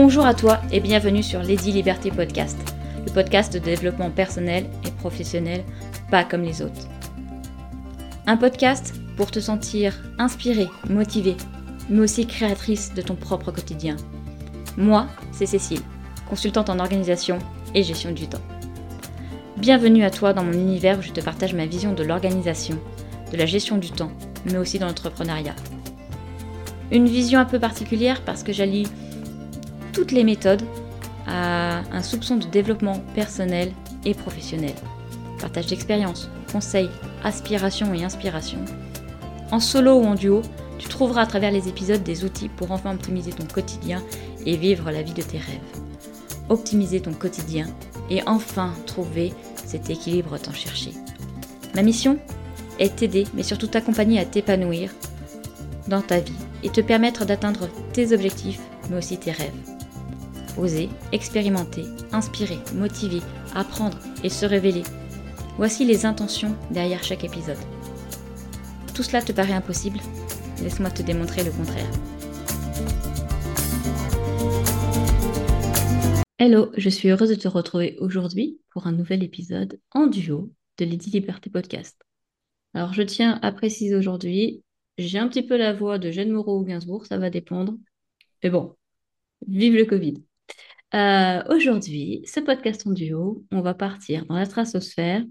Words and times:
Bonjour 0.00 0.24
à 0.26 0.32
toi 0.32 0.60
et 0.70 0.78
bienvenue 0.78 1.24
sur 1.24 1.42
Lady 1.42 1.72
Liberté 1.72 2.12
Podcast, 2.12 2.56
le 3.04 3.12
podcast 3.12 3.52
de 3.52 3.58
développement 3.58 4.12
personnel 4.12 4.66
et 4.86 4.92
professionnel 4.92 5.64
pas 6.08 6.22
comme 6.22 6.42
les 6.42 6.62
autres. 6.62 6.86
Un 8.28 8.36
podcast 8.36 8.94
pour 9.16 9.32
te 9.32 9.40
sentir 9.40 10.00
inspirée, 10.20 10.68
motivée, 10.88 11.36
mais 11.90 12.02
aussi 12.02 12.28
créatrice 12.28 12.94
de 12.94 13.02
ton 13.02 13.16
propre 13.16 13.50
quotidien. 13.50 13.96
Moi, 14.76 15.08
c'est 15.32 15.46
Cécile, 15.46 15.82
consultante 16.28 16.70
en 16.70 16.78
organisation 16.78 17.40
et 17.74 17.82
gestion 17.82 18.12
du 18.12 18.28
temps. 18.28 18.38
Bienvenue 19.56 20.04
à 20.04 20.10
toi 20.10 20.32
dans 20.32 20.44
mon 20.44 20.52
univers 20.52 21.00
où 21.00 21.02
je 21.02 21.10
te 21.10 21.20
partage 21.20 21.54
ma 21.54 21.66
vision 21.66 21.92
de 21.92 22.04
l'organisation, 22.04 22.78
de 23.32 23.36
la 23.36 23.46
gestion 23.46 23.78
du 23.78 23.90
temps, 23.90 24.12
mais 24.44 24.58
aussi 24.58 24.78
de 24.78 24.84
l'entrepreneuriat. 24.84 25.56
Une 26.92 27.08
vision 27.08 27.40
un 27.40 27.44
peu 27.44 27.58
particulière 27.58 28.22
parce 28.24 28.44
que 28.44 28.52
j'allie 28.52 28.86
toutes 29.98 30.12
les 30.12 30.22
méthodes 30.22 30.62
à 31.26 31.80
un 31.90 32.02
soupçon 32.04 32.36
de 32.36 32.46
développement 32.46 33.00
personnel 33.16 33.72
et 34.04 34.14
professionnel. 34.14 34.74
Partage 35.40 35.66
d'expériences, 35.66 36.30
conseils, 36.52 36.88
aspirations 37.24 37.92
et 37.92 38.04
inspirations. 38.04 38.64
En 39.50 39.58
solo 39.58 39.96
ou 39.96 40.04
en 40.04 40.14
duo, 40.14 40.42
tu 40.78 40.88
trouveras 40.88 41.22
à 41.22 41.26
travers 41.26 41.50
les 41.50 41.66
épisodes 41.66 42.04
des 42.04 42.24
outils 42.24 42.48
pour 42.48 42.70
enfin 42.70 42.94
optimiser 42.94 43.32
ton 43.32 43.44
quotidien 43.44 44.00
et 44.46 44.56
vivre 44.56 44.92
la 44.92 45.02
vie 45.02 45.14
de 45.14 45.22
tes 45.22 45.38
rêves. 45.38 45.58
Optimiser 46.48 47.00
ton 47.00 47.12
quotidien 47.12 47.66
et 48.08 48.22
enfin 48.28 48.72
trouver 48.86 49.32
cet 49.64 49.90
équilibre 49.90 50.38
tant 50.38 50.52
cherché. 50.52 50.92
Ma 51.74 51.82
mission 51.82 52.20
est 52.78 52.94
t'aider, 52.94 53.26
mais 53.34 53.42
surtout 53.42 53.66
t'accompagner 53.66 54.20
à 54.20 54.24
t'épanouir 54.24 54.92
dans 55.88 56.02
ta 56.02 56.20
vie 56.20 56.38
et 56.62 56.70
te 56.70 56.80
permettre 56.80 57.24
d'atteindre 57.24 57.68
tes 57.92 58.12
objectifs, 58.12 58.60
mais 58.90 58.98
aussi 58.98 59.18
tes 59.18 59.32
rêves. 59.32 59.77
Oser, 60.58 60.88
expérimenter, 61.12 61.84
inspirer, 62.12 62.58
motiver, 62.74 63.20
apprendre 63.54 63.98
et 64.24 64.28
se 64.28 64.44
révéler. 64.44 64.82
Voici 65.56 65.84
les 65.84 66.04
intentions 66.04 66.56
derrière 66.70 67.04
chaque 67.04 67.24
épisode. 67.24 67.58
Tout 68.94 69.02
cela 69.02 69.22
te 69.22 69.32
paraît 69.32 69.52
impossible 69.52 70.00
Laisse-moi 70.62 70.90
te 70.90 71.02
démontrer 71.02 71.44
le 71.44 71.52
contraire. 71.52 71.90
Hello, 76.38 76.72
je 76.76 76.88
suis 76.88 77.08
heureuse 77.08 77.30
de 77.30 77.34
te 77.36 77.46
retrouver 77.46 77.96
aujourd'hui 78.00 78.60
pour 78.70 78.88
un 78.88 78.92
nouvel 78.92 79.22
épisode 79.22 79.80
en 79.92 80.08
duo 80.08 80.52
de 80.78 80.84
Lady 80.84 81.10
Liberté 81.10 81.48
Podcast. 81.50 82.00
Alors 82.74 82.92
je 82.92 83.02
tiens 83.02 83.38
à 83.42 83.52
préciser 83.52 83.94
aujourd'hui, 83.94 84.64
j'ai 84.98 85.18
un 85.18 85.28
petit 85.28 85.44
peu 85.44 85.56
la 85.56 85.72
voix 85.72 85.98
de 85.98 86.10
Jeanne 86.10 86.30
Moreau 86.32 86.60
ou 86.60 86.64
Gainsbourg, 86.64 87.06
ça 87.06 87.18
va 87.18 87.30
dépendre. 87.30 87.74
Mais 88.42 88.50
bon, 88.50 88.74
vive 89.46 89.76
le 89.76 89.84
Covid. 89.84 90.24
Euh, 90.94 91.42
aujourd'hui, 91.48 92.22
ce 92.24 92.40
podcast 92.40 92.86
en 92.86 92.92
duo, 92.92 93.44
on 93.50 93.60
va 93.60 93.74
partir 93.74 94.24
dans 94.26 94.36
la 94.36 94.46
stratosphère, 94.46 95.22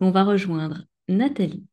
on 0.00 0.10
va 0.10 0.24
rejoindre 0.24 0.84
Nathalie. 1.08 1.64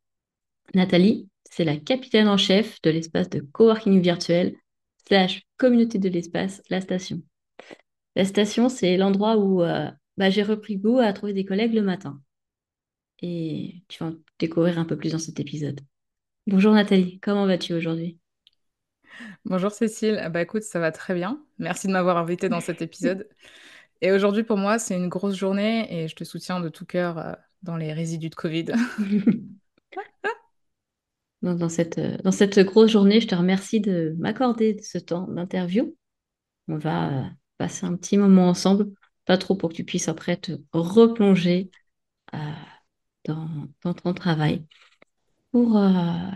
Nathalie, 0.76 1.28
c'est 1.50 1.64
la 1.64 1.78
capitaine 1.78 2.28
en 2.28 2.38
chef 2.38 2.80
de 2.84 2.92
l'espace 2.92 3.30
de 3.30 3.40
coworking 3.40 4.02
virtuel 4.02 4.56
slash 5.08 5.44
communauté 5.58 5.98
de 5.98 6.10
l'espace, 6.10 6.62
la 6.70 6.80
station. 6.80 7.22
La 8.16 8.26
station, 8.26 8.70
c'est 8.70 8.98
l'endroit 8.98 9.38
où 9.38 9.64
euh, 9.64 9.90
bah, 10.18 10.30
j'ai 10.30 10.44
repris 10.44 10.78
goût 10.78 11.00
à 11.00 11.12
trouver 11.14 11.34
des 11.34 11.46
collègues 11.46 11.74
le 11.74 11.82
matin. 11.82 12.22
Et 13.22 13.84
tu 13.88 14.04
vas 14.04 14.12
en 14.12 14.16
découvrir 14.38 14.78
un 14.78 14.86
peu 14.86 14.98
plus 14.98 15.12
dans 15.12 15.20
cet 15.20 15.40
épisode. 15.40 15.80
Bonjour 16.46 16.74
Nathalie, 16.74 17.20
comment 17.20 17.48
vas-tu 17.48 17.74
aujourd'hui? 17.74 18.20
Bonjour 19.46 19.72
Cécile, 19.72 20.20
ah 20.22 20.30
bah 20.30 20.42
écoute, 20.42 20.64
ça 20.64 20.80
va 20.80 20.92
très 20.92 21.14
bien. 21.14 21.44
Merci 21.60 21.88
de 21.88 21.92
m'avoir 21.92 22.18
invitée 22.18 22.50
dans 22.50 22.60
cet 22.60 22.82
épisode. 22.82 23.28
Et 24.02 24.12
aujourd'hui 24.12 24.44
pour 24.44 24.58
moi, 24.58 24.80
c'est 24.80 24.96
une 24.96 25.08
grosse 25.08 25.36
journée 25.36 25.88
et 25.90 26.10
je 26.10 26.16
te 26.16 26.26
soutiens 26.26 26.60
de 26.60 26.68
tout 26.68 26.86
cœur 26.86 27.18
euh, 27.18 27.32
dans 27.62 27.78
les 27.78 27.94
résidus 27.94 28.30
de 28.30 28.36
Covid. 28.36 28.66
dans, 31.42 31.70
cette, 31.70 32.00
euh, 32.00 32.18
dans 32.18 32.34
cette 32.34 32.60
grosse 32.60 32.92
journée, 32.92 33.22
je 33.22 33.28
te 33.28 33.36
remercie 33.36 33.80
de 33.80 34.14
m'accorder 34.20 34.78
ce 34.82 34.98
temps 34.98 35.26
d'interview. 35.28 35.96
On 36.68 36.78
va 36.78 37.14
euh, 37.14 37.24
passer 37.58 37.86
un 37.86 37.96
petit 37.96 38.18
moment 38.18 38.50
ensemble, 38.50 38.92
pas 39.24 39.38
trop 39.38 39.56
pour 39.56 39.70
que 39.70 39.76
tu 39.76 39.86
puisses 39.86 40.10
après 40.10 40.36
te 40.36 40.52
replonger 40.74 41.72
dans, 43.26 43.68
dans 43.84 43.94
ton 43.94 44.14
travail. 44.14 44.66
Pour 45.54 45.78
euh, 45.78 45.92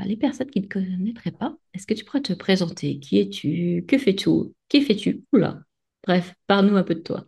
les 0.06 0.16
personnes 0.16 0.52
qui 0.52 0.62
ne 0.62 0.68
connaîtraient 0.68 1.32
pas, 1.32 1.58
est-ce 1.74 1.88
que 1.88 1.96
tu 1.96 2.06
pourrais 2.06 2.22
te 2.22 2.34
présenter? 2.34 3.00
Qui 3.00 3.20
es-tu? 3.20 3.84
Que 3.88 3.98
fais-tu? 3.98 4.30
Qui 4.70 4.82
fais-tu? 4.82 5.26
Oula 5.34 5.60
Bref, 6.06 6.36
parle-nous 6.46 6.78
un 6.78 6.84
peu 6.84 6.96
de 6.96 7.02
toi. 7.02 7.26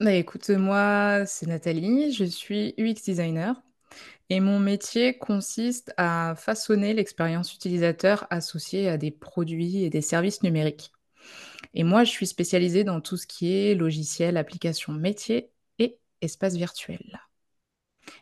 Bah, 0.00 0.14
écoute, 0.14 0.48
moi, 0.50 1.24
c'est 1.26 1.46
Nathalie, 1.46 2.12
je 2.12 2.24
suis 2.24 2.74
UX 2.78 3.02
designer 3.04 3.60
et 4.30 4.40
mon 4.40 4.60
métier 4.60 5.18
consiste 5.18 5.94
à 5.98 6.34
façonner 6.36 6.94
l'expérience 6.94 7.54
utilisateur 7.54 8.26
associée 8.30 8.88
à 8.88 8.98
des 8.98 9.10
produits 9.10 9.84
et 9.84 9.90
des 9.90 10.02
services 10.02 10.42
numériques. 10.42 10.92
Et 11.74 11.84
moi, 11.84 12.04
je 12.04 12.10
suis 12.10 12.26
spécialisée 12.26 12.84
dans 12.84 13.00
tout 13.00 13.16
ce 13.16 13.26
qui 13.26 13.52
est 13.54 13.74
logiciel, 13.74 14.36
application 14.36 14.92
métier 14.92 15.50
et 15.78 15.98
espace 16.22 16.56
virtuel. 16.56 17.20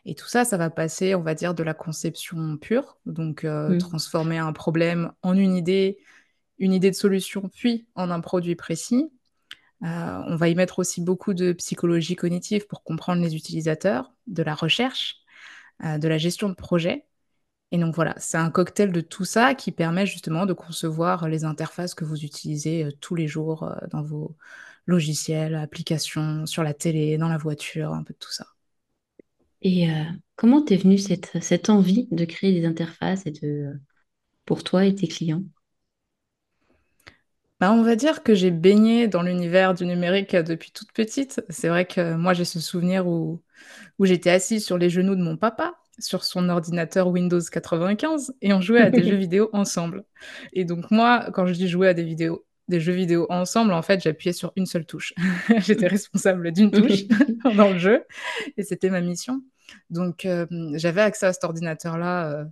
Et 0.07 0.15
tout 0.15 0.27
ça, 0.27 0.45
ça 0.45 0.55
va 0.55 0.69
passer, 0.69 1.15
on 1.15 1.21
va 1.21 1.35
dire, 1.35 1.53
de 1.53 1.63
la 1.63 1.73
conception 1.73 2.55
pure, 2.55 2.97
donc 3.05 3.43
euh, 3.43 3.77
transformer 3.77 4.37
un 4.37 4.53
problème 4.53 5.11
en 5.21 5.35
une 5.35 5.53
idée, 5.53 5.97
une 6.59 6.71
idée 6.71 6.89
de 6.89 6.95
solution, 6.95 7.49
puis 7.49 7.89
en 7.93 8.09
un 8.09 8.21
produit 8.21 8.55
précis. 8.55 9.11
Euh, 9.83 10.21
on 10.25 10.37
va 10.37 10.47
y 10.47 10.55
mettre 10.55 10.79
aussi 10.79 11.01
beaucoup 11.01 11.33
de 11.33 11.51
psychologie 11.51 12.15
cognitive 12.15 12.67
pour 12.67 12.83
comprendre 12.83 13.21
les 13.21 13.35
utilisateurs, 13.35 14.13
de 14.27 14.43
la 14.43 14.55
recherche, 14.55 15.17
euh, 15.83 15.97
de 15.97 16.07
la 16.07 16.17
gestion 16.17 16.47
de 16.47 16.55
projet. 16.55 17.05
Et 17.71 17.77
donc 17.77 17.93
voilà, 17.93 18.15
c'est 18.17 18.37
un 18.37 18.49
cocktail 18.49 18.93
de 18.93 19.01
tout 19.01 19.25
ça 19.25 19.55
qui 19.55 19.73
permet 19.73 20.05
justement 20.05 20.45
de 20.45 20.53
concevoir 20.53 21.27
les 21.27 21.43
interfaces 21.43 21.93
que 21.93 22.05
vous 22.05 22.23
utilisez 22.23 22.87
tous 23.01 23.15
les 23.15 23.27
jours 23.27 23.69
dans 23.91 24.03
vos 24.03 24.37
logiciels, 24.85 25.55
applications, 25.55 26.45
sur 26.45 26.63
la 26.63 26.73
télé, 26.73 27.17
dans 27.17 27.27
la 27.27 27.37
voiture, 27.37 27.91
un 27.91 28.03
peu 28.03 28.13
de 28.13 28.19
tout 28.19 28.31
ça. 28.31 28.47
Et 29.61 29.89
euh, 29.91 30.03
comment 30.35 30.63
t'es 30.63 30.77
venue 30.77 30.97
cette, 30.97 31.41
cette 31.43 31.69
envie 31.69 32.07
de 32.11 32.25
créer 32.25 32.53
des 32.59 32.65
interfaces 32.65 33.25
et 33.27 33.31
de, 33.31 33.79
pour 34.45 34.63
toi 34.65 34.85
et 34.85 34.95
tes 34.95 35.07
clients? 35.09 35.43
Bah, 37.59 37.71
on 37.71 37.81
va 37.81 37.95
dire 37.95 38.21
que 38.23 38.35
j'ai 38.35 38.51
baigné 38.51 39.07
dans 39.07 39.23
l'univers 39.23 39.73
du 39.73 39.85
numérique 39.85 40.35
depuis 40.35 40.71
toute 40.71 40.91
petite. 40.93 41.41
C'est 41.49 41.69
vrai 41.69 41.85
que 41.85 42.15
moi, 42.15 42.33
j'ai 42.33 42.45
ce 42.45 42.59
souvenir 42.59 43.07
où, 43.07 43.41
où 43.99 44.05
j'étais 44.05 44.31
assise 44.31 44.65
sur 44.65 44.77
les 44.79 44.89
genoux 44.89 45.15
de 45.15 45.23
mon 45.23 45.37
papa, 45.37 45.75
sur 45.99 46.25
son 46.25 46.49
ordinateur 46.49 47.09
Windows 47.09 47.39
95, 47.41 48.33
et 48.41 48.53
on 48.53 48.61
jouait 48.61 48.81
à 48.81 48.91
des 48.91 49.03
jeux 49.07 49.17
vidéo 49.17 49.49
ensemble. 49.53 50.05
Et 50.53 50.65
donc 50.65 50.91
moi, 50.91 51.29
quand 51.33 51.47
je 51.47 51.53
dis 51.53 51.69
jouer 51.69 51.89
à 51.89 51.95
des 51.95 52.03
vidéos, 52.05 52.46
des 52.67 52.79
jeux 52.79 52.93
vidéo 52.93 53.25
ensemble, 53.29 53.73
en 53.73 53.81
fait, 53.81 54.01
j'appuyais 54.01 54.33
sur 54.33 54.51
une 54.55 54.65
seule 54.65 54.85
touche. 54.85 55.13
J'étais 55.57 55.87
responsable 55.87 56.51
d'une 56.51 56.71
touche 56.71 57.07
dans 57.55 57.71
le 57.71 57.79
jeu 57.79 58.03
et 58.57 58.63
c'était 58.63 58.89
ma 58.89 59.01
mission. 59.01 59.41
Donc, 59.89 60.25
euh, 60.25 60.45
j'avais 60.73 61.01
accès 61.01 61.25
à 61.25 61.33
cet 61.33 61.43
ordinateur-là 61.43 62.31
euh, 62.31 62.45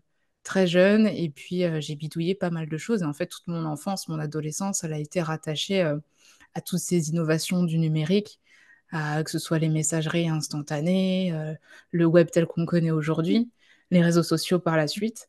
très 0.44 0.68
jeune 0.68 1.08
et 1.08 1.30
puis 1.30 1.64
euh, 1.64 1.82
j'ai 1.82 1.96
bidouillé 1.96 2.36
pas 2.36 2.50
mal 2.50 2.70
de 2.70 2.78
choses. 2.78 3.02
Et 3.02 3.06
en 3.06 3.14
fait, 3.14 3.28
toute 3.28 3.48
mon 3.48 3.66
enfance, 3.66 4.08
mon 4.08 4.20
adolescence, 4.20 4.84
elle 4.84 4.94
a 4.94 5.00
été 5.00 5.22
rattachée 5.22 5.82
à 5.82 6.62
toutes 6.62 6.80
ces 6.80 7.10
innovations 7.10 7.64
du 7.64 7.78
numérique, 7.78 8.40
que 8.92 9.30
ce 9.30 9.40
soit 9.40 9.60
les 9.60 9.68
messageries 9.68 10.30
instantanées, 10.30 11.34
le 11.92 12.06
web 12.06 12.30
tel 12.32 12.46
qu'on 12.46 12.66
connaît 12.66 12.92
aujourd'hui, 12.92 13.50
les 13.92 14.02
réseaux 14.02 14.24
sociaux 14.24 14.60
par 14.60 14.78
la 14.78 14.88
suite. 14.88 15.28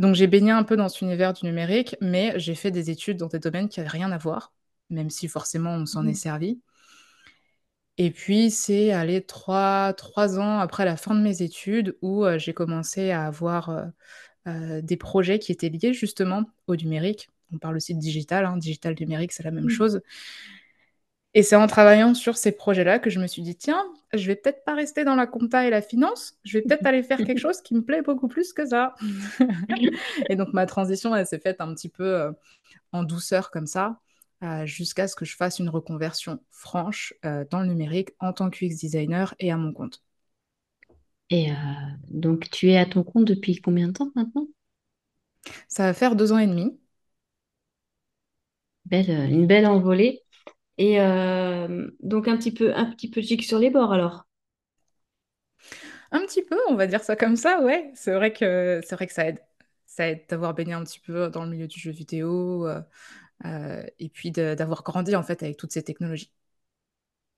Donc 0.00 0.14
j'ai 0.14 0.26
baigné 0.26 0.50
un 0.50 0.62
peu 0.62 0.78
dans 0.78 0.88
cet 0.88 1.02
univers 1.02 1.34
du 1.34 1.44
numérique, 1.44 1.94
mais 2.00 2.32
j'ai 2.36 2.54
fait 2.54 2.70
des 2.70 2.88
études 2.88 3.18
dans 3.18 3.26
des 3.26 3.38
domaines 3.38 3.68
qui 3.68 3.80
n'avaient 3.80 3.90
rien 3.90 4.10
à 4.12 4.16
voir, 4.16 4.54
même 4.88 5.10
si 5.10 5.28
forcément 5.28 5.74
on 5.74 5.84
s'en 5.84 6.06
est 6.06 6.12
mmh. 6.12 6.14
servi. 6.14 6.60
Et 7.98 8.10
puis 8.10 8.50
c'est 8.50 8.92
allé 8.92 9.20
trois, 9.20 9.94
ans 10.38 10.58
après 10.58 10.86
la 10.86 10.96
fin 10.96 11.14
de 11.14 11.20
mes 11.20 11.42
études 11.42 11.98
où 12.00 12.24
euh, 12.24 12.38
j'ai 12.38 12.54
commencé 12.54 13.10
à 13.10 13.26
avoir 13.26 13.68
euh, 13.68 13.84
euh, 14.48 14.80
des 14.80 14.96
projets 14.96 15.38
qui 15.38 15.52
étaient 15.52 15.68
liés 15.68 15.92
justement 15.92 16.44
au 16.66 16.76
numérique. 16.76 17.28
On 17.52 17.58
parle 17.58 17.76
aussi 17.76 17.94
de 17.94 18.00
digital, 18.00 18.46
hein, 18.46 18.56
digital 18.56 18.94
numérique, 18.98 19.32
c'est 19.32 19.42
la 19.42 19.50
même 19.50 19.64
mmh. 19.64 19.68
chose. 19.68 20.00
Et 21.34 21.42
c'est 21.44 21.56
en 21.56 21.66
travaillant 21.68 22.14
sur 22.14 22.36
ces 22.36 22.50
projets-là 22.50 22.98
que 22.98 23.08
je 23.08 23.20
me 23.20 23.28
suis 23.28 23.42
dit, 23.42 23.56
tiens, 23.56 23.84
je 24.12 24.26
vais 24.26 24.34
peut-être 24.34 24.64
pas 24.64 24.74
rester 24.74 25.04
dans 25.04 25.14
la 25.14 25.28
compta 25.28 25.64
et 25.64 25.70
la 25.70 25.80
finance, 25.80 26.34
je 26.44 26.58
vais 26.58 26.62
peut-être 26.64 26.84
aller 26.86 27.04
faire 27.04 27.18
quelque 27.18 27.38
chose 27.40 27.60
qui 27.60 27.74
me 27.74 27.82
plaît 27.82 28.02
beaucoup 28.02 28.26
plus 28.26 28.52
que 28.52 28.66
ça. 28.66 28.94
et 30.28 30.34
donc 30.34 30.52
ma 30.52 30.66
transition, 30.66 31.14
elle 31.14 31.26
s'est 31.26 31.38
faite 31.38 31.60
un 31.60 31.72
petit 31.74 31.88
peu 31.88 32.04
euh, 32.04 32.32
en 32.92 33.04
douceur 33.04 33.52
comme 33.52 33.66
ça, 33.66 34.00
euh, 34.42 34.66
jusqu'à 34.66 35.06
ce 35.06 35.14
que 35.14 35.24
je 35.24 35.36
fasse 35.36 35.60
une 35.60 35.68
reconversion 35.68 36.40
franche 36.50 37.14
euh, 37.24 37.44
dans 37.48 37.60
le 37.60 37.66
numérique 37.66 38.10
en 38.18 38.32
tant 38.32 38.50
qu'UX 38.50 38.70
designer 38.70 39.34
et 39.38 39.52
à 39.52 39.56
mon 39.56 39.72
compte. 39.72 40.02
Et 41.32 41.50
donc 42.08 42.50
tu 42.50 42.70
es 42.70 42.76
à 42.76 42.86
ton 42.86 43.04
compte 43.04 43.24
depuis 43.24 43.60
combien 43.60 43.86
de 43.86 43.92
temps 43.92 44.10
maintenant? 44.16 44.48
Ça 45.68 45.84
va 45.84 45.94
faire 45.94 46.16
deux 46.16 46.32
ans 46.32 46.38
et 46.38 46.48
demi. 46.48 46.76
Belle, 48.84 49.10
une 49.30 49.46
belle 49.46 49.66
envolée. 49.66 50.22
Et 50.80 51.00
euh, 51.00 51.88
donc 52.02 52.26
un 52.28 52.36
petit 52.36 52.52
peu, 52.52 52.74
un 52.74 52.86
petit 52.86 53.08
peu 53.10 53.22
chic 53.22 53.44
sur 53.44 53.60
les 53.60 53.70
bords 53.70 53.92
alors. 53.92 54.26
Un 56.12 56.20
petit 56.26 56.42
peu, 56.42 56.56
on 56.68 56.74
va 56.74 56.86
dire 56.86 57.02
ça 57.02 57.16
comme 57.16 57.36
ça, 57.36 57.60
ouais. 57.62 57.90
C'est 57.94 58.12
vrai 58.14 58.32
que 58.32 58.80
c'est 58.84 58.94
vrai 58.96 59.06
que 59.06 59.12
ça 59.12 59.26
aide. 59.28 59.38
Ça 59.86 60.08
aide 60.08 60.24
d'avoir 60.28 60.54
baigné 60.54 60.72
un 60.74 60.84
petit 60.84 61.00
peu 61.00 61.28
dans 61.30 61.44
le 61.44 61.50
milieu 61.50 61.66
du 61.66 61.78
jeu 61.80 61.90
vidéo 61.90 62.66
euh, 62.68 62.80
euh, 63.46 63.84
et 63.98 64.08
puis 64.10 64.30
de- 64.32 64.54
d'avoir 64.56 64.82
grandi 64.84 65.16
en 65.16 65.22
fait 65.24 65.42
avec 65.42 65.56
toutes 65.58 65.72
ces 65.72 65.82
technologies. 65.84 66.32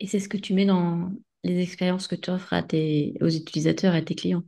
Et 0.00 0.06
c'est 0.06 0.20
ce 0.20 0.28
que 0.28 0.36
tu 0.36 0.52
mets 0.54 0.66
dans 0.66 1.10
les 1.44 1.60
expériences 1.62 2.06
que 2.08 2.14
tu 2.16 2.28
offres 2.30 2.52
à 2.52 2.62
tes, 2.62 3.14
aux 3.22 3.28
utilisateurs 3.28 3.94
et 3.94 3.98
à 3.98 4.02
tes 4.02 4.14
clients. 4.14 4.42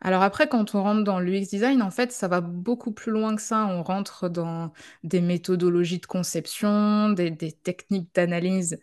Alors 0.00 0.22
après, 0.22 0.48
quand 0.48 0.74
on 0.74 0.82
rentre 0.82 1.04
dans 1.04 1.20
l'UX 1.20 1.46
design, 1.48 1.82
en 1.82 1.90
fait, 1.90 2.12
ça 2.12 2.28
va 2.28 2.40
beaucoup 2.40 2.92
plus 2.92 3.12
loin 3.12 3.34
que 3.36 3.42
ça. 3.42 3.66
On 3.66 3.82
rentre 3.82 4.28
dans 4.28 4.72
des 5.02 5.20
méthodologies 5.20 5.98
de 6.00 6.06
conception, 6.06 7.10
des, 7.10 7.36
techniques 7.36 8.14
d'analyse 8.14 8.78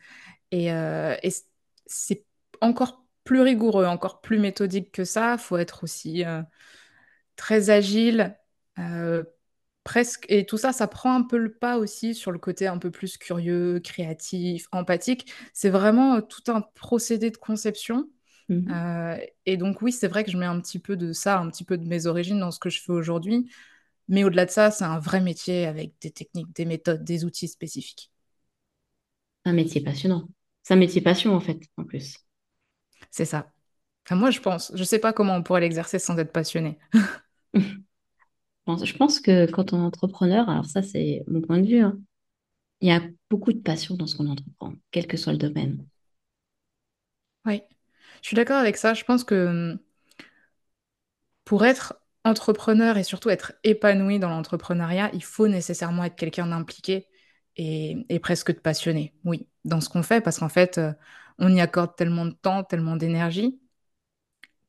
et, 0.51 0.71
euh, 0.73 1.15
c'est 1.87 2.25
encore 2.61 3.05
plus 3.23 3.41
rigoureux, 3.41 3.85
encore 3.85 4.21
plus 4.21 4.39
méthodique 4.39 4.91
que 4.91 5.05
ça. 5.05 5.33
Il 5.33 5.39
faut 5.39 5.57
être 5.57 5.83
aussi 5.83 6.25
euh, 6.25 6.41
très 7.35 7.69
agile, 7.69 8.37
euh, 8.79 9.23
presque. 9.83 10.25
Et 10.29 10.45
tout 10.45 10.57
ça, 10.57 10.73
ça 10.73 10.87
prend 10.87 11.15
un 11.15 11.23
peu 11.23 11.37
le 11.37 11.53
pas 11.53 11.77
aussi 11.77 12.15
sur 12.15 12.31
le 12.31 12.39
côté 12.39 12.67
un 12.67 12.77
peu 12.77 12.91
plus 12.91 13.17
curieux, 13.17 13.79
créatif, 13.81 14.67
empathique. 14.71 15.33
C'est 15.53 15.69
vraiment 15.69 16.21
tout 16.21 16.43
un 16.51 16.61
procédé 16.61 17.31
de 17.31 17.37
conception. 17.37 18.09
Mhm. 18.51 18.71
Euh, 18.73 19.17
et 19.45 19.57
donc 19.57 19.81
oui, 19.81 19.91
c'est 19.91 20.07
vrai 20.07 20.23
que 20.23 20.31
je 20.31 20.37
mets 20.37 20.45
un 20.45 20.59
petit 20.61 20.79
peu 20.79 20.97
de 20.97 21.13
ça, 21.13 21.39
un 21.39 21.49
petit 21.49 21.63
peu 21.65 21.77
de 21.77 21.87
mes 21.87 22.05
origines 22.07 22.39
dans 22.39 22.51
ce 22.51 22.59
que 22.59 22.69
je 22.69 22.81
fais 22.81 22.91
aujourd'hui. 22.91 23.51
Mais 24.09 24.23
au-delà 24.25 24.45
de 24.47 24.51
ça, 24.51 24.71
c'est 24.71 24.85
un 24.85 24.99
vrai 24.99 25.21
métier 25.21 25.65
avec 25.67 25.93
des 26.01 26.11
techniques, 26.11 26.53
des 26.55 26.65
méthodes, 26.65 27.03
des 27.05 27.25
outils 27.25 27.47
spécifiques. 27.49 28.11
Un 29.45 29.53
métier 29.53 29.81
passionnant. 29.81 30.27
C'est 30.63 30.73
un 30.73 30.77
métier 30.77 31.01
passion 31.01 31.35
en 31.35 31.39
fait, 31.39 31.59
en 31.77 31.83
plus. 31.83 32.17
C'est 33.11 33.25
ça. 33.25 33.51
Enfin, 34.05 34.15
moi, 34.17 34.31
je 34.31 34.39
pense. 34.41 34.71
Je 34.75 34.83
sais 34.85 34.99
pas 34.99 35.13
comment 35.13 35.35
on 35.35 35.43
pourrait 35.43 35.61
l'exercer 35.61 35.99
sans 35.99 36.17
être 36.19 36.33
passionné. 36.33 36.79
Je 38.67 38.71
pense 38.73 38.85
je 38.85 38.95
pense 38.97 39.19
que 39.19 39.49
quand 39.51 39.73
on 39.73 39.79
est 39.81 39.85
entrepreneur, 39.85 40.49
alors 40.49 40.65
ça 40.65 40.81
c'est 40.83 41.23
mon 41.27 41.41
point 41.41 41.59
de 41.59 41.67
vue, 41.67 41.79
hein, 41.81 41.99
il 42.81 42.89
y 42.89 42.91
a 42.91 43.01
beaucoup 43.29 43.53
de 43.53 43.59
passion 43.59 43.95
dans 43.97 44.07
ce 44.07 44.15
qu'on 44.17 44.27
entreprend, 44.29 44.73
quel 44.91 45.07
que 45.07 45.17
soit 45.17 45.33
le 45.33 45.39
domaine. 45.39 45.85
Oui. 47.45 47.61
Je 48.21 48.27
suis 48.27 48.35
d'accord 48.35 48.57
avec 48.57 48.77
ça. 48.77 48.93
Je 48.93 49.03
pense 49.03 49.23
que 49.23 49.47
hum, 49.47 49.79
pour 51.45 51.65
être 51.65 51.95
entrepreneur 52.23 52.97
et 52.97 53.03
surtout 53.03 53.29
être 53.29 53.53
épanoui 53.63 54.19
dans 54.19 54.29
l'entrepreneuriat, 54.29 55.09
il 55.13 55.23
faut 55.23 55.47
nécessairement 55.47 56.03
être 56.03 56.15
quelqu'un 56.15 56.47
d'impliqué 56.47 57.07
et, 57.57 58.19
presque 58.21 58.53
de 58.53 58.59
passionné, 58.59 59.13
oui, 59.25 59.47
dans 59.65 59.81
ce 59.81 59.89
qu'on 59.89 60.03
fait, 60.03 60.21
parce 60.21 60.39
qu'en 60.39 60.49
fait, 60.49 60.77
euh, 60.77 60.93
on 61.39 61.53
y 61.53 61.59
accorde 61.61 61.95
tellement 61.95 62.25
de 62.25 62.31
temps, 62.31 62.63
tellement 62.63 62.95
d'énergie, 62.95 63.59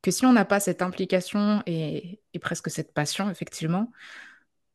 que 0.01 0.11
si 0.11 0.25
on 0.25 0.33
n'a 0.33 0.45
pas 0.45 0.59
cette 0.59 0.81
implication 0.81 1.63
et, 1.65 2.21
presque 2.41 2.69
cette 2.69 2.93
passion, 2.93 3.29
effectivement, 3.29 3.91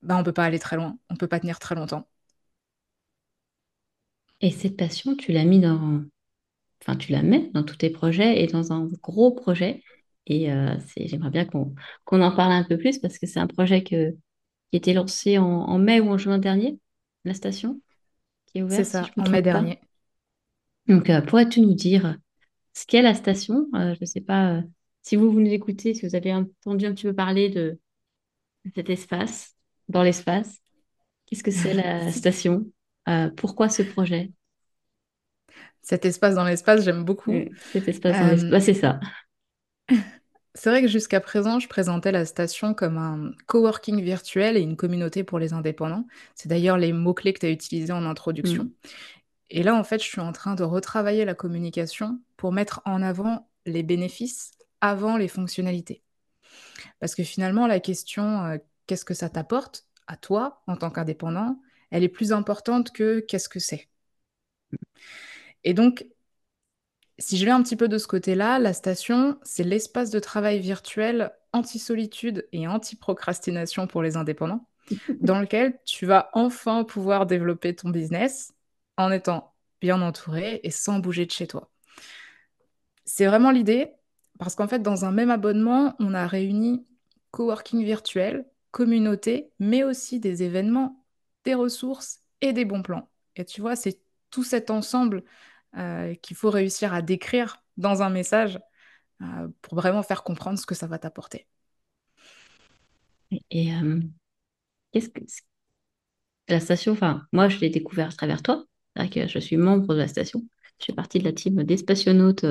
bah, 0.03 0.17
on 0.17 0.25
peut 0.25 0.33
pas 0.33 0.45
aller 0.45 0.59
très 0.59 0.77
loin, 0.77 0.99
on 1.11 1.17
peut 1.17 1.29
pas 1.29 1.41
tenir 1.41 1.59
très 1.59 1.75
longtemps. 1.75 2.09
Et 4.41 4.51
cette 4.51 4.77
passion, 4.77 5.17
tu 5.17 5.33
l'as 5.33 5.45
mis 5.45 5.61
dans, 5.61 6.05
enfin 6.83 6.97
tu 6.97 7.13
la 7.13 7.23
mets 7.23 7.51
dans 7.55 7.63
tous 7.65 7.77
tes 7.77 7.91
projets 7.91 8.43
et 8.43 8.47
dans 8.47 8.73
un 8.73 8.87
gros 9.03 9.33
projet. 9.33 9.83
Et 10.27 10.53
euh, 10.53 10.75
c'est, 10.87 11.09
j'aimerais 11.09 11.31
bien 11.31 11.45
qu'on 11.47 11.75
en 12.23 12.33
parle 12.37 12.53
un 12.53 12.65
peu 12.65 12.79
plus 12.79 12.99
parce 12.99 13.19
que 13.19 13.27
c'est 13.27 13.41
un 13.41 13.47
projet 13.47 13.83
que, 13.83 14.13
qui 14.13 14.17
a 14.75 14.79
été 14.79 14.93
lancé 14.95 15.39
en, 15.39 15.45
en 15.47 15.79
mai 15.79 16.01
ou 16.01 16.11
en 16.11 16.19
juin 16.19 16.39
dernier, 16.39 16.79
la 17.25 17.35
station, 17.35 17.81
qui 18.47 18.59
est 18.59 18.63
C'est 18.69 18.85
ouverte 18.85 18.93
si 18.93 19.05
je 19.05 19.13
ça, 19.13 19.15
me 19.17 19.25
en 19.25 19.29
mai 19.29 19.43
pas. 19.43 19.43
dernier. 19.43 19.81
Donc, 20.87 21.11
euh, 21.11 21.21
pourrais-tu 21.21 21.61
nous 21.61 21.75
dire 21.75 22.17
ce 22.75 22.87
qu'est 22.87 23.03
la 23.03 23.15
station? 23.15 23.69
Euh, 23.75 23.95
je 23.95 24.01
ne 24.03 24.07
sais 24.07 24.21
pas 24.21 24.63
si 25.03 25.17
vous, 25.17 25.31
vous 25.33 25.41
nous 25.41 25.53
écoutez, 25.53 25.95
si 25.95 26.07
vous 26.07 26.15
avez 26.15 26.35
entendu 26.35 26.87
un 26.87 26.95
petit 26.95 27.05
peu 27.07 27.15
parler 27.15 27.49
de 27.51 27.81
cet 28.75 28.91
espace, 28.91 29.57
dans 29.89 30.03
l'espace. 30.03 30.59
Qu'est-ce 31.27 31.43
que 31.45 31.51
c'est 31.53 31.75
la 31.75 32.13
station? 32.13 32.67
Pourquoi 33.37 33.69
ce 33.69 33.83
projet? 33.83 34.33
Cet 35.89 36.05
espace 36.05 36.35
dans 36.35 36.45
l'espace, 36.45 36.85
j'aime 36.85 36.99
Euh, 36.99 37.05
beaucoup. 37.05 37.33
cet 37.73 37.89
espace 37.89 38.19
dans 38.19 38.27
Euh, 38.27 38.33
l'espace, 38.33 38.65
c'est 38.65 38.75
ça. 38.75 39.01
c'est 40.55 40.69
vrai 40.69 40.83
que 40.83 40.89
jusqu'à 40.89 41.21
présent, 41.21 41.59
je 41.61 41.69
présentais 41.69 42.13
la 42.13 42.27
station 42.27 42.75
comme 42.75 42.99
un 42.99 43.33
coworking 43.47 44.03
virtuel 44.03 44.59
et 44.59 44.61
une 44.61 44.77
communauté 44.77 45.25
pour 45.25 45.39
les 45.39 45.55
indépendants. 45.55 46.07
C'est 46.35 46.49
d'ailleurs 46.49 46.77
les 46.77 46.93
mots-clés 46.93 47.33
que 47.33 47.39
tu 47.41 47.47
as 47.47 47.51
utilisés 47.51 47.93
en 47.93 48.05
introduction. 48.05 48.65
Mm. 48.65 48.71
Et 49.51 49.63
là, 49.63 49.75
en 49.75 49.85
fait, 49.85 50.03
je 50.03 50.09
suis 50.09 50.21
en 50.21 50.33
train 50.33 50.55
de 50.57 50.65
retravailler 50.65 51.25
la 51.25 51.35
communication 51.35 52.21
pour 52.37 52.53
mettre 52.53 52.83
en 52.85 53.03
avant 53.03 53.49
les 53.65 53.83
bénéfices 53.83 54.53
avant 54.83 55.17
les 55.17 55.29
fonctionnalités. 55.29 56.03
Parce 57.01 57.15
que 57.15 57.25
finalement, 57.25 57.67
la 57.67 57.81
question 57.81 58.45
euh, 58.45 58.59
qu'est-ce 58.87 59.05
que 59.05 59.15
ça 59.15 59.29
t'apporte 59.31 59.87
à 60.07 60.17
toi 60.17 60.63
en 60.67 60.77
tant 60.77 60.91
qu'indépendant, 60.91 61.61
elle 61.91 62.05
est 62.05 62.09
plus 62.09 62.33
importante 62.33 62.93
que 62.93 63.21
qu'est-ce 63.21 63.49
que 63.49 63.59
c'est. 63.61 63.89
Et 65.65 65.75
donc, 65.75 66.07
si 67.19 67.37
je 67.37 67.45
vais 67.45 67.51
un 67.51 67.63
petit 67.63 67.77
peu 67.77 67.89
de 67.89 67.99
ce 67.99 68.07
côté-là, 68.07 68.59
la 68.59 68.73
station, 68.73 69.39
c'est 69.43 69.65
l'espace 69.65 70.11
de 70.11 70.21
travail 70.21 70.61
virtuel 70.61 71.33
anti-solitude 71.53 72.47
et 72.53 72.69
anti-procrastination 72.69 73.87
pour 73.87 74.03
les 74.03 74.17
indépendants, 74.17 74.69
dans 75.21 75.41
lequel 75.41 75.79
tu 75.85 76.07
vas 76.07 76.31
enfin 76.33 76.85
pouvoir 76.85 77.27
développer 77.27 77.75
ton 77.75 77.91
business 77.91 78.53
en 78.97 79.11
étant 79.11 79.55
bien 79.81 80.01
entouré 80.03 80.61
et 80.63 80.71
sans 80.71 80.99
bouger 80.99 81.27
de 81.27 81.31
chez 81.31 81.47
toi. 81.47 81.71
C'est 83.05 83.27
vraiment 83.27 83.51
l'idée, 83.51 83.93
parce 84.39 84.55
qu'en 84.55 84.69
fait, 84.69 84.81
dans 84.81 85.05
un 85.05 85.13
même 85.13 85.31
abonnement, 85.31 85.95
on 85.99 86.15
a 86.15 86.27
réuni 86.27 86.87
coworking 87.31 87.85
virtuel, 87.85 88.47
communauté, 88.71 89.51
mais 89.59 89.83
aussi 89.83 90.21
des 90.21 90.43
événements, 90.43 91.05
des 91.45 91.55
ressources 91.55 92.21
et 92.41 92.53
des 92.53 92.65
bons 92.65 92.83
plans. 92.83 93.09
Et 93.37 93.45
tu 93.45 93.61
vois, 93.61 93.77
c'est 93.77 94.01
tout 94.31 94.45
cet 94.45 94.71
ensemble 94.71 95.25
euh, 95.77 96.15
qu'il 96.17 96.37
faut 96.37 96.51
réussir 96.51 96.95
à 96.95 97.03
décrire 97.03 97.63
dans 97.77 98.03
un 98.03 98.11
message 98.11 98.61
euh, 99.23 99.49
pour 99.63 99.77
vraiment 99.77 100.03
faire 100.05 100.25
comprendre 100.25 100.59
ce 100.59 100.67
que 100.67 100.75
ça 100.77 100.87
va 100.89 100.99
t'apporter. 100.99 101.49
Et 103.51 103.73
euh, 103.75 104.01
qu'est-ce 104.93 105.11
que 105.11 105.21
la 106.49 106.61
station? 106.61 106.93
Enfin, 106.93 107.27
moi, 107.33 107.49
je 107.49 107.59
l'ai 107.59 107.71
découvert 107.71 108.09
à 108.09 108.13
travers 108.13 108.43
toi. 108.43 108.65
Que 109.13 109.29
je 109.29 109.39
suis 109.39 109.57
membre 109.57 109.95
de 109.95 109.99
la 110.01 110.09
station. 110.09 110.43
Je 110.81 110.87
fais 110.87 110.93
partie 110.93 111.21
de 111.21 111.25
la 111.25 111.33
team 111.33 111.63
des 111.63 111.77
spationautes 111.77 112.45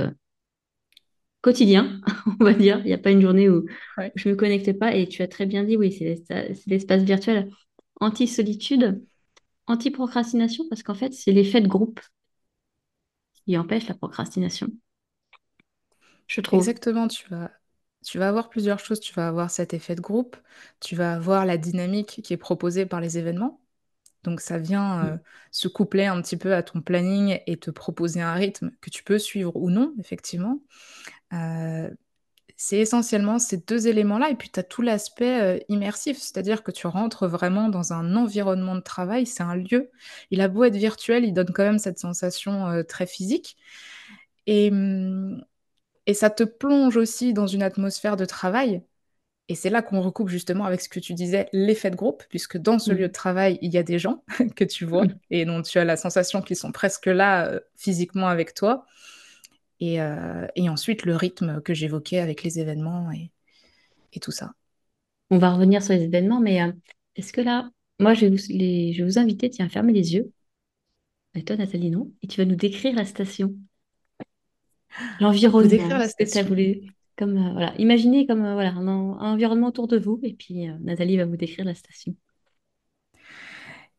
quotidien, 1.41 2.01
on 2.39 2.43
va 2.43 2.53
dire. 2.53 2.79
Il 2.79 2.85
n'y 2.85 2.93
a 2.93 2.97
pas 2.97 3.11
une 3.11 3.21
journée 3.21 3.49
où 3.49 3.65
Ouais. 3.97 4.13
je 4.15 4.29
ne 4.29 4.33
me 4.33 4.37
connectais 4.39 4.73
pas. 4.73 4.95
Et 4.95 5.07
tu 5.07 5.21
as 5.21 5.27
très 5.27 5.45
bien 5.45 5.63
dit, 5.63 5.77
oui, 5.77 5.91
c'est 5.91 6.23
l'espace 6.67 7.03
virtuel 7.03 7.49
anti-solitude, 7.99 9.03
anti-procrastination, 9.67 10.65
parce 10.69 10.83
qu'en 10.83 10.95
fait, 10.95 11.13
c'est 11.13 11.31
l'effet 11.31 11.61
de 11.61 11.67
groupe 11.67 11.99
qui 13.45 13.57
empêche 13.57 13.87
la 13.87 13.95
procrastination, 13.95 14.69
je 16.27 16.41
trouve. 16.41 16.71
Exactement, 16.71 17.07
tu 17.07 17.27
vas, 17.29 17.51
tu 18.05 18.17
vas 18.17 18.29
avoir 18.29 18.49
plusieurs 18.49 18.79
choses. 18.79 18.99
Tu 18.99 19.13
vas 19.13 19.27
avoir 19.27 19.51
cet 19.51 19.73
effet 19.73 19.95
de 19.95 20.01
groupe, 20.01 20.37
tu 20.79 20.95
vas 20.95 21.13
avoir 21.13 21.45
la 21.45 21.57
dynamique 21.57 22.21
qui 22.23 22.33
est 22.33 22.37
proposée 22.37 22.85
par 22.85 23.01
les 23.01 23.17
événements. 23.17 23.61
Donc 24.23 24.41
ça 24.41 24.57
vient 24.59 25.05
euh, 25.15 25.17
se 25.51 25.67
coupler 25.69 26.05
un 26.07 26.21
petit 26.21 26.37
peu 26.37 26.55
à 26.55 26.63
ton 26.63 26.81
planning 26.81 27.39
et 27.47 27.57
te 27.59 27.71
proposer 27.71 28.21
un 28.21 28.33
rythme 28.33 28.71
que 28.81 28.89
tu 28.91 29.03
peux 29.03 29.19
suivre 29.19 29.55
ou 29.55 29.69
non, 29.71 29.95
effectivement. 29.99 30.61
Euh, 31.33 31.91
c'est 32.57 32.79
essentiellement 32.79 33.39
ces 33.39 33.57
deux 33.57 33.87
éléments-là. 33.87 34.31
Et 34.31 34.35
puis 34.35 34.49
tu 34.51 34.59
as 34.59 34.63
tout 34.63 34.81
l'aspect 34.81 35.41
euh, 35.41 35.59
immersif, 35.69 36.17
c'est-à-dire 36.19 36.63
que 36.63 36.71
tu 36.71 36.87
rentres 36.87 37.27
vraiment 37.27 37.69
dans 37.69 37.93
un 37.93 38.15
environnement 38.15 38.75
de 38.75 38.81
travail, 38.81 39.25
c'est 39.27 39.43
un 39.43 39.55
lieu. 39.55 39.91
Il 40.31 40.41
a 40.41 40.47
beau 40.49 40.63
être 40.65 40.75
virtuel, 40.75 41.25
il 41.25 41.33
donne 41.33 41.51
quand 41.53 41.63
même 41.63 41.79
cette 41.79 41.99
sensation 41.99 42.67
euh, 42.67 42.83
très 42.83 43.07
physique. 43.07 43.57
Et, 44.45 44.69
hum, 44.71 45.43
et 46.07 46.13
ça 46.13 46.29
te 46.29 46.43
plonge 46.43 46.97
aussi 46.97 47.33
dans 47.33 47.47
une 47.47 47.63
atmosphère 47.63 48.17
de 48.17 48.25
travail. 48.25 48.83
Et 49.49 49.55
c'est 49.55 49.69
là 49.71 49.81
qu'on 49.83 50.01
recoupe 50.01 50.29
justement 50.29 50.65
avec 50.65 50.81
ce 50.81 50.89
que 50.89 50.99
tu 50.99 51.13
disais, 51.13 51.49
l'effet 51.53 51.91
de 51.91 51.95
groupe, 51.97 52.23
puisque 52.29 52.57
dans 52.57 52.79
ce 52.79 52.93
lieu 52.93 53.07
de 53.07 53.07
Mm. 53.07 53.13
travail, 53.13 53.59
il 53.61 53.73
y 53.73 53.77
a 53.77 53.83
des 53.83 53.99
gens 53.99 54.23
que 54.55 54.63
tu 54.65 54.85
vois 54.85 55.07
et 55.31 55.45
dont 55.45 55.61
tu 55.61 55.79
as 55.79 55.85
la 55.85 55.97
sensation 55.97 56.41
qu'ils 56.41 56.57
sont 56.57 56.71
presque 56.73 57.07
là 57.07 57.47
euh, 57.47 57.59
physiquement 57.77 58.27
avec 58.27 58.53
toi. 58.55 58.85
Et, 59.79 60.01
euh, 60.01 60.47
et 60.55 60.69
ensuite, 60.69 61.05
le 61.05 61.15
rythme 61.15 61.61
que 61.61 61.73
j'évoquais 61.73 62.19
avec 62.19 62.43
les 62.43 62.59
événements 62.59 63.11
et, 63.11 63.31
et 64.13 64.19
tout 64.19 64.31
ça. 64.31 64.53
On 65.29 65.37
va 65.39 65.53
revenir 65.53 65.83
sur 65.83 65.93
les 65.93 66.03
événements, 66.03 66.41
mais 66.41 66.61
euh, 66.63 66.71
est-ce 67.15 67.33
que 67.33 67.41
là, 67.41 67.69
moi, 67.99 68.13
je 68.13 68.21
vais 68.27 68.29
vous, 68.29 68.43
les- 68.49 68.93
je 68.93 69.03
vais 69.03 69.09
vous 69.09 69.19
inviter, 69.19 69.49
tiens, 69.49 69.67
à 69.67 69.69
fermer 69.69 69.93
les 69.93 70.13
yeux, 70.15 70.31
et 71.35 71.43
toi, 71.45 71.55
Nathalie, 71.55 71.89
non, 71.89 72.11
et 72.21 72.27
tu 72.27 72.41
vas 72.41 72.45
nous 72.45 72.55
décrire 72.57 72.93
la 72.95 73.05
station, 73.05 73.55
décrire 75.59 75.87
l'environnement, 75.87 75.87
la. 76.33 76.43
Comme, 77.17 77.37
euh, 77.37 77.51
voilà, 77.53 77.73
imaginez 77.79 78.27
comme 78.27 78.41
voilà, 78.41 78.71
un, 78.73 78.87
en- 78.87 79.19
un 79.19 79.33
environnement 79.33 79.67
autour 79.69 79.87
de 79.87 79.97
vous, 79.97 80.19
et 80.23 80.33
puis 80.33 80.67
Nathalie 80.81 81.17
va 81.17 81.25
vous 81.25 81.37
décrire 81.37 81.65
la 81.65 81.75
station. 81.75 82.15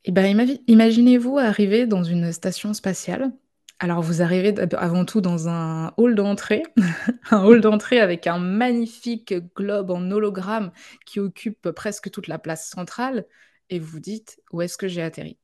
Et 0.05 0.13
ben, 0.13 0.49
imaginez-vous 0.67 1.39
arriver 1.39 1.87
dans 1.87 2.03
une 2.03 2.33
station 2.33 2.73
spatiale. 2.75 3.33
Alors 3.81 4.03
vous 4.03 4.23
arrivez 4.23 4.55
avant 4.77 5.05
tout 5.05 5.21
dans 5.21 5.49
un 5.49 5.93
hall 5.97 6.17
d'entrée, 6.17 6.65
un 7.31 7.45
hall 7.45 7.61
d'entrée 7.61 8.01
avec 8.01 8.27
un 8.27 8.39
magnifique 8.39 9.35
globe 9.55 9.91
en 9.91 10.11
hologramme 10.11 10.73
qui 11.07 11.21
occupe 11.21 11.71
presque 11.71 12.11
toute 12.11 12.27
la 12.27 12.39
place 12.39 12.69
centrale 12.69 13.25
et 13.71 13.79
vous 13.79 13.87
vous 13.87 14.01
dites: 14.01 14.41
«Où 14.53 14.63
est-ce 14.63 14.79
que 14.79 14.89
j'ai 14.89 15.03
atterri?» 15.03 15.39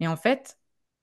et 0.00 0.06
en 0.08 0.16
fait, 0.16 0.58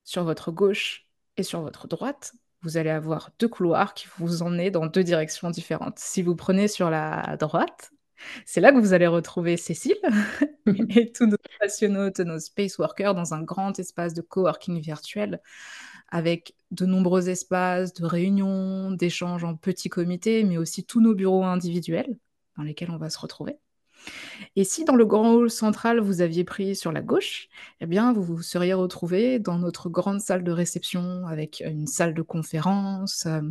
sur 0.06 0.24
votre 0.24 0.52
gauche 0.52 1.08
et 1.38 1.44
sur 1.44 1.62
votre 1.62 1.88
droite, 1.88 2.34
vous 2.62 2.78
allez 2.78 2.92
avoir 2.92 3.32
deux 3.40 3.50
couloirs 3.50 3.94
qui 3.94 4.08
vous 4.18 4.42
emmener 4.42 4.72
dans 4.72 4.86
deux 4.88 5.04
directions 5.04 5.50
différentes. 5.50 6.00
Si 6.00 6.22
vous 6.22 6.36
prenez 6.36 6.68
sur 6.70 6.90
la 6.90 7.36
droite, 7.38 7.92
c'est 8.46 8.62
là 8.62 8.72
que 8.72 8.78
vous 8.78 8.94
allez 8.94 9.08
retrouver 9.08 9.58
Cécile 9.58 9.98
et 10.96 11.12
tous 11.12 11.26
nos 11.26 11.38
astronautes, 11.60 12.20
nos 12.20 12.40
space 12.40 12.78
workers 12.78 13.16
dans 13.16 13.34
un 13.34 13.44
grand 13.44 13.78
espace 13.80 14.14
de 14.14 14.22
coworking 14.22 14.80
virtuel 14.80 15.42
avec 16.14 16.54
de 16.70 16.86
nombreux 16.86 17.28
espaces 17.28 17.92
de 17.96 18.06
réunion, 18.06 18.92
d'échanges 18.92 19.44
en 19.44 19.56
petits 19.56 19.90
comités, 19.90 20.44
mais 20.44 20.60
aussi 20.60 20.86
tous 20.86 21.02
nos 21.02 21.16
bureaux 21.16 21.44
individuels 21.44 22.20
dans 22.56 22.62
lesquels 22.62 22.92
on 22.92 22.98
va 22.98 23.10
se 23.10 23.18
retrouver. 23.18 23.58
Et 24.56 24.64
si 24.64 24.86
dans 24.86 24.96
le 24.96 25.06
grand 25.06 25.34
hall 25.34 25.50
central, 25.50 26.00
vous 26.00 26.22
aviez 26.22 26.44
pris 26.44 26.76
sur 26.76 26.92
la 26.92 27.02
gauche, 27.02 27.50
eh 27.82 27.88
bien, 27.88 28.14
vous 28.14 28.22
vous 28.22 28.44
seriez 28.44 28.76
retrouvé 28.76 29.40
dans 29.40 29.58
notre 29.58 29.90
grande 29.90 30.22
salle 30.22 30.44
de 30.44 30.52
réception 30.52 31.26
avec 31.26 31.64
une 31.66 31.88
salle 31.88 32.14
de 32.14 32.22
conférence, 32.22 33.26
euh, 33.26 33.42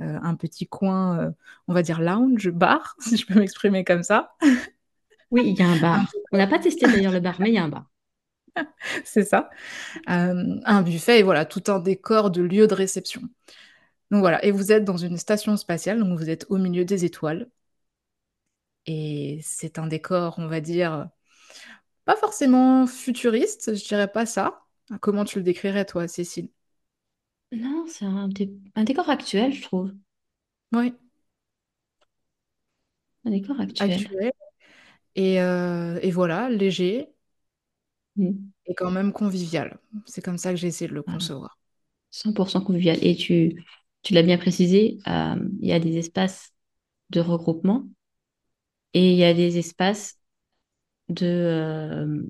euh, 0.00 0.18
un 0.20 0.34
petit 0.34 0.66
coin, 0.66 1.20
euh, 1.20 1.30
on 1.68 1.74
va 1.74 1.82
dire 1.82 2.00
lounge, 2.00 2.50
bar, 2.50 2.96
si 3.00 3.18
je 3.18 3.26
peux 3.26 3.38
m'exprimer 3.38 3.84
comme 3.84 4.02
ça. 4.02 4.32
Oui, 5.30 5.42
il 5.46 5.56
y 5.56 5.62
a 5.62 5.68
un 5.68 5.78
bar. 5.78 6.10
On 6.32 6.38
n'a 6.38 6.48
pas 6.48 6.58
testé 6.58 6.86
d'ailleurs 6.86 7.12
le 7.12 7.20
bar, 7.20 7.36
mais 7.38 7.50
il 7.50 7.54
y 7.54 7.58
a 7.58 7.62
un 7.62 7.68
bar. 7.68 7.88
C'est 9.04 9.24
ça. 9.24 9.50
un 10.06 10.82
buffet 10.82 11.20
et 11.20 11.22
voilà, 11.22 11.44
tout 11.44 11.64
un 11.68 11.78
décor 11.78 12.30
de 12.30 12.42
lieu 12.42 12.66
de 12.66 12.74
réception. 12.74 13.22
Donc 14.10 14.20
voilà, 14.20 14.44
et 14.44 14.50
vous 14.50 14.72
êtes 14.72 14.84
dans 14.84 14.96
une 14.96 15.16
station 15.16 15.56
spatiale, 15.56 16.00
donc 16.00 16.18
vous 16.18 16.30
êtes 16.30 16.46
au 16.48 16.58
milieu 16.58 16.84
des 16.84 17.04
étoiles. 17.04 17.48
Et 18.86 19.40
c'est 19.42 19.78
un 19.78 19.86
décor, 19.86 20.34
on 20.38 20.48
va 20.48 20.60
dire, 20.60 21.08
pas 22.04 22.16
forcément 22.16 22.86
futuriste, 22.86 23.76
je 23.76 23.84
dirais 23.86 24.10
pas 24.10 24.26
ça. 24.26 24.62
Comment 25.00 25.24
tu 25.24 25.38
le 25.38 25.44
décrirais, 25.44 25.84
toi, 25.84 26.08
Cécile? 26.08 26.48
Non, 27.52 27.84
c'est 27.88 28.04
un, 28.04 28.28
décor 28.84 29.08
actuel, 29.10 29.52
je 29.52 29.62
trouve. 29.62 29.92
Oui. 30.72 30.94
Un 33.24 33.30
décor 33.30 33.60
actuel. 33.60 33.92
Actuel. 33.92 34.32
Et, 35.14 35.40
euh, 35.40 35.98
et 36.02 36.10
voilà, 36.10 36.48
léger 36.48 37.08
mmh. 38.16 38.32
et 38.66 38.74
quand 38.74 38.90
même 38.90 39.12
convivial. 39.12 39.78
C'est 40.06 40.24
comme 40.24 40.38
ça 40.38 40.50
que 40.50 40.56
j'ai 40.56 40.68
essayé 40.68 40.88
de 40.88 40.94
le 40.94 41.02
concevoir. 41.02 41.58
100% 42.10 42.64
convivial. 42.64 42.98
Et 43.02 43.16
tu, 43.16 43.64
tu 44.02 44.14
l'as 44.14 44.22
bien 44.22 44.38
précisé, 44.38 44.98
euh, 45.06 45.36
il 45.60 45.68
y 45.68 45.72
a 45.72 45.80
des 45.80 45.96
espaces 45.98 46.52
de 47.10 47.20
regroupement 47.20 47.88
et 48.94 49.12
il 49.12 49.18
y 49.18 49.24
a 49.24 49.34
des 49.34 49.58
espaces 49.58 50.18
de... 51.08 51.26
Euh, 51.26 52.22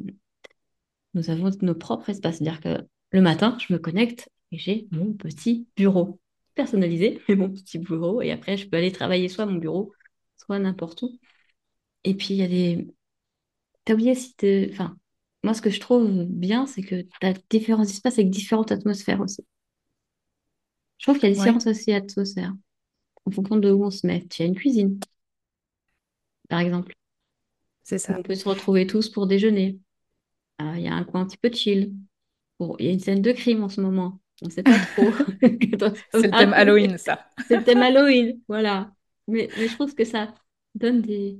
nous 1.14 1.30
avons 1.30 1.50
nos 1.62 1.74
propres 1.74 2.10
espaces. 2.10 2.38
C'est-à-dire 2.38 2.60
que 2.60 2.86
le 3.10 3.20
matin, 3.20 3.56
je 3.58 3.72
me 3.72 3.78
connecte 3.78 4.28
et 4.52 4.58
j'ai 4.58 4.88
mon 4.90 5.12
petit 5.12 5.66
bureau 5.76 6.20
personnalisé, 6.54 7.20
mon 7.28 7.50
petit 7.50 7.78
bureau. 7.78 8.22
Et 8.22 8.30
après, 8.30 8.56
je 8.56 8.68
peux 8.68 8.76
aller 8.76 8.92
travailler 8.92 9.28
soit 9.28 9.44
à 9.44 9.46
mon 9.46 9.58
bureau, 9.58 9.92
soit 10.36 10.58
n'importe 10.58 11.02
où. 11.02 11.18
Et 12.04 12.14
puis, 12.14 12.34
il 12.34 12.36
y 12.36 12.42
a 12.42 12.48
des... 12.48 12.88
T'as 13.84 13.94
oublié 13.94 14.14
si 14.14 14.34
tu... 14.36 14.68
Enfin, 14.72 14.96
moi, 15.42 15.54
ce 15.54 15.62
que 15.62 15.70
je 15.70 15.80
trouve 15.80 16.24
bien, 16.24 16.66
c'est 16.66 16.82
que 16.82 17.02
tu 17.02 17.26
as 17.26 17.32
différents 17.48 17.82
espaces 17.82 18.18
avec 18.18 18.30
différentes 18.30 18.72
atmosphères 18.72 19.20
aussi. 19.20 19.44
Je 20.98 21.06
trouve 21.06 21.18
qu'il 21.18 21.30
y 21.30 21.32
a 21.32 21.34
différentes 21.34 21.66
aussi 21.66 21.92
atmosphères 21.92 22.52
en 23.24 23.30
fonction 23.30 23.56
de 23.56 23.70
où 23.70 23.84
on 23.84 23.90
se 23.90 24.06
met. 24.06 24.26
Tu 24.28 24.42
as 24.42 24.44
une 24.44 24.54
cuisine, 24.54 25.00
par 26.48 26.60
exemple. 26.60 26.94
C'est 27.82 27.98
ça. 27.98 28.16
On 28.18 28.22
peut 28.22 28.34
se 28.34 28.48
retrouver 28.48 28.86
tous 28.86 29.08
pour 29.08 29.26
déjeuner. 29.26 29.78
Euh, 30.60 30.74
il 30.76 30.82
y 30.82 30.88
a 30.88 30.94
un 30.94 31.04
coin 31.04 31.22
un 31.22 31.26
petit 31.26 31.38
peu 31.38 31.50
chill. 31.50 31.94
Il 32.78 32.84
y 32.84 32.88
a 32.88 32.92
une 32.92 33.00
scène 33.00 33.22
de 33.22 33.32
crime 33.32 33.64
en 33.64 33.70
ce 33.70 33.80
moment. 33.80 34.20
On 34.42 34.46
ne 34.46 34.50
sait 34.50 34.62
pas 34.62 34.78
trop. 34.78 35.10
c'est 35.40 35.50
le 35.50 36.30
thème 36.38 36.52
Halloween, 36.52 36.98
ça. 36.98 37.26
c'est 37.48 37.56
le 37.56 37.64
thème 37.64 37.78
Halloween, 37.82 38.40
voilà. 38.48 38.92
Mais, 39.26 39.48
mais, 39.56 39.68
je 39.68 39.74
trouve 39.74 39.94
que 39.94 40.04
ça 40.04 40.34
donne 40.74 41.00
des... 41.00 41.38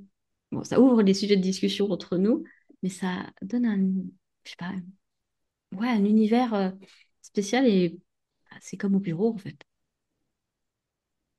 Bon, 0.53 0.65
ça 0.65 0.81
ouvre 0.81 1.03
des 1.03 1.15
sujets 1.15 1.37
de 1.37 1.43
discussion 1.43 1.91
entre 1.91 2.17
nous, 2.17 2.45
mais 2.83 2.89
ça 2.89 3.27
donne 3.43 3.67
un, 3.67 3.79
je 4.45 4.51
sais 4.51 4.57
pas, 4.57 4.73
ouais, 5.73 5.89
un 5.89 6.05
univers 6.05 6.55
euh, 6.55 6.71
spécial 7.23 7.67
et 7.67 7.99
c'est 8.61 8.77
comme 8.77 8.95
au 8.95 9.01
bureau, 9.01 9.33
en 9.35 9.39
fait. 9.39 9.57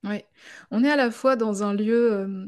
Oui. 0.04 0.24
On 0.72 0.84
est 0.84 0.90
à 0.90 0.96
la 0.96 1.12
fois 1.12 1.36
dans 1.36 1.64
un 1.64 1.74
lieu 1.74 2.14
euh, 2.14 2.48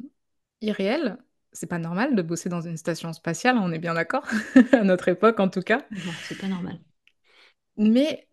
irréel. 0.61 1.17
C'est 1.51 1.67
pas 1.67 1.77
normal 1.77 2.15
de 2.15 2.21
bosser 2.23 2.49
dans 2.49 2.61
une 2.61 2.77
station 2.77 3.13
spatiale, 3.13 3.57
on 3.59 3.71
est 3.71 3.79
bien 3.79 3.93
d'accord, 3.93 4.27
à 4.71 4.83
notre 4.83 5.07
époque 5.09 5.39
en 5.39 5.49
tout 5.49 5.61
cas. 5.61 5.85
Non, 5.91 6.11
c'est 6.23 6.39
pas 6.39 6.47
normal. 6.47 6.79
Mais 7.77 8.27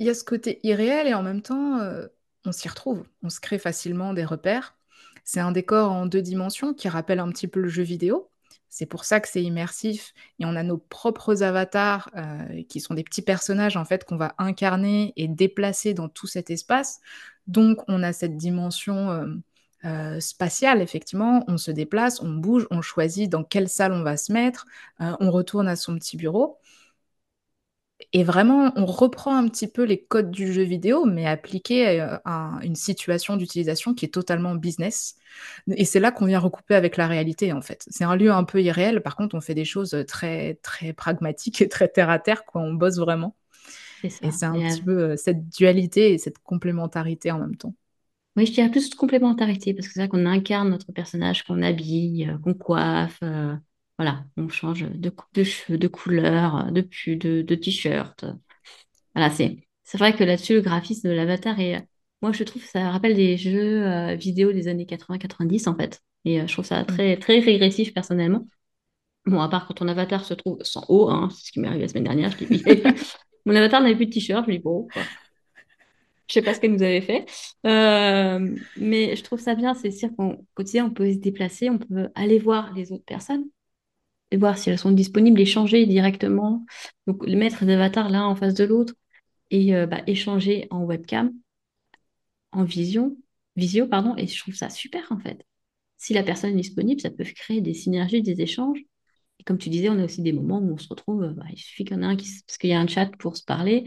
il 0.00 0.06
y 0.06 0.10
a 0.10 0.14
ce 0.14 0.24
côté 0.24 0.58
irréel 0.64 1.06
et 1.06 1.14
en 1.14 1.22
même 1.22 1.40
temps, 1.40 1.78
euh, 1.78 2.08
on 2.44 2.50
s'y 2.50 2.68
retrouve. 2.68 3.04
On 3.22 3.30
se 3.30 3.38
crée 3.38 3.58
facilement 3.58 4.12
des 4.12 4.24
repères. 4.24 4.76
C'est 5.22 5.40
un 5.40 5.52
décor 5.52 5.92
en 5.92 6.06
deux 6.06 6.20
dimensions 6.22 6.74
qui 6.74 6.88
rappelle 6.88 7.20
un 7.20 7.30
petit 7.30 7.46
peu 7.46 7.60
le 7.60 7.68
jeu 7.68 7.84
vidéo. 7.84 8.30
C'est 8.74 8.86
pour 8.86 9.04
ça 9.04 9.20
que 9.20 9.28
c'est 9.28 9.40
immersif 9.44 10.14
et 10.40 10.44
on 10.44 10.56
a 10.56 10.64
nos 10.64 10.78
propres 10.78 11.44
avatars 11.44 12.10
euh, 12.16 12.64
qui 12.68 12.80
sont 12.80 12.94
des 12.94 13.04
petits 13.04 13.22
personnages 13.22 13.76
en 13.76 13.84
fait 13.84 14.04
qu'on 14.04 14.16
va 14.16 14.34
incarner 14.36 15.12
et 15.14 15.28
déplacer 15.28 15.94
dans 15.94 16.08
tout 16.08 16.26
cet 16.26 16.50
espace. 16.50 16.98
Donc 17.46 17.78
on 17.86 18.02
a 18.02 18.12
cette 18.12 18.36
dimension 18.36 19.12
euh, 19.12 19.26
euh, 19.84 20.18
spatiale 20.18 20.82
effectivement. 20.82 21.44
On 21.46 21.56
se 21.56 21.70
déplace, 21.70 22.20
on 22.20 22.32
bouge, 22.32 22.66
on 22.72 22.82
choisit 22.82 23.30
dans 23.30 23.44
quelle 23.44 23.68
salle 23.68 23.92
on 23.92 24.02
va 24.02 24.16
se 24.16 24.32
mettre, 24.32 24.66
on 24.98 25.30
retourne 25.30 25.68
à 25.68 25.76
son 25.76 25.94
petit 25.94 26.16
bureau. 26.16 26.58
Et 28.12 28.24
vraiment, 28.24 28.72
on 28.76 28.86
reprend 28.86 29.36
un 29.36 29.48
petit 29.48 29.68
peu 29.68 29.84
les 29.84 30.02
codes 30.02 30.30
du 30.30 30.52
jeu 30.52 30.62
vidéo, 30.62 31.04
mais 31.04 31.26
appliqués 31.26 32.00
à 32.00 32.58
une 32.62 32.74
situation 32.74 33.36
d'utilisation 33.36 33.94
qui 33.94 34.04
est 34.04 34.08
totalement 34.08 34.54
business. 34.54 35.16
Et 35.68 35.84
c'est 35.84 36.00
là 36.00 36.10
qu'on 36.10 36.26
vient 36.26 36.40
recouper 36.40 36.74
avec 36.74 36.96
la 36.96 37.06
réalité, 37.06 37.52
en 37.52 37.62
fait. 37.62 37.84
C'est 37.88 38.04
un 38.04 38.16
lieu 38.16 38.32
un 38.32 38.44
peu 38.44 38.62
irréel, 38.62 39.00
par 39.00 39.16
contre, 39.16 39.36
on 39.36 39.40
fait 39.40 39.54
des 39.54 39.64
choses 39.64 39.96
très, 40.08 40.54
très 40.62 40.92
pragmatiques 40.92 41.62
et 41.62 41.68
très 41.68 41.88
terre 41.88 42.10
à 42.10 42.18
terre, 42.18 42.44
quoi. 42.44 42.60
On 42.62 42.74
bosse 42.74 42.98
vraiment. 42.98 43.36
Et 44.02 44.10
c'est 44.10 44.44
un 44.44 44.52
petit 44.52 44.82
peu 44.82 45.16
cette 45.16 45.48
dualité 45.48 46.12
et 46.12 46.18
cette 46.18 46.38
complémentarité 46.38 47.30
en 47.30 47.38
même 47.38 47.56
temps. 47.56 47.74
Oui, 48.36 48.46
je 48.46 48.52
dirais 48.52 48.70
plus 48.70 48.90
de 48.90 48.96
complémentarité, 48.96 49.72
parce 49.72 49.86
que 49.86 49.94
c'est 49.94 50.00
ça 50.00 50.08
qu'on 50.08 50.26
incarne 50.26 50.68
notre 50.68 50.90
personnage, 50.92 51.44
qu'on 51.44 51.62
habille, 51.62 52.28
euh, 52.28 52.38
qu'on 52.38 52.54
coiffe. 52.54 53.20
Euh, 53.22 53.54
voilà, 53.98 54.24
on 54.36 54.48
change 54.48 54.82
de 54.90 55.10
coupe 55.10 55.32
de 55.34 55.44
cheveux, 55.44 55.78
de 55.78 55.88
couleur, 55.88 56.72
de, 56.72 56.80
de, 57.14 57.42
de 57.42 57.54
t-shirt. 57.54 58.24
Voilà, 59.14 59.30
c'est, 59.30 59.58
vrai 59.94 60.14
que 60.14 60.24
là-dessus, 60.24 60.54
le 60.54 60.60
graphisme 60.60 61.08
de 61.08 61.14
l'avatar 61.14 61.60
est, 61.60 61.86
moi, 62.20 62.32
je 62.32 62.42
trouve 62.42 62.62
que 62.62 62.68
ça 62.68 62.90
rappelle 62.90 63.14
des 63.14 63.36
jeux 63.36 63.86
euh, 63.86 64.14
vidéo 64.14 64.52
des 64.52 64.66
années 64.68 64.86
80-90, 64.86 65.68
en 65.68 65.76
fait. 65.76 66.02
Et 66.24 66.40
euh, 66.40 66.46
je 66.46 66.52
trouve 66.52 66.64
ça 66.64 66.84
très, 66.84 67.16
très 67.18 67.38
régressif, 67.38 67.94
personnellement. 67.94 68.48
Bon, 69.26 69.40
à 69.40 69.48
part 69.48 69.66
quand 69.66 69.74
ton 69.74 69.88
avatar 69.88 70.24
se 70.24 70.34
trouve 70.34 70.58
sans 70.62 70.84
haut, 70.88 71.08
hein, 71.10 71.28
c'est 71.30 71.46
ce 71.46 71.52
qui 71.52 71.60
m'est 71.60 71.68
arrivé 71.68 71.82
la 71.82 71.88
semaine 71.88 72.04
dernière, 72.04 72.30
je 72.30 72.44
Mon 73.46 73.54
avatar 73.54 73.82
n'avait 73.82 73.94
plus 73.94 74.06
de 74.06 74.12
t-shirt, 74.12 74.44
je 74.44 74.50
lui 74.50 74.58
dis, 74.58 74.62
bon, 74.62 74.88
quoi. 74.92 75.02
Je 76.26 76.34
sais 76.34 76.42
pas 76.42 76.54
ce 76.54 76.60
qu'elle 76.60 76.72
nous 76.72 76.82
avait 76.82 77.02
fait. 77.02 77.26
Euh, 77.66 78.56
mais 78.78 79.14
je 79.14 79.22
trouve 79.22 79.38
ça 79.38 79.54
bien, 79.54 79.74
c'est 79.74 79.90
sûr 79.90 80.08
qu'au 80.16 80.36
quotidien, 80.54 80.86
on 80.86 80.90
peut 80.90 81.12
se 81.12 81.18
déplacer, 81.18 81.68
on 81.68 81.78
peut 81.78 82.08
aller 82.14 82.38
voir 82.38 82.72
les 82.72 82.92
autres 82.92 83.04
personnes 83.04 83.44
voir 84.36 84.58
si 84.58 84.70
elles 84.70 84.78
sont 84.78 84.92
disponibles, 84.92 85.40
échanger 85.40 85.86
directement. 85.86 86.64
Donc, 87.06 87.26
mettre 87.26 87.64
d'avatar 87.64 88.10
l'un 88.10 88.24
en 88.24 88.36
face 88.36 88.54
de 88.54 88.64
l'autre 88.64 88.94
et 89.50 89.74
euh, 89.76 89.86
bah, 89.86 90.02
échanger 90.06 90.68
en 90.70 90.84
webcam, 90.84 91.32
en 92.52 92.64
vision, 92.64 93.16
visio, 93.56 93.86
pardon. 93.86 94.14
Et 94.16 94.26
je 94.26 94.38
trouve 94.40 94.54
ça 94.54 94.70
super 94.70 95.06
en 95.10 95.18
fait. 95.18 95.44
Si 95.98 96.14
la 96.14 96.22
personne 96.22 96.52
est 96.52 96.56
disponible, 96.62 97.00
ça 97.00 97.10
peut 97.10 97.24
créer 97.24 97.60
des 97.60 97.74
synergies, 97.74 98.22
des 98.22 98.40
échanges. 98.42 98.80
Et 99.40 99.44
comme 99.44 99.58
tu 99.58 99.70
disais, 99.70 99.88
on 99.90 99.98
a 99.98 100.04
aussi 100.04 100.22
des 100.22 100.32
moments 100.32 100.60
où 100.60 100.74
on 100.74 100.78
se 100.78 100.88
retrouve, 100.88 101.28
bah, 101.34 101.44
il 101.52 101.58
suffit 101.58 101.84
qu'il 101.84 101.96
y 101.96 102.00
en 102.00 102.02
ait 102.02 102.06
un 102.06 102.16
qui, 102.16 102.28
parce 102.46 102.58
qu'il 102.58 102.70
y 102.70 102.74
a 102.74 102.80
un 102.80 102.86
chat 102.86 103.08
pour 103.18 103.36
se 103.36 103.44
parler. 103.44 103.86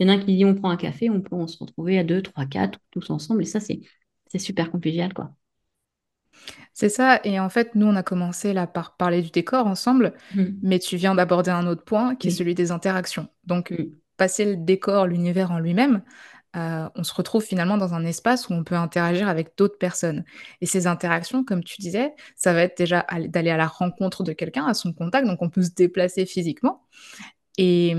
Il 0.00 0.08
y 0.08 0.10
en 0.10 0.14
a 0.14 0.16
un 0.18 0.20
qui 0.24 0.36
dit 0.36 0.44
on 0.44 0.54
prend 0.54 0.70
un 0.70 0.76
café, 0.76 1.10
on 1.10 1.20
peut 1.22 1.36
on 1.36 1.46
se 1.48 1.58
retrouver 1.58 1.98
à 1.98 2.04
deux, 2.04 2.22
trois, 2.22 2.46
quatre, 2.46 2.80
tous 2.90 3.10
ensemble. 3.10 3.42
Et 3.42 3.46
ça, 3.46 3.60
c'est 3.60 3.80
super 4.38 4.70
convivial, 4.70 5.14
quoi. 5.14 5.34
C'est 6.72 6.88
ça 6.88 7.20
et 7.24 7.40
en 7.40 7.48
fait, 7.48 7.74
nous, 7.74 7.86
on 7.86 7.96
a 7.96 8.02
commencé 8.02 8.52
là 8.52 8.66
par 8.66 8.96
parler 8.96 9.22
du 9.22 9.30
décor 9.30 9.66
ensemble, 9.66 10.14
mmh. 10.34 10.44
mais 10.62 10.78
tu 10.78 10.96
viens 10.96 11.14
d'aborder 11.14 11.50
un 11.50 11.66
autre 11.66 11.84
point 11.84 12.14
qui 12.14 12.28
est 12.28 12.30
celui 12.30 12.54
des 12.54 12.70
interactions. 12.70 13.28
Donc, 13.44 13.72
mmh. 13.72 13.86
passer 14.16 14.44
le 14.44 14.56
décor, 14.56 15.06
l'univers 15.06 15.50
en 15.50 15.58
lui-même, 15.58 16.02
euh, 16.56 16.88
on 16.94 17.02
se 17.02 17.12
retrouve 17.12 17.44
finalement 17.44 17.76
dans 17.76 17.94
un 17.94 18.04
espace 18.04 18.48
où 18.48 18.54
on 18.54 18.64
peut 18.64 18.74
interagir 18.74 19.28
avec 19.28 19.56
d'autres 19.56 19.76
personnes 19.76 20.24
et 20.60 20.66
ces 20.66 20.86
interactions, 20.86 21.44
comme 21.44 21.62
tu 21.62 21.80
disais, 21.80 22.14
ça 22.36 22.52
va 22.52 22.62
être 22.62 22.78
déjà 22.78 23.06
d'aller 23.26 23.50
à 23.50 23.56
la 23.56 23.66
rencontre 23.66 24.22
de 24.22 24.32
quelqu'un, 24.32 24.66
à 24.66 24.72
son 24.72 24.92
contact, 24.92 25.26
donc 25.26 25.42
on 25.42 25.50
peut 25.50 25.62
se 25.62 25.70
déplacer 25.70 26.24
physiquement 26.24 26.86
et, 27.58 27.94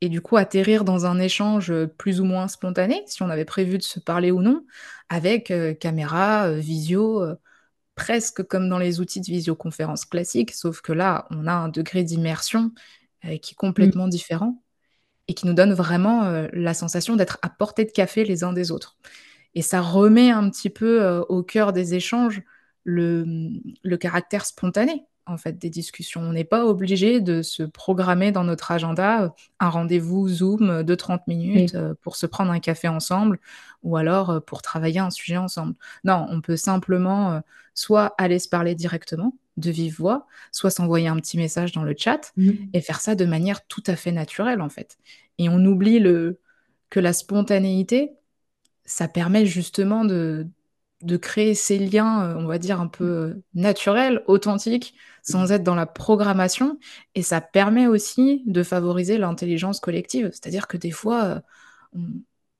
et 0.00 0.08
du 0.08 0.20
coup 0.20 0.36
atterrir 0.36 0.84
dans 0.84 1.06
un 1.06 1.18
échange 1.18 1.72
plus 1.98 2.20
ou 2.20 2.24
moins 2.24 2.48
spontané, 2.48 3.02
si 3.06 3.22
on 3.22 3.30
avait 3.30 3.44
prévu 3.44 3.78
de 3.78 3.82
se 3.82 3.98
parler 3.98 4.30
ou 4.30 4.42
non, 4.42 4.64
avec 5.08 5.52
caméra, 5.80 6.52
visio, 6.52 7.24
presque 7.94 8.42
comme 8.44 8.68
dans 8.68 8.78
les 8.78 9.00
outils 9.00 9.20
de 9.20 9.26
visioconférence 9.26 10.04
classiques, 10.04 10.52
sauf 10.52 10.80
que 10.80 10.92
là, 10.92 11.26
on 11.30 11.46
a 11.46 11.52
un 11.52 11.68
degré 11.68 12.04
d'immersion 12.04 12.70
qui 13.22 13.52
est 13.52 13.56
complètement 13.56 14.06
mmh. 14.06 14.10
différent 14.10 14.62
et 15.26 15.34
qui 15.34 15.46
nous 15.46 15.54
donne 15.54 15.74
vraiment 15.74 16.46
la 16.52 16.74
sensation 16.74 17.16
d'être 17.16 17.38
à 17.42 17.50
portée 17.50 17.84
de 17.84 17.90
café 17.90 18.24
les 18.24 18.44
uns 18.44 18.52
des 18.52 18.70
autres. 18.70 18.96
Et 19.54 19.62
ça 19.62 19.80
remet 19.80 20.30
un 20.30 20.48
petit 20.48 20.70
peu 20.70 21.24
au 21.28 21.42
cœur 21.42 21.72
des 21.72 21.94
échanges 21.94 22.42
le, 22.84 23.26
le 23.82 23.96
caractère 23.96 24.46
spontané 24.46 25.06
en 25.30 25.36
fait 25.36 25.58
des 25.58 25.70
discussions. 25.70 26.20
On 26.20 26.32
n'est 26.32 26.44
pas 26.44 26.66
obligé 26.66 27.20
de 27.20 27.42
se 27.42 27.62
programmer 27.62 28.32
dans 28.32 28.44
notre 28.44 28.72
agenda 28.72 29.24
euh, 29.24 29.28
un 29.60 29.68
rendez-vous 29.68 30.28
Zoom 30.28 30.82
de 30.82 30.94
30 30.94 31.26
minutes 31.26 31.74
euh, 31.74 31.94
pour 32.02 32.16
se 32.16 32.26
prendre 32.26 32.50
un 32.50 32.60
café 32.60 32.88
ensemble 32.88 33.38
ou 33.82 33.96
alors 33.96 34.30
euh, 34.30 34.40
pour 34.40 34.62
travailler 34.62 35.00
un 35.00 35.10
sujet 35.10 35.36
ensemble. 35.36 35.74
Non, 36.04 36.26
on 36.30 36.40
peut 36.40 36.56
simplement 36.56 37.42
soit 37.74 38.14
aller 38.18 38.38
se 38.38 38.48
parler 38.48 38.74
directement 38.74 39.34
de 39.56 39.70
vive 39.70 39.96
voix, 39.96 40.26
soit 40.52 40.70
s'envoyer 40.70 41.08
un 41.08 41.16
petit 41.16 41.36
message 41.36 41.72
dans 41.72 41.82
le 41.82 41.94
chat 41.96 42.32
mmh. 42.36 42.50
et 42.72 42.80
faire 42.80 43.00
ça 43.00 43.14
de 43.14 43.24
manière 43.24 43.66
tout 43.66 43.82
à 43.86 43.96
fait 43.96 44.12
naturelle 44.12 44.60
en 44.60 44.68
fait. 44.68 44.98
Et 45.38 45.48
on 45.48 45.64
oublie 45.64 45.98
le 45.98 46.40
que 46.90 47.00
la 47.00 47.12
spontanéité, 47.12 48.12
ça 48.84 49.08
permet 49.08 49.44
justement 49.44 50.04
de, 50.04 50.46
de 51.02 51.16
créer 51.16 51.54
ces 51.54 51.78
liens, 51.78 52.22
euh, 52.24 52.34
on 52.36 52.46
va 52.46 52.58
dire, 52.58 52.80
un 52.80 52.88
peu 52.88 53.04
euh, 53.04 53.44
naturels, 53.54 54.22
authentiques, 54.26 54.94
sans 55.22 55.52
être 55.52 55.62
dans 55.62 55.74
la 55.74 55.86
programmation. 55.86 56.78
Et 57.14 57.22
ça 57.22 57.40
permet 57.40 57.86
aussi 57.86 58.42
de 58.46 58.62
favoriser 58.62 59.18
l'intelligence 59.18 59.80
collective. 59.80 60.30
C'est-à-dire 60.32 60.66
que 60.66 60.76
des 60.76 60.90
fois, 60.90 61.24
euh, 61.24 61.40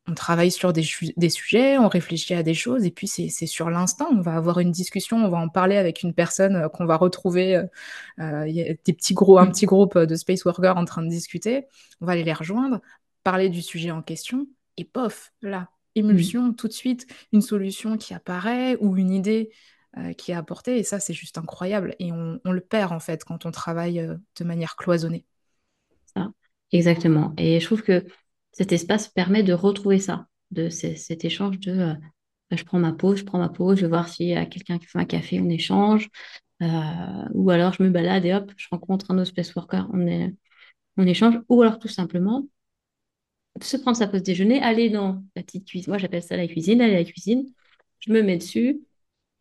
on, 0.07 0.15
travaille 0.15 0.51
sur 0.51 0.73
des, 0.73 0.83
sujets, 0.83 1.79
on 1.79 1.89
réfléchit 1.89 2.35
à 2.35 2.43
des 2.43 2.55
choses, 2.55 2.85
et 2.85 2.91
puis 2.91 3.09
c'est 3.09 3.29
sur 3.47 3.71
l'instant. 3.71 4.09
On 4.11 4.21
va 4.21 4.37
avoir 4.37 4.59
une 4.61 4.73
discussion, 4.73 5.19
on 5.19 5.29
va 5.29 5.39
en 5.39 5.49
parler 5.49 5.77
avec 5.77 6.03
une 6.03 6.15
personne 6.15 6.69
qu'on 6.73 6.87
va 6.87 6.97
retrouver. 6.97 7.63
Il 8.19 8.51
y 8.51 8.63
a 8.63 8.73
des 8.73 8.93
petits 8.95 9.13
gros, 9.13 9.39
un 9.39 9.47
petit 9.49 9.67
groupe 9.67 9.99
de 9.99 10.15
space 10.17 10.47
workers 10.47 10.79
en 10.79 10.87
train 10.87 11.03
de 11.03 11.11
discuter. 11.11 11.67
On 12.01 12.07
va 12.07 12.13
aller 12.13 12.25
les 12.25 12.33
rejoindre, 12.33 12.81
parler 13.23 13.51
du 13.51 13.61
sujet 13.61 13.91
en 13.91 14.01
question, 14.01 14.47
et 14.79 14.85
pof, 14.85 15.33
là, 15.43 15.69
émulsion, 15.99 16.53
tout 16.53 16.69
de 16.69 16.73
suite, 16.73 17.07
une 17.33 17.43
solution 17.43 17.97
qui 17.97 18.15
apparaît 18.15 18.77
ou 18.81 18.97
une 18.97 19.13
idée 19.13 19.51
euh, 19.97 20.13
qui 20.13 20.33
est 20.33 20.35
apportée. 20.35 20.79
Et 20.79 20.83
ça, 20.83 21.01
c'est 21.01 21.15
juste 21.15 21.39
incroyable. 21.39 21.95
Et 21.99 22.13
on, 22.13 22.39
le 22.45 22.61
perd, 22.61 22.93
en 22.93 23.01
fait, 23.01 23.25
quand 23.25 23.47
on 23.47 23.51
travaille 23.51 24.01
euh, 24.01 24.17
de 24.39 24.45
manière 24.45 24.77
cloisonnée. 24.77 25.25
Ça, 26.15 26.31
exactement. 26.73 27.33
Et 27.39 27.59
je 27.59 27.65
trouve 27.65 27.83
que 27.83 28.05
cet 28.53 28.73
espace 28.73 29.09
permet 29.09 29.43
de 29.43 29.55
retrouver 29.55 29.99
ça, 29.99 30.27
de 30.51 30.69
cet 30.69 31.25
échange 31.25 31.59
de 31.59 31.73
euh, 31.73 31.95
bah, 32.51 32.57
je 32.57 32.65
prends 32.65 32.79
ma 32.79 32.93
pause, 32.93 33.21
je 33.21 33.25
prends 33.25 33.39
ma 33.39 33.49
pause, 33.49 33.79
je 33.79 33.83
vais 33.83 33.89
voir 33.89 34.09
s'il 34.09 34.29
y 34.29 34.35
a 34.35 34.45
quelqu'un 34.45 34.79
qui 34.79 34.87
fait 34.87 34.99
un 34.99 35.07
café, 35.07 35.41
on 35.41 35.49
échange. 35.49 36.11
ou 36.61 37.51
alors 37.51 37.73
je 37.73 37.83
me 37.83 37.89
balade 37.91 38.25
et 38.27 38.35
hop, 38.35 38.53
je 38.57 38.67
rencontre 38.71 39.11
un 39.11 39.17
autre 39.17 39.29
space 39.29 39.55
worker, 39.55 39.89
on, 39.93 40.07
est, 40.07 40.35
on 40.99 41.07
échange. 41.07 41.41
Ou 41.49 41.63
alors 41.63 41.79
tout 41.79 41.89
simplement, 41.89 42.47
se 43.63 43.77
prendre 43.77 43.97
sa 43.97 44.09
pause 44.09 44.23
déjeuner, 44.23 44.61
aller 44.61 44.91
dans 44.91 45.23
la 45.37 45.43
petite 45.43 45.67
cuisine. 45.67 45.91
Moi, 45.91 45.99
j'appelle 45.99 46.23
ça 46.23 46.37
la 46.37 46.47
cuisine, 46.47 46.81
aller 46.81 46.95
à 46.95 46.99
la 46.99 47.05
cuisine. 47.05 47.47
Je 48.01 48.13
me 48.13 48.23
mets 48.23 48.37
dessus. 48.39 48.81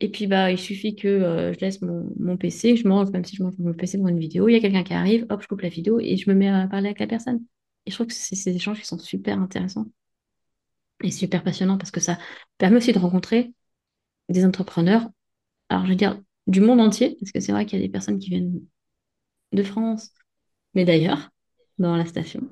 Et 0.00 0.10
puis, 0.10 0.26
bah, 0.26 0.50
il 0.52 0.58
suffit 0.58 0.94
que 0.94 1.08
euh, 1.08 1.52
je 1.54 1.60
laisse 1.60 1.82
mon, 1.82 2.36
PC, 2.36 2.76
je 2.76 2.86
mange, 2.86 3.10
même 3.10 3.24
si 3.24 3.36
je 3.36 3.42
mange 3.42 3.54
mon 3.58 3.74
PC 3.74 3.98
devant 3.98 4.08
une 4.08 4.18
vidéo, 4.20 4.48
il 4.48 4.52
y 4.52 4.56
a 4.56 4.60
quelqu'un 4.60 4.84
qui 4.84 4.94
arrive, 4.94 5.26
hop, 5.30 5.42
je 5.42 5.48
coupe 5.48 5.62
la 5.62 5.68
vidéo 5.68 5.98
et 6.00 6.16
je 6.16 6.30
me 6.30 6.36
mets 6.36 6.48
à 6.48 6.68
parler 6.68 6.88
avec 6.88 7.00
la 7.00 7.08
personne. 7.08 7.44
Et 7.86 7.90
je 7.90 7.96
trouve 7.96 8.06
que 8.06 8.14
c'est 8.14 8.36
ces 8.36 8.54
échanges 8.54 8.80
qui 8.80 8.86
sont 8.86 8.98
super 8.98 9.38
intéressants 9.40 9.86
et 11.02 11.10
super 11.10 11.42
passionnants 11.42 11.78
parce 11.78 11.90
que 11.90 12.00
ça 12.00 12.18
permet 12.58 12.76
aussi 12.78 12.92
de 12.92 12.98
rencontrer 12.98 13.52
des 14.28 14.44
entrepreneurs, 14.44 15.08
alors 15.68 15.84
je 15.84 15.90
veux 15.90 15.96
dire, 15.96 16.20
du 16.46 16.60
monde 16.60 16.80
entier, 16.80 17.16
parce 17.20 17.32
que 17.32 17.40
c'est 17.40 17.52
vrai 17.52 17.66
qu'il 17.66 17.78
y 17.78 17.82
a 17.82 17.86
des 17.86 17.92
personnes 17.92 18.18
qui 18.18 18.30
viennent 18.30 18.60
de 19.52 19.62
France, 19.62 20.12
mais 20.74 20.84
d'ailleurs, 20.84 21.30
dans 21.78 21.96
la 21.96 22.06
station 22.06 22.48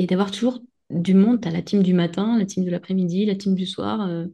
et 0.00 0.06
d'avoir 0.06 0.30
toujours 0.30 0.60
du 0.88 1.14
monde. 1.14 1.42
Tu 1.42 1.48
as 1.48 1.50
la 1.50 1.62
team 1.62 1.82
du 1.82 1.92
matin, 1.92 2.38
la 2.38 2.46
team 2.46 2.64
de 2.64 2.70
l'après-midi, 2.70 3.26
la 3.26 3.36
team 3.36 3.54
du 3.54 3.66
soir, 3.66 4.00
euh, 4.08 4.26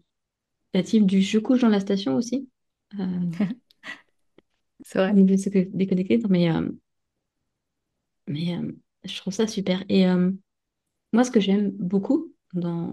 la 0.75 0.83
team 0.83 1.07
du 1.07 1.21
je 1.23 1.39
couche 1.39 1.61
dans 1.61 1.69
la 1.69 1.81
station 1.81 2.15
aussi. 2.15 2.49
Euh, 3.01 3.21
c'est 4.85 4.99
vrai. 4.99 5.37
C'est 5.37 5.77
déconnecté, 5.77 6.21
mais, 6.29 6.51
euh, 6.51 6.71
mais 8.29 8.57
je 9.05 9.17
trouve 9.17 9.33
ça 9.33 9.49
super. 9.49 9.85
Et 9.89 10.07
moi, 11.13 11.25
ce 11.25 11.31
que 11.33 11.41
j'aime 11.41 11.71
beaucoup 11.71 12.33
dans, 12.53 12.93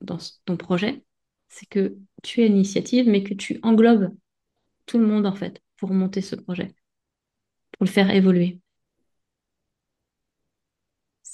dans 0.00 0.18
ton 0.46 0.56
projet, 0.56 1.04
c'est 1.48 1.66
que 1.68 1.96
tu 2.24 2.42
es 2.42 2.48
l'initiative, 2.48 3.08
mais 3.08 3.22
que 3.22 3.34
tu 3.34 3.60
englobes 3.62 4.12
tout 4.86 4.98
le 4.98 5.06
monde 5.06 5.26
en 5.26 5.34
fait 5.34 5.62
pour 5.76 5.92
monter 5.92 6.22
ce 6.22 6.34
projet, 6.34 6.74
pour 7.72 7.86
le 7.86 7.90
faire 7.90 8.10
évoluer 8.10 8.60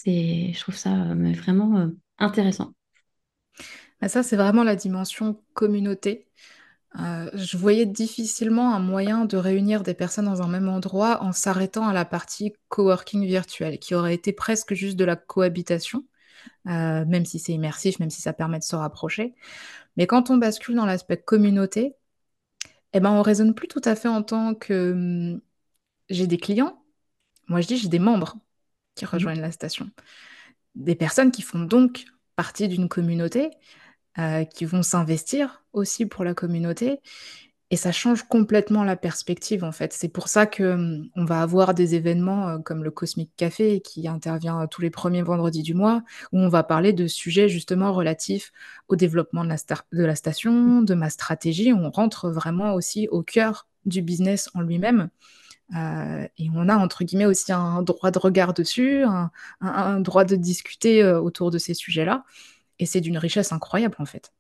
je 0.05 0.61
trouve 0.61 0.77
ça 0.77 0.91
euh, 0.91 1.33
vraiment 1.33 1.79
euh, 1.79 1.89
intéressant. 2.19 2.73
Bah, 4.01 4.09
ça, 4.09 4.23
c'est 4.23 4.37
vraiment 4.37 4.65
la 4.65 4.77
dimension 4.77 5.43
communauté. 5.55 6.29
Euh, 6.99 7.31
je 7.35 7.57
voyais 7.57 7.87
difficilement 7.87 8.75
un 8.75 8.79
moyen 8.79 9.25
de 9.25 9.37
réunir 9.37 9.83
des 9.83 9.95
personnes 9.95 10.27
dans 10.27 10.43
un 10.43 10.49
même 10.49 10.69
endroit 10.69 11.23
en 11.23 11.33
s'arrêtant 11.33 11.87
à 11.87 11.93
la 11.93 12.05
partie 12.05 12.55
coworking 12.69 13.27
virtuel, 13.27 13.79
qui 13.79 13.95
aurait 13.95 14.15
été 14.15 14.33
presque 14.33 14.75
juste 14.75 14.97
de 14.97 15.05
la 15.05 15.17
cohabitation, 15.17 16.05
même 16.65 17.27
si 17.27 17.39
c'est 17.39 17.53
immersif, 17.53 17.99
même 17.99 18.09
si 18.11 18.23
ça 18.23 18.33
permet 18.33 18.59
de 18.59 18.65
se 18.65 18.77
rapprocher. 18.77 19.35
Mais 19.97 20.07
quand 20.07 20.31
on 20.31 20.39
bascule 20.39 20.77
dans 20.77 20.87
l'aspect 20.87 21.19
communauté, 21.19 21.97
eh 22.95 23.01
ben, 23.01 23.11
on 23.11 23.23
raisonne 23.23 23.55
plus 23.55 23.69
tout 23.69 23.83
à 23.85 23.95
fait 23.95 24.09
en 24.09 24.23
tant 24.23 24.55
que 24.55 24.93
hum, 24.93 25.41
j'ai 26.09 26.27
des 26.27 26.39
clients. 26.39 26.83
Moi, 27.49 27.61
je 27.61 27.69
dis 27.69 27.77
j'ai 27.77 27.89
des 27.89 27.99
membres 27.99 28.39
qui 28.97 29.05
mmh. 29.05 29.09
rejoignent 29.09 29.41
la 29.41 29.53
station. 29.53 29.89
Des 30.75 30.97
personnes 30.97 31.31
qui 31.31 31.43
font 31.43 31.61
donc 31.61 32.05
partie 32.35 32.69
d'une 32.69 32.89
communauté, 32.89 33.51
euh, 34.19 34.45
qui 34.45 34.65
vont 34.65 34.83
s'investir 34.83 35.65
aussi 35.73 36.07
pour 36.07 36.25
la 36.25 36.35
communauté. 36.35 37.01
Et 37.71 37.77
ça 37.77 37.91
change 37.91 38.23
complètement 38.23 38.85
la 38.85 38.95
perspective, 38.95 39.65
en 39.65 39.73
fait. 39.73 39.93
C'est 39.93 40.09
pour 40.09 40.29
ça 40.29 40.47
qu'on 40.47 40.65
hum, 40.65 41.09
on 41.17 41.25
va 41.25 41.43
avoir 41.43 41.75
des 41.75 41.97
événements 41.97 42.49
euh, 42.49 42.59
comme 42.59 42.85
le 42.85 42.91
Cosmic 42.91 43.31
Café, 43.37 43.81
qui 43.81 44.07
intervient 44.07 44.67
tous 44.69 44.83
les 44.83 44.91
premiers 44.91 45.23
vendredis 45.23 45.63
du 45.63 45.75
mois, 45.75 46.03
où 46.33 46.39
on 46.39 46.49
va 46.49 46.63
parler 46.63 46.93
de 46.93 47.07
sujets 47.09 47.49
justement 47.49 47.93
relatifs 47.93 48.53
au 48.89 48.97
développement 48.97 49.45
de 49.45 49.49
la, 49.49 49.57
de 49.93 50.05
la 50.05 50.15
station, 50.15 50.83
de 50.83 50.95
ma 50.95 51.11
stratégie. 51.11 51.73
On 51.73 51.91
rentre 51.91 52.31
vraiment 52.31 52.75
aussi 52.75 53.09
au 53.09 53.23
cœur 53.23 53.67
du 53.85 54.01
business 54.01 54.49
en 54.55 54.61
lui-même. 54.61 55.11
Euh, 55.75 56.29
et 56.39 56.49
on 56.55 56.69
a 56.69 56.77
entre 56.77 57.03
guillemets 57.05 57.27
aussi 57.27 57.53
un 57.53 57.83
droit 57.83 58.11
de 58.11 58.19
regard 58.19 58.55
dessus, 58.55 59.03
un, 59.61 60.01
droit 60.01 60.25
de 60.25 60.37
discuter 60.37 61.03
euh, 61.03 61.21
autour 61.21 61.51
de 61.51 61.59
ces 61.59 61.75
sujets-là. 61.75 62.25
Et 62.79 62.87
c'est 62.87 63.01
d'une 63.01 63.19
richesse 63.19 63.53
incroyable 63.53 63.97
en 63.99 64.05
fait. 64.05 64.33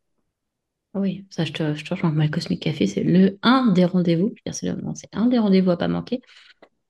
Oui, 0.94 1.26
ça 1.30 1.44
je 1.44 1.52
te, 1.52 1.74
je 1.74 1.84
te 1.84 1.94
rejoins. 1.94 2.12
Le 2.12 2.28
Cosmic 2.28 2.62
Café, 2.62 2.86
c'est 2.86 3.02
le 3.02 3.38
un 3.42 3.72
des 3.72 3.84
rendez-vous. 3.84 4.34
C'est 4.52 5.14
un 5.14 5.26
des 5.26 5.38
rendez-vous 5.38 5.70
à 5.70 5.76
pas 5.76 5.88
manquer. 5.88 6.22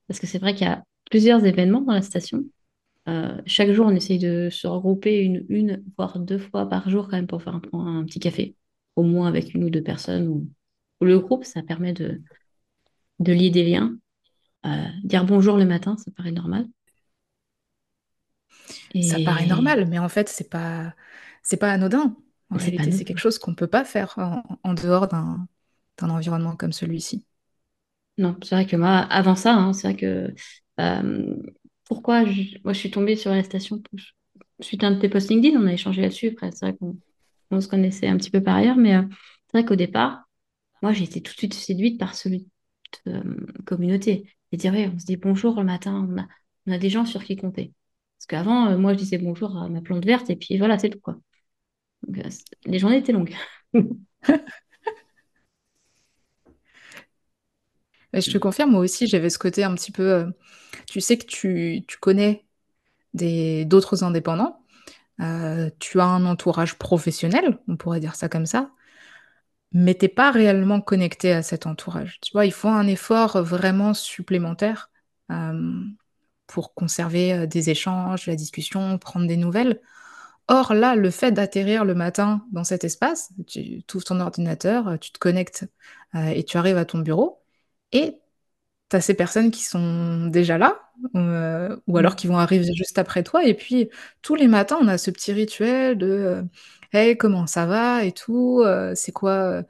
Parce 0.06 0.20
que 0.20 0.26
c'est 0.26 0.38
vrai 0.38 0.54
qu'il 0.54 0.66
y 0.66 0.70
a 0.70 0.84
plusieurs 1.10 1.44
événements 1.44 1.80
dans 1.80 1.92
la 1.92 2.02
station. 2.02 2.44
Euh, 3.08 3.40
chaque 3.46 3.70
jour, 3.72 3.86
on 3.86 3.94
essaye 3.94 4.18
de 4.18 4.48
se 4.50 4.66
regrouper 4.66 5.20
une, 5.20 5.46
une, 5.48 5.84
voire 5.96 6.18
deux 6.18 6.38
fois 6.38 6.68
par 6.68 6.88
jour 6.90 7.08
quand 7.08 7.16
même 7.16 7.26
pour 7.26 7.42
faire 7.42 7.54
un, 7.54 8.04
petit 8.04 8.20
café, 8.20 8.56
au 8.96 9.02
moins 9.02 9.28
avec 9.28 9.54
une 9.54 9.64
ou 9.64 9.70
deux 9.70 9.82
personnes 9.82 10.28
ou, 10.28 10.48
le 11.00 11.18
groupe. 11.18 11.44
Ça 11.44 11.62
permet 11.62 11.92
de, 11.92 12.22
de 13.20 13.32
lier 13.32 13.50
des 13.50 13.64
liens 13.64 13.96
dire 15.04 15.24
bonjour 15.24 15.56
le 15.56 15.64
matin, 15.64 15.96
ça 15.96 16.10
paraît 16.10 16.32
normal. 16.32 16.66
Ça 19.02 19.18
paraît 19.24 19.46
normal, 19.46 19.86
mais 19.88 19.98
en 19.98 20.08
fait, 20.08 20.28
c'est 20.28 20.48
pas, 20.48 20.94
c'est 21.42 21.56
pas 21.56 21.70
anodin. 21.70 22.16
En 22.50 22.56
réalité, 22.56 22.92
c'est 22.92 23.04
quelque 23.04 23.18
chose 23.18 23.38
qu'on 23.38 23.54
peut 23.54 23.66
pas 23.66 23.84
faire 23.84 24.14
en, 24.62 24.74
dehors 24.74 25.08
d'un, 25.08 25.48
environnement 26.00 26.56
comme 26.56 26.72
celui-ci. 26.72 27.26
Non, 28.18 28.36
c'est 28.42 28.54
vrai 28.54 28.66
que 28.66 28.76
moi, 28.76 28.98
avant 28.98 29.36
ça, 29.36 29.54
hein, 29.54 29.72
c'est 29.72 29.88
vrai 29.88 29.96
que 29.96 30.34
euh, 30.80 31.36
pourquoi 31.84 32.24
je, 32.24 32.58
moi 32.64 32.72
je 32.72 32.78
suis 32.78 32.90
tombée 32.90 33.16
sur 33.16 33.30
la 33.30 33.42
station 33.42 33.82
suite 34.60 34.84
à 34.84 34.88
un 34.88 34.92
de 34.92 35.00
tes 35.00 35.08
posts 35.08 35.28
LinkedIn, 35.28 35.60
on 35.60 35.66
a 35.66 35.72
échangé 35.72 36.00
là-dessus. 36.02 36.28
Après, 36.28 36.50
c'est 36.52 36.66
vrai 36.66 36.76
qu'on 36.78 37.60
se 37.60 37.68
connaissait 37.68 38.06
un 38.06 38.16
petit 38.16 38.30
peu 38.30 38.42
par 38.42 38.56
ailleurs, 38.56 38.76
mais 38.76 38.96
euh, 38.96 39.02
c'est 39.46 39.58
vrai 39.58 39.64
qu'au 39.66 39.76
départ, 39.76 40.28
moi 40.80 40.92
j'ai 40.92 41.04
été 41.04 41.20
tout 41.20 41.32
de 41.32 41.38
suite 41.38 41.54
séduite 41.54 41.98
par 41.98 42.14
celui 42.14 42.48
de 43.04 43.12
euh, 43.12 43.22
communauté 43.66 44.30
dire, 44.56 44.72
on 44.94 44.98
se 44.98 45.04
dit 45.06 45.16
bonjour 45.16 45.56
le 45.58 45.64
matin, 45.64 46.08
on 46.66 46.72
a, 46.72 46.78
des 46.78 46.90
gens 46.90 47.04
sur 47.04 47.24
qui 47.24 47.36
compter. 47.36 47.72
Parce 48.18 48.26
qu'avant, 48.26 48.68
euh, 48.68 48.78
moi, 48.78 48.92
je 48.92 48.98
disais 48.98 49.18
bonjour 49.18 49.56
à 49.56 49.68
ma 49.68 49.80
plante 49.80 50.04
verte 50.04 50.30
et 50.30 50.36
puis 50.36 50.58
voilà, 50.58 50.78
c'est 50.78 50.90
tout, 50.90 51.00
quoi. 51.00 51.16
Euh, 52.08 52.22
les 52.66 52.78
journées 52.78 52.98
étaient 52.98 53.12
longues. 53.12 53.34
Je 58.12 58.30
te 58.30 58.38
confirme, 58.38 58.70
moi 58.70 58.80
aussi, 58.80 59.06
j'avais 59.06 59.28
ce 59.28 59.38
côté 59.38 59.62
un 59.62 59.74
petit 59.74 59.92
peu, 59.92 60.02
heu, 60.02 60.32
tu 60.86 61.02
sais 61.02 61.18
que 61.18 61.26
tu 61.26 61.84
tu 61.86 61.98
connais 61.98 62.46
d'autres 63.12 64.04
indépendants, 64.04 64.64
tu 65.18 66.00
as 66.00 66.04
un 66.04 66.24
entourage 66.24 66.78
professionnel, 66.78 67.58
on 67.68 67.76
pourrait 67.76 68.00
dire 68.00 68.14
ça 68.14 68.30
comme 68.30 68.46
ça, 68.46 68.70
mais 69.76 69.94
tu 69.94 70.06
es 70.06 70.08
pas 70.08 70.30
réellement 70.32 70.80
connecté 70.80 71.32
à 71.32 71.42
cet 71.42 71.66
entourage. 71.66 72.20
Tu 72.22 72.32
vois? 72.32 72.46
Il 72.46 72.52
faut 72.52 72.68
un 72.68 72.86
effort 72.88 73.42
vraiment 73.42 73.94
supplémentaire, 73.94 74.90
hem, 75.30 75.96
pour 76.46 76.74
conserver, 76.74 77.34
heu, 77.34 77.46
des 77.46 77.70
échanges, 77.70 78.26
la 78.26 78.36
discussion, 78.36 78.98
prendre 78.98 79.26
des 79.28 79.36
nouvelles. 79.36 79.80
Or 80.48 80.74
là, 80.74 80.94
le 80.96 81.10
fait 81.10 81.32
d'atterrir 81.32 81.84
le 81.84 81.94
matin 81.94 82.44
dans 82.52 82.64
cet 82.64 82.84
espace, 82.84 83.32
tu 83.48 83.82
ouvres 83.94 84.04
ton 84.04 84.20
ordinateur, 84.20 84.98
tu 85.00 85.12
te 85.12 85.18
connectes, 85.18 85.66
heu, 86.14 86.28
et 86.34 86.44
tu 86.44 86.56
arrives 86.58 86.76
à 86.78 86.84
ton 86.84 87.00
bureau 87.00 87.42
et 87.92 88.16
tu 88.90 88.96
as 88.96 89.00
ces 89.00 89.14
personnes 89.14 89.50
qui 89.50 89.64
sont 89.64 90.26
déjà 90.28 90.58
là, 90.58 90.80
heu, 91.16 91.82
ou 91.86 91.98
alors 91.98 92.14
Mmh. 92.14 92.16
qui 92.16 92.26
vont 92.26 92.38
arriver 92.38 92.72
juste 92.74 92.98
après 92.98 93.22
toi 93.22 93.44
et 93.44 93.54
puis 93.54 93.90
tous 94.22 94.34
les 94.34 94.48
matins, 94.48 94.78
on 94.80 94.88
a 94.88 94.98
ce 94.98 95.10
petit 95.10 95.32
rituel 95.32 95.98
de, 95.98 96.06
heu: 96.06 96.44
«Hey, 96.92 97.16
comment 97.16 97.46
ça 97.46 97.66
va 97.66 98.04
et 98.04 98.12
tout? 98.12 98.62
Heu, 98.64 98.92
c'est 98.94 99.12
quoi, 99.12 99.62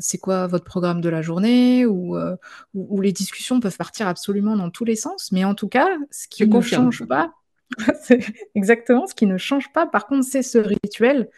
c'est 0.00 0.18
quoi 0.18 0.46
votre 0.46 0.64
programme 0.64 1.00
de 1.00 1.08
la 1.08 1.22
journée?» 1.22 1.86
ou 1.86 2.16
où 2.18 2.28
où 2.74 3.00
les 3.00 3.12
discussions 3.12 3.60
peuvent 3.60 3.76
partir 3.76 4.08
absolument 4.08 4.56
dans 4.56 4.70
tous 4.70 4.84
les 4.84 4.96
sens. 4.96 5.30
Mais 5.32 5.44
en 5.44 5.54
tout 5.54 5.68
cas, 5.68 5.88
ce 6.10 6.28
qui 6.28 6.46
ne 6.48 6.60
change 6.60 7.04
pas 7.08 7.32
c'est 8.04 8.20
exactement, 8.54 9.06
ce 9.06 9.14
qui 9.14 9.26
ne 9.26 9.38
change 9.38 9.72
pas 9.72 9.86
par 9.86 10.06
contre, 10.06 10.26
c'est 10.26 10.42
ce 10.42 10.58
rituel 10.58 11.30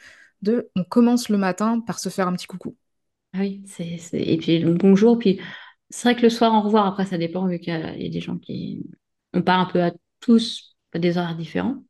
de 0.42 0.70
on 0.76 0.84
commence 0.84 1.28
le 1.28 1.38
matin 1.38 1.80
par 1.80 1.98
se 2.00 2.08
faire 2.08 2.28
un 2.28 2.32
petit 2.34 2.46
coucou. 2.46 2.76
Ah 3.32 3.38
oui, 3.40 3.62
c'est 3.66 3.98
et 4.12 4.36
puis 4.38 4.58
le 4.60 4.74
bonjour, 4.74 5.18
puis 5.18 5.40
c'est 5.94 6.08
vrai 6.10 6.16
que 6.16 6.22
le 6.22 6.30
soir, 6.30 6.52
au 6.54 6.62
revoir, 6.62 6.86
après 6.86 7.06
ça 7.06 7.18
dépend 7.18 7.46
vu 7.46 7.58
qu'il 7.58 7.72
y 7.72 8.06
a 8.06 8.08
des 8.10 8.20
gens 8.20 8.38
qui 8.38 8.84
on 9.32 9.42
part 9.42 9.60
un 9.60 9.66
peu 9.66 9.82
à 9.82 9.92
tous 10.20 10.76
à 10.92 10.98
des 10.98 11.18
horaires 11.18 11.36
différents. 11.36 11.84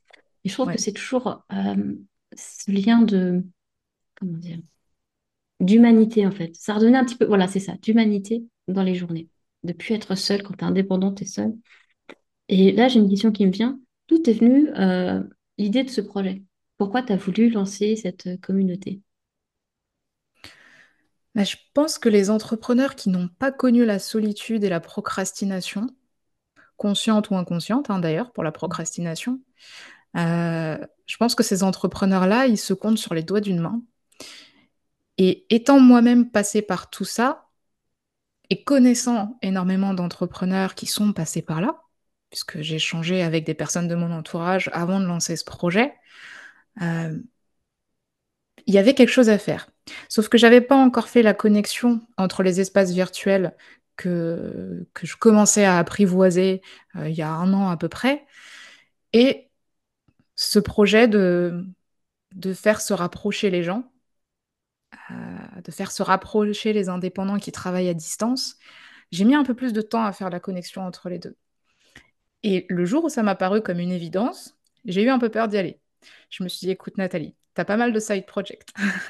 Et 0.44 0.48
je 0.48 0.54
trouve 0.54 0.70
que 0.70 0.78
c'est 0.78 0.92
toujours, 0.92 1.44
hem, 1.50 1.98
ce 2.36 2.70
lien 2.70 3.02
de 3.02 3.44
comment 4.16 4.38
dire? 4.38 4.58
D'humanité, 5.60 6.26
en 6.26 6.30
fait. 6.32 6.54
Ça 6.56 6.74
redonnait 6.74 6.98
un 6.98 7.04
petit 7.04 7.16
peu 7.16 7.24
voilà, 7.26 7.48
c'est 7.48 7.60
ça, 7.60 7.74
d'humanité 7.82 8.44
dans 8.68 8.82
les 8.82 8.94
journées. 8.94 9.28
De 9.62 9.72
plus 9.72 9.94
être 9.94 10.14
seul 10.16 10.42
quand 10.42 10.54
tu 10.54 10.60
es 10.64 10.68
indépendant, 10.68 11.12
tu 11.14 11.24
es 11.24 11.26
seul. 11.26 11.54
Et 12.50 12.72
là, 12.72 12.88
j'ai 12.88 13.00
une 13.00 13.10
question 13.10 13.32
qui 13.32 13.46
me 13.46 13.52
vient. 13.52 13.80
D'où 14.08 14.18
est 14.26 14.34
venue, 14.34 14.70
heu, 14.78 15.30
l'idée 15.58 15.84
de 15.84 15.90
ce 15.90 16.02
projet? 16.02 16.44
Pourquoi 16.78 17.02
tu 17.04 17.14
as 17.14 17.18
voulu 17.18 17.50
lancer 17.50 17.96
cette, 17.96 18.28
heu, 18.28 18.38
communauté? 18.38 19.02
Bah, 21.34 21.44
je 21.44 21.56
pense 21.74 21.98
que 21.98 22.08
les 22.08 22.30
entrepreneurs 22.30 22.94
qui 22.94 23.08
n'ont 23.10 23.28
pas 23.28 23.50
connu 23.50 23.84
la 23.84 23.98
solitude 23.98 24.62
et 24.64 24.68
la 24.68 24.80
procrastination, 24.80 25.88
consciente 26.76 27.30
ou 27.30 27.36
inconsciente, 27.36 27.90
hein, 27.90 28.00
d'ailleurs, 28.00 28.32
pour 28.32 28.44
la 28.44 28.52
procrastination, 28.52 29.40
heu, 30.16 30.78
je 31.06 31.16
pense 31.18 31.34
que 31.36 31.42
ces 31.44 31.62
entrepreneurs-là, 31.64 32.46
ils 32.46 32.58
se 32.58 32.74
comptent 32.74 32.98
sur 32.98 33.14
les 33.14 33.22
doigts 33.24 33.40
d'une 33.42 33.60
main. 33.60 33.82
Et 35.18 35.44
étant 35.54 35.80
moi-même 35.80 36.30
passée 36.30 36.62
par 36.62 36.88
tout 36.90 37.04
ça 37.04 37.48
et 38.50 38.64
connaissant 38.64 39.38
énormément 39.42 39.94
d'entrepreneurs 39.94 40.74
qui 40.74 40.86
sont 40.86 41.12
passés 41.12 41.42
par 41.42 41.60
là, 41.60 41.82
puisque 42.30 42.60
j'ai 42.62 42.76
échangé 42.76 43.22
avec 43.22 43.44
des 43.44 43.54
personnes 43.54 43.88
de 43.88 43.94
mon 43.94 44.12
entourage 44.12 44.70
avant 44.72 45.00
de 45.00 45.06
lancer 45.06 45.36
ce 45.36 45.44
projet, 45.44 45.94
hem 46.80 47.24
il 48.66 48.74
y 48.74 48.78
avait 48.78 48.92
quelque 48.94 49.08
chose 49.10 49.30
à 49.30 49.38
faire. 49.38 49.68
Sauf 50.08 50.28
que 50.28 50.38
j'avais 50.38 50.60
pas 50.60 50.76
encore 50.76 51.08
fait 51.08 51.22
la 51.22 51.34
connexion 51.34 52.00
entre 52.16 52.42
les 52.42 52.60
espaces 52.60 52.92
virtuels 52.92 53.54
que 53.96 54.86
que 54.94 55.06
je 55.06 55.16
commençais 55.16 55.64
à 55.64 55.78
apprivoiser, 55.78 56.62
heu, 56.96 57.08
il 57.08 57.14
y 57.14 57.22
a 57.22 57.30
1 57.30 57.52
an 57.52 57.68
à 57.70 57.76
peu 57.76 57.88
près 57.88 58.24
et 59.14 59.50
ce 60.36 60.58
projet 60.60 61.08
de 61.08 61.64
de 62.34 62.54
faire 62.54 62.80
se 62.82 62.94
rapprocher 62.94 63.50
les 63.50 63.62
gens, 63.64 63.84
heu, 65.10 65.62
de 65.62 65.70
faire 65.72 65.92
se 65.92 66.02
rapprocher 66.02 66.72
les 66.72 66.88
indépendants 66.88 67.38
qui 67.38 67.52
travaillent 67.52 67.88
à 67.88 67.94
distance. 67.94 68.56
J'ai 69.12 69.24
mis 69.24 69.34
un 69.36 69.44
peu 69.44 69.54
plus 69.54 69.72
de 69.72 69.82
temps 69.82 70.04
à 70.04 70.12
faire 70.12 70.30
la 70.30 70.40
connexion 70.40 70.82
entre 70.86 71.08
les 71.10 71.18
2. 71.18 71.36
Et 72.42 72.66
le 72.68 72.84
jour 72.84 73.04
où 73.04 73.08
ça 73.08 73.22
m'a 73.22 73.34
paru 73.34 73.62
comme 73.62 73.80
une 73.80 73.90
évidence, 73.92 74.56
j'ai 74.84 75.02
eu 75.02 75.08
un 75.08 75.18
peu 75.18 75.30
peur 75.30 75.48
d'y 75.48 75.56
aller. 75.58 75.80
Je 76.30 76.44
me 76.44 76.48
suis 76.48 76.66
dit: 76.66 76.70
«Écoute 76.70 76.98
Nathalie, 76.98 77.34
tu 77.54 77.60
as 77.60 77.64
pas 77.64 77.76
mal 77.76 77.92
de 77.92 78.00
side 78.00 78.26
project. 78.26 78.70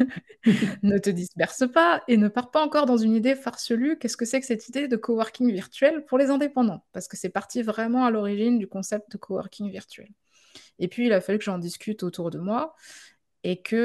Ne 0.82 0.98
te 0.98 1.10
disperse 1.10 1.64
pas 1.72 2.02
et 2.08 2.16
ne 2.16 2.28
pars 2.28 2.50
pas 2.50 2.62
encore 2.62 2.86
dans 2.86 2.96
une 2.96 3.14
idée 3.14 3.34
farfelue. 3.34 3.98
Qu'est-ce 3.98 4.16
que 4.16 4.24
c'est 4.24 4.40
que 4.40 4.46
cette 4.46 4.68
idée 4.68 4.88
de 4.88 4.96
coworking 4.96 5.50
virtuel 5.52 6.04
pour 6.04 6.18
les 6.18 6.30
indépendants?» 6.30 6.84
parce 6.92 7.08
que 7.08 7.16
c'est 7.16 7.30
parti 7.30 7.62
vraiment 7.62 8.04
à 8.04 8.10
l'origine 8.10 8.58
du 8.58 8.66
concept 8.66 9.12
de 9.12 9.18
coworking 9.18 9.70
virtuel. 9.70 10.08
Et 10.78 10.88
puis 10.88 11.06
il 11.06 11.12
a 11.12 11.20
fallu 11.20 11.38
que 11.38 11.44
j'en 11.44 11.58
discute 11.58 12.02
autour 12.02 12.30
de 12.30 12.38
moi 12.38 12.74
et 13.44 13.62
que, 13.62 13.76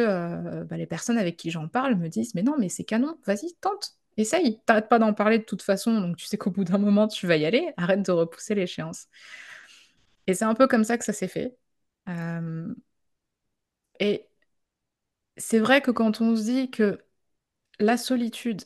heu, 0.62 0.64
bah, 0.66 0.78
les 0.78 0.88
personnes 0.88 1.18
avec 1.18 1.38
qui 1.38 1.52
j'en 1.52 1.68
parle 1.68 1.96
me 1.96 2.10
disent: 2.10 2.36
«Mais 2.36 2.44
non, 2.44 2.56
mais 2.60 2.70
c'est 2.70 2.84
canon, 2.86 3.18
vas-y, 3.26 3.54
tente, 3.62 3.96
essaye, 4.18 4.58
tu 4.66 4.72
arrêtes 4.72 4.90
pas 4.90 5.00
d'en 5.00 5.14
parler 5.14 5.40
de 5.40 5.44
toute 5.46 5.62
façon, 5.62 6.00
donc 6.02 6.18
tu 6.18 6.26
sais 6.26 6.38
qu'au 6.38 6.52
bout 6.52 6.64
d'un 6.66 6.78
moment 6.80 7.08
tu 7.08 7.28
vas 7.28 7.38
y 7.38 7.46
aller, 7.46 7.74
arrête 7.78 8.04
de 8.06 8.12
repousser 8.12 8.56
l'échéance». 8.56 9.08
Et 10.28 10.34
c'est 10.34 10.46
un 10.46 10.54
peu 10.56 10.68
comme 10.68 10.84
ça 10.84 10.98
que 10.98 11.06
ça 11.06 11.14
s'est 11.14 11.28
fait. 11.28 11.58
Hem 12.08 12.76
et 14.00 14.29
c'est 15.40 15.60
vrai 15.60 15.82
que 15.82 15.92
quand 15.92 16.22
on 16.22 16.36
se 16.36 16.44
dit 16.44 16.72
que 16.72 17.04
la 17.80 17.98
solitude 17.98 18.64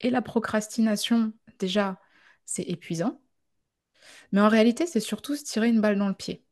et 0.00 0.10
la 0.10 0.22
procrastination, 0.22 1.32
déjà, 1.60 2.00
c'est 2.46 2.64
épuisant 2.64 3.20
mais 4.32 4.40
en 4.40 4.48
réalité, 4.48 4.86
c'est 4.86 4.98
surtout 5.00 5.36
se 5.36 5.44
tirer 5.44 5.68
une 5.68 5.80
balle 5.80 5.98
dans 5.98 6.08
le 6.08 6.14
pied. 6.14 6.44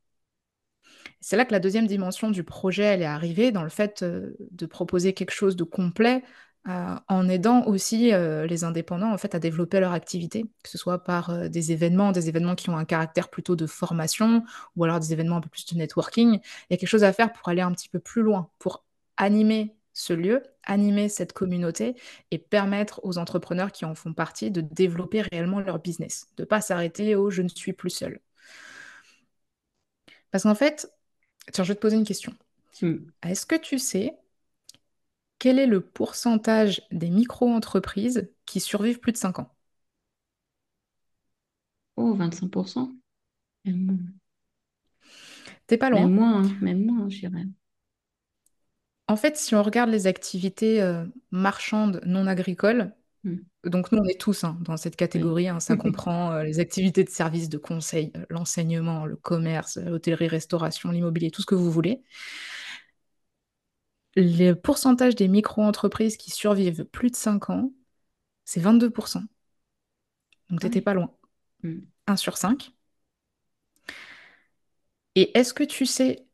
C'est 1.20 1.36
là 1.36 1.44
que 1.44 1.52
la 1.52 1.60
2e 1.60 1.86
dimension 1.86 2.30
du 2.30 2.44
projet, 2.44 2.82
elle 2.84 3.02
est 3.02 3.04
arrivée 3.06 3.52
dans 3.52 3.62
le 3.62 3.68
fait, 3.68 4.02
heu, 4.02 4.36
de 4.50 4.66
proposer 4.66 5.12
quelque 5.14 5.32
chose 5.32 5.56
de 5.56 5.64
complet, 5.64 6.22
heu, 6.68 6.72
en 7.08 7.28
aidant 7.28 7.64
aussi, 7.66 8.12
heu, 8.12 8.44
les 8.46 8.64
indépendants, 8.64 9.12
en 9.12 9.18
fait, 9.18 9.34
à 9.34 9.38
développer 9.38 9.80
leur 9.80 9.92
activité. 9.92 10.44
Que 10.62 10.70
ce 10.70 10.78
soit 10.78 11.04
par, 11.04 11.48
des 11.50 11.72
événements 11.72 12.12
des 12.12 12.28
événements 12.28 12.54
qui 12.54 12.70
ont 12.70 12.76
un 12.76 12.84
caractère 12.84 13.28
plutôt 13.30 13.56
de 13.56 13.66
formation 13.66 14.44
ou 14.76 14.84
alors 14.84 15.00
des 15.00 15.12
événements 15.12 15.36
un 15.36 15.40
peu 15.40 15.48
plus 15.50 15.66
de 15.66 15.76
networking. 15.78 16.34
Il 16.34 16.72
y 16.72 16.74
a 16.74 16.76
quelque 16.76 16.88
chose 16.88 17.04
à 17.04 17.12
faire 17.12 17.32
pour 17.32 17.48
aller 17.48 17.62
un 17.62 17.72
petit 17.72 17.88
peu 17.88 17.98
plus 18.00 18.22
loin, 18.22 18.50
pour 18.58 18.84
animer 19.20 19.76
ce 19.92 20.12
lieu, 20.14 20.42
animer 20.64 21.08
cette 21.08 21.32
communauté 21.32 21.94
et 22.30 22.38
permettre 22.38 23.00
aux 23.04 23.18
entrepreneurs 23.18 23.72
qui 23.72 23.84
en 23.84 23.94
font 23.94 24.14
partie 24.14 24.50
de 24.50 24.60
développer 24.60 25.22
réellement 25.22 25.60
leur 25.60 25.78
business. 25.80 26.26
De 26.36 26.44
pas 26.44 26.60
s'arrêter 26.60 27.14
au: 27.16 27.30
«Je 27.30 27.42
ne 27.42 27.48
suis 27.48 27.72
plus 27.72 27.90
seul». 27.90 28.20
Parce 30.30 30.44
qu'en 30.44 30.54
fait 30.54 30.90
tiens, 31.52 31.64
je 31.64 31.70
vais 31.70 31.76
te 31.76 31.80
poser 31.80 31.96
une 31.96 32.04
question. 32.04 32.34
Mmh. 32.82 33.10
Est-ce 33.22 33.46
que 33.46 33.56
tu 33.56 33.78
sais 33.78 34.18
quel 35.40 35.58
est 35.58 35.66
le 35.66 35.80
pourcentage 35.80 36.82
des 36.92 37.10
micro-entreprises 37.10 38.30
qui 38.46 38.60
survivent 38.60 39.00
plus 39.00 39.10
de 39.10 39.16
5 39.16 39.40
ans? 39.40 39.50
Oh 41.96 42.14
25 42.14 42.50
%? 42.50 42.96
Même 43.64 43.84
moins. 43.86 43.98
Tu 45.66 45.74
es 45.74 45.78
pas 45.78 45.90
Même 45.92 46.08
loin. 46.08 46.12
moins, 46.12 46.44
hein, 46.46 46.56
même 46.60 46.84
moins, 46.84 47.08
je 47.08 47.20
dirais. 47.20 47.44
En 49.10 49.16
fait, 49.16 49.36
si 49.36 49.56
on 49.56 49.62
regarde 49.64 49.90
les 49.90 50.06
activités, 50.06 50.80
heu, 50.82 51.12
marchandes 51.32 52.00
non 52.06 52.28
agricoles, 52.28 52.94
Mmh. 53.24 53.40
donc 53.64 53.92
nous, 53.92 53.98
on 54.00 54.04
est 54.06 54.20
tous, 54.20 54.44
hein, 54.44 54.58
dans 54.62 54.76
cette 54.78 54.96
catégorie, 54.96 55.48
hein, 55.48 55.60
ça 55.60 55.76
comprend, 55.76 56.32
heu, 56.34 56.44
les 56.44 56.60
activités 56.60 57.04
de 57.04 57.10
services 57.10 57.48
de 57.50 57.58
conseil, 57.58 58.12
heu, 58.16 58.26
l'enseignement, 58.30 59.06
le 59.06 59.16
commerce, 59.16 59.78
l'hôtellerie-restauration, 59.78 60.90
l'immobilier, 60.92 61.30
tout 61.32 61.42
ce 61.42 61.46
que 61.46 61.56
vous 61.56 61.70
voulez. 61.72 62.02
Le 64.14 64.52
pourcentage 64.54 65.16
des 65.16 65.26
micro-entreprises 65.26 66.16
qui 66.16 66.30
survivent 66.30 66.84
plus 66.84 67.10
de 67.10 67.16
5 67.16 67.50
ans, 67.50 67.72
c'est 68.44 68.60
22 68.60 68.90
%. 68.90 69.24
Donc 70.50 70.60
tu 70.60 70.66
Ah 70.66 70.68
étais 70.68 70.80
oui. 70.80 70.82
pas 70.82 70.94
loin. 70.94 71.10
Mmh. 71.64 71.80
1 72.06 72.16
sur 72.16 72.36
5. 72.38 72.72
Et 75.14 75.36
est-ce 75.38 75.54
que 75.54 75.62
tu 75.64 75.86
sais 75.86 76.26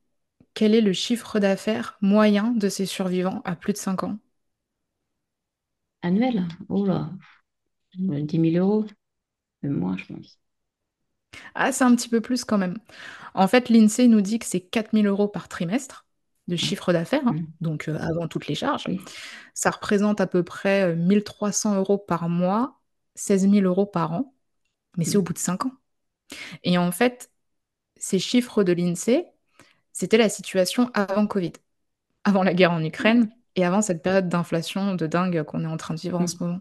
quel 0.57 0.75
est 0.75 0.83
le 0.83 0.93
chiffre 0.93 1.39
d'affaires 1.41 1.99
moyen 2.03 2.51
de 2.51 2.69
ces 2.69 2.87
survivants 2.87 3.43
à 3.47 3.55
plus 3.57 3.75
de 3.75 3.79
5 3.79 4.03
ans? 4.03 4.19
Annuel? 6.03 6.47
Oh 6.71 6.87
là, 6.87 7.11
heu, 7.99 8.23
10 8.23 8.39
000 8.39 8.59
€? 8.59 8.87
Même 9.63 9.75
moins, 9.79 9.97
je 9.99 10.07
pense. 10.07 10.39
Ah, 11.55 11.73
c'est 11.73 11.85
un 11.85 11.95
petit 11.97 12.09
peu 12.09 12.21
plus 12.21 12.45
quand 12.45 12.59
même. 12.59 12.79
En 13.35 13.49
fait, 13.49 13.69
l'INSEE 13.71 14.09
nous 14.09 14.21
dit 14.21 14.39
que 14.39 14.47
c'est 14.47 14.61
4 14.61 14.93
000 14.95 15.29
€ 15.29 15.33
par 15.33 15.49
trimestre 15.49 16.07
de 16.49 16.57
chiffre 16.57 16.93
d'affaires, 16.93 17.27
hein, 17.29 17.37
Mmh. 17.37 17.47
donc 17.61 17.89
heu, 17.89 17.97
avant 18.01 18.29
toutes 18.29 18.47
les 18.49 18.55
charges. 18.55 18.85
Oui. 18.89 19.01
Ça 19.55 19.71
représente 19.71 20.21
à 20.21 20.27
peu 20.27 20.43
près, 20.45 20.93
heu, 20.93 20.97
1 20.97 21.23
300 21.25 21.81
€ 21.83 22.07
par 22.07 22.29
mois, 22.29 22.81
16 23.15 23.47
000 23.49 23.67
€ 23.89 23.91
par 23.91 24.13
an, 24.15 24.35
mais 24.99 25.05
c'est 25.05 25.19
au 25.19 25.23
Mmh. 25.23 25.25
bout 25.25 25.35
de 25.35 25.39
5 25.39 25.67
ans. 25.67 25.73
Et 26.65 26.79
en 26.79 26.93
fait, 26.93 27.31
ces 27.97 28.19
chiffres 28.21 28.65
de 28.65 28.73
l'INSEE, 28.75 29.27
c'était 29.97 30.19
la 30.19 30.29
situation 30.29 30.91
avant 30.93 31.27
Covid, 31.27 31.53
avant 32.25 32.43
la 32.43 32.53
guerre 32.53 32.73
en. 32.73 32.85
Ukraine 32.85 33.31
et 33.55 33.65
avant 33.65 33.81
cette 33.81 34.03
période 34.03 34.29
d'inflation 34.29 34.95
de 34.95 35.07
dingue 35.07 35.43
qu'on 35.45 35.65
est 35.65 35.67
en 35.67 35.79
train 35.79 35.95
de 35.95 36.01
vivre 36.01 36.21
en 36.21 36.27
ce 36.27 36.37
Mmh. 36.37 36.39
moment. 36.41 36.61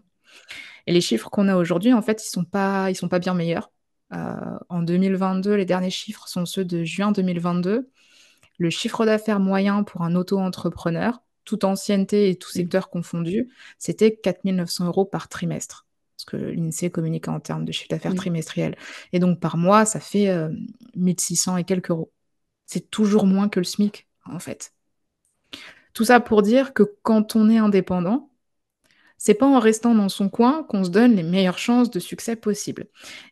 Et 0.86 0.92
les 0.94 1.02
chiffres 1.02 1.28
qu'on 1.28 1.46
a 1.48 1.56
aujourd'hui, 1.56 1.92
en 1.92 2.00
fait, 2.00 2.24
ils 2.24 2.30
sont 2.30 2.44
pas, 2.44 2.90
ils 2.90 2.94
sont 2.94 3.10
pas 3.10 3.18
bien 3.18 3.34
meilleurs. 3.34 3.70
Euh, 4.14 4.58
en 4.70 4.80
2022, 4.80 5.54
les 5.54 5.66
derniers 5.66 5.90
chiffres 5.90 6.26
sont 6.28 6.46
ceux 6.46 6.64
de 6.64 6.82
juin 6.84 7.12
2022. 7.12 7.90
Le 8.56 8.70
chiffre 8.70 9.04
d'affaires 9.04 9.38
moyen 9.38 9.82
pour 9.82 10.00
un 10.00 10.14
auto-entrepreneur, 10.14 11.22
toute 11.44 11.64
ancienneté 11.64 12.30
et 12.30 12.36
tout 12.36 12.48
secteur 12.48 12.88
confondu, 12.88 13.50
c'était 13.76 14.16
4 14.16 14.46
900 14.46 14.86
euros 14.86 15.04
par 15.04 15.28
trimestre. 15.28 15.86
Parce 16.16 16.24
que 16.24 16.38
l'INSEE 16.38 16.90
communique 16.90 17.28
en 17.28 17.38
termes 17.38 17.66
de 17.66 17.72
chiffre 17.72 17.90
d'affaires 17.90 18.14
trimestriel. 18.14 18.78
Et 19.12 19.18
donc 19.18 19.40
par 19.40 19.58
mois, 19.58 19.84
ça 19.84 20.00
fait 20.00 20.34
1600 20.94 21.52
euh, 21.52 21.58
et 21.58 21.64
quelques 21.64 21.90
euros. 21.90 22.10
C'est 22.66 22.90
toujours 22.90 23.26
moins 23.26 23.48
que 23.48 23.60
le 23.60 23.64
SMIC, 23.64 24.08
en 24.26 24.38
fait. 24.38 24.72
Tout 25.94 26.04
ça 26.04 26.20
pour 26.20 26.42
dire 26.42 26.74
que 26.74 26.82
quand 27.02 27.36
on 27.36 27.48
est 27.48 27.58
indépendant, 27.58 28.30
c'est 29.18 29.34
pas 29.34 29.46
en 29.46 29.58
restant 29.58 29.94
dans 29.94 30.08
son 30.08 30.28
coin 30.28 30.64
qu'on 30.64 30.84
se 30.84 30.90
donne 30.90 31.16
les 31.16 31.22
meilleures 31.22 31.58
chances 31.58 31.90
de 31.90 32.00
succès 32.00 32.36
possibles. 32.36 32.86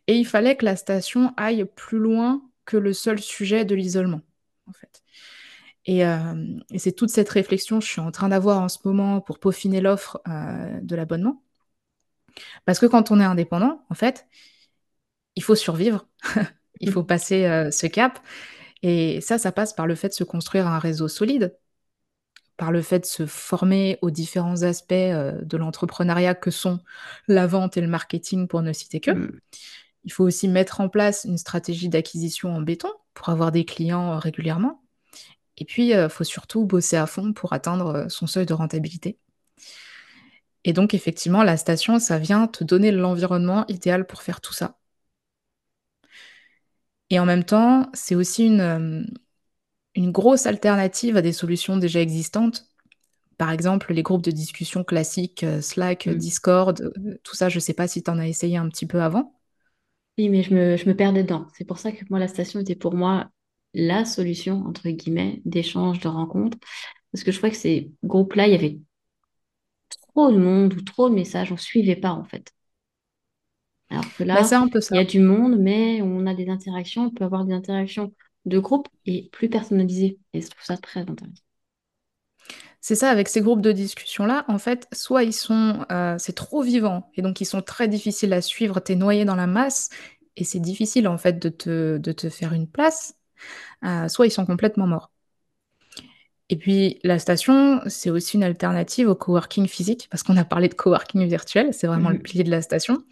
Et 0.07 0.15
il 0.15 0.25
fallait 0.25 0.57
que 0.57 0.65
la 0.65 0.77
station 0.77 1.35
aille 1.37 1.67
plus 1.77 1.99
loin 1.99 2.43
que 2.65 2.77
le 2.77 2.93
seul 2.93 3.21
sujet 3.21 3.65
de 3.65 3.75
l'isolement, 3.75 4.23
en 4.67 4.73
fait. 4.73 5.03
Et, 5.87 6.07
euh, 6.07 6.35
c'est 6.77 6.93
toute 6.93 7.11
cette 7.11 7.29
réflexion 7.29 7.79
que 7.79 7.85
je 7.85 7.91
suis 7.91 8.01
en 8.01 8.11
train 8.11 8.31
d'avoir 8.31 8.61
en 8.63 8.69
ce 8.69 8.79
moment 8.85 9.21
pour 9.21 9.39
peaufiner 9.39 9.81
l'offre 9.81 10.21
euh, 10.29 10.81
de 10.81 10.97
l'abonnement. 10.97 11.43
Parce 12.65 12.79
que 12.79 12.87
quand 12.87 13.11
on 13.11 13.21
est 13.21 13.25
indépendant, 13.25 13.85
en 13.91 13.95
fait, 13.95 14.27
il 15.37 15.43
faut 15.43 15.55
survivre, 15.55 16.07
il 16.81 16.91
faut 16.91 17.05
passer 17.05 17.45
euh, 17.45 17.71
ce 17.71 17.87
cap. 17.87 18.19
Et 18.87 19.23
ça, 19.23 19.39
ça 19.39 19.51
passe 19.51 19.73
par 19.73 19.87
le 19.87 19.95
fait 19.95 20.09
de 20.09 20.13
se 20.13 20.25
construire 20.25 20.67
un 20.67 20.79
réseau 20.79 21.09
solide, 21.09 21.57
par 22.59 22.71
le 22.71 22.83
fait 22.83 22.99
de 22.99 23.07
se 23.07 23.25
former 23.25 23.99
aux 24.03 24.11
différents 24.11 24.63
aspects 24.63 24.93
euh, 24.93 25.41
de 25.41 25.57
l'entrepreneuriat 25.57 26.35
que 26.35 26.51
sont 26.51 26.81
la 27.27 27.47
vente 27.47 27.79
et 27.79 27.81
le 27.81 27.89
marketing, 27.89 28.47
pour 28.47 28.61
ne 28.61 28.75
citer 28.75 29.01
que. 29.01 29.11
Mm. 29.13 29.41
Il 30.05 30.13
faut 30.13 30.25
aussi 30.25 30.49
mettre 30.49 30.83
en 30.83 30.91
place 30.91 31.25
une 31.25 31.39
stratégie 31.39 31.89
d'acquisition 31.89 32.55
en 32.55 32.61
béton 32.61 32.91
pour 33.15 33.31
avoir 33.31 33.53
des 33.53 33.65
clients 33.65 34.13
euh, 34.13 34.19
régulièrement. 34.19 34.83
Et 35.57 35.65
puis, 35.65 35.93
il 35.93 36.09
faut 36.11 36.25
surtout 36.25 36.67
bosser 36.67 36.97
à 36.97 37.07
fond 37.07 37.33
pour 37.33 37.55
atteindre 37.55 38.07
son 38.11 38.27
seuil 38.27 38.45
de 38.45 38.53
rentabilité. 38.53 39.19
Et 40.65 40.75
donc, 40.75 40.93
effectivement, 40.93 41.43
la 41.43 41.57
station, 41.57 41.99
ça 41.99 42.19
vient 42.19 42.49
te 42.49 42.65
donner 42.65 42.91
l'environnement 42.91 43.65
idéal 43.69 44.07
pour 44.07 44.23
faire 44.23 44.43
tout 44.43 44.53
ça. 44.53 44.77
Et 47.11 47.19
en 47.19 47.27
même 47.27 47.45
temps, 47.45 47.91
c'est 47.95 48.15
aussi 48.15 48.47
une, 48.47 48.61
euh, 48.61 49.03
une 49.95 50.11
grosse 50.11 50.47
alternative 50.47 51.17
à 51.17 51.23
des 51.23 51.33
solutions 51.33 51.77
déjà 51.77 52.01
existantes. 52.01 52.67
Par 53.39 53.51
exemple, 53.51 53.93
les 53.93 54.03
groupes 54.03 54.23
de 54.23 54.31
discussion 54.31 54.85
classiques, 54.85 55.45
euh, 55.45 55.61
Slack, 55.61 56.07
mm. 56.07 56.15
Discord, 56.15 56.81
euh, 56.81 57.19
tout 57.23 57.35
ça, 57.35 57.49
je 57.49 57.57
ne 57.57 57.61
sais 57.61 57.75
pas 57.75 57.89
si 57.89 58.03
tu 58.03 58.11
en 58.11 58.19
as 58.19 58.29
essayé 58.29 58.57
un 58.57 58.69
petit 58.69 58.87
peu 58.87 59.03
avant. 59.03 59.35
Oui, 60.19 60.29
mais 60.29 60.43
je 60.43 60.55
me, 60.55 60.77
je 60.77 60.89
me 60.89 60.95
perds 60.95 61.13
dedans. 61.13 61.47
C'est 61.55 61.65
pour 61.65 61.79
ça 61.79 61.91
que 61.91 62.05
moi, 62.09 62.19
la 62.19 62.29
station 62.29 62.61
était 62.61 62.77
pour 62.77 62.95
moi 62.95 63.31
la 63.75 64.05
solution, 64.05 64.65
entre 64.67 64.89
guillemets, 64.89 65.43
d'échange, 65.45 65.99
de 65.99 66.09
rencontre. 66.09 66.57
Parce 67.13 67.25
que 67.25 67.33
je 67.33 67.39
crois 67.39 67.51
que 67.51 67.57
ces 67.57 67.91
groupes-là, 68.05 68.47
il 68.47 68.53
y 68.53 68.57
avait 68.57 68.79
trop 70.15 70.31
de 70.31 70.39
monde 70.39 70.75
ou 70.75 70.81
trop 70.83 71.11
de 71.11 71.15
messages, 71.15 71.51
on 71.51 71.57
ne 71.57 71.61
suivait 71.61 71.97
pas 71.97 72.13
en 72.13 72.25
fait. 72.25 72.54
Alors 73.95 74.13
que 74.13 74.23
là, 74.25 74.49
bah, 74.49 74.61
il 74.91 74.97
y 74.97 74.99
a 74.99 75.05
du 75.05 75.21
monde, 75.21 75.57
mais 75.59 76.03
on 76.03 76.27
a 76.27 76.35
des 76.35 76.49
interactions, 76.49 77.05
on 77.07 77.11
peut 77.11 77.25
avoir 77.25 77.45
des 77.45 77.53
interactions 77.55 78.13
de 78.47 78.59
groupe 78.59 78.89
et 79.07 79.29
plus 79.33 79.49
personnalisées. 79.49 80.19
Et 80.33 80.41
je 80.43 80.49
trouve 80.49 80.65
ça 80.65 80.77
très 80.77 81.01
intéressant. 81.01 81.43
C'est 82.81 82.95
ça, 82.97 83.11
avec 83.11 83.29
ces 83.29 83.41
groupes 83.41 83.63
de 83.63 83.73
discussion-là, 83.73 84.45
en 84.49 84.59
fait, 84.59 84.87
soit 84.93 85.23
ils 85.25 85.33
sont, 85.33 85.87
euh, 85.91 86.17
c'est 86.19 86.35
trop 86.35 86.63
vivant, 86.63 87.11
et 87.15 87.23
donc 87.23 87.41
ils 87.41 87.47
sont 87.47 87.63
très 87.63 87.89
difficiles 87.89 88.33
à 88.33 88.43
suivre, 88.43 88.81
t'es 88.81 88.95
noyé 88.95 89.25
dans 89.25 89.37
la 89.37 89.47
masse, 89.47 89.89
et 90.37 90.45
c'est 90.45 90.61
difficile 90.61 91.09
en 91.09 91.17
fait 91.19 91.39
de 91.39 91.49
te, 91.49 91.97
de 91.99 92.13
te 92.13 92.29
faire 92.29 92.53
une 92.53 92.69
place, 92.69 93.15
euh, 93.85 94.09
soit 94.09 94.27
ils 94.29 94.33
sont 94.33 94.47
complètement 94.47 94.89
morts. 94.89 95.13
Et 96.51 96.57
puis 96.57 97.01
la 97.05 97.19
station, 97.19 97.81
c'est 97.87 98.11
aussi 98.11 98.37
une 98.37 98.45
alternative 98.45 99.09
au 99.09 99.15
coworking 99.15 99.67
physique, 99.67 100.09
parce 100.11 100.23
qu'on 100.23 100.37
a 100.37 100.45
parlé 100.45 100.69
de 100.69 100.75
coworking 100.75 101.27
virtuel, 101.27 101.73
c'est 101.73 101.87
vraiment 101.87 102.11
le 102.11 102.19
mmh. 102.19 102.23
pilier 102.23 102.45
de 102.45 102.51
la 102.51 102.61
station. 102.61 103.03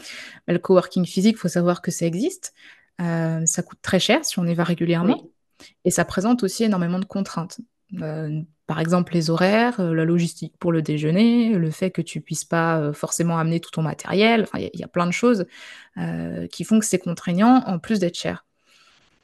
Mais 0.47 0.55
le 0.55 0.59
coworking 0.59 1.07
physique, 1.07 1.37
il 1.37 1.41
faut 1.41 1.49
savoir 1.49 1.81
que 1.81 1.91
ça 1.91 2.07
existe. 2.07 2.53
Euh, 3.01 3.45
ça 3.47 3.63
coûte 3.63 3.79
très 3.83 3.99
cher 3.99 4.25
si 4.25 4.39
on 4.39 4.45
y 4.47 4.55
va 4.55 4.65
régulièrement. 4.65 5.23
Et 5.85 5.91
ça 5.91 6.05
présente 6.05 6.43
aussi 6.43 6.65
énormément 6.65 6.99
de 6.99 7.05
contraintes. 7.05 7.61
Euh, 8.01 8.41
par 8.67 8.81
exemple, 8.81 9.13
les 9.13 9.31
horaires, 9.31 9.81
euh, 9.81 9.95
la 9.95 10.05
logistique 10.05 10.55
pour 10.59 10.73
le 10.73 10.83
déjeuner, 10.83 11.55
le 11.55 11.71
fait 11.71 11.91
que 11.91 12.03
tu 12.03 12.21
puisses 12.21 12.45
pas 12.45 12.93
forcément 12.93 13.39
amener 13.39 13.61
tout 13.61 13.71
ton 13.71 13.83
matériel. 13.83 14.47
il 14.55 14.71
y, 14.75 14.85
a 14.85 14.89
plein 14.89 15.07
de 15.07 15.13
choses 15.13 15.47
qui 16.51 16.65
font 16.65 16.79
que 16.79 16.87
c'est 16.87 16.99
contraignant 16.99 17.63
en 17.67 17.79
plus 17.79 17.99
d'être 17.99 18.17
cher. 18.17 18.45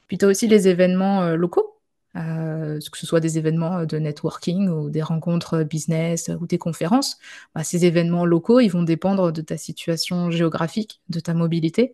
Puis 0.07 0.17
tu 0.17 0.25
as 0.25 0.27
aussi 0.27 0.47
les 0.47 0.67
événements 0.67 1.35
locaux 1.35 1.78
euh, 2.15 2.79
que 2.91 2.97
ce 2.97 3.05
soit 3.05 3.19
des 3.19 3.37
événements 3.37 3.85
de 3.85 3.97
networking 3.97 4.67
ou 4.67 4.89
des 4.89 5.03
rencontres 5.03 5.63
business 5.63 6.31
ou 6.41 6.47
des 6.47 6.57
conférences, 6.57 7.19
bah, 7.53 7.63
ces 7.63 7.85
événements 7.85 8.25
locaux, 8.25 8.59
ils 8.59 8.69
vont 8.69 8.83
dépendre 8.83 9.31
de 9.31 9.41
ta 9.41 9.57
situation 9.57 10.31
géographique, 10.31 11.01
de 11.09 11.19
ta 11.19 11.33
mobilité. 11.33 11.93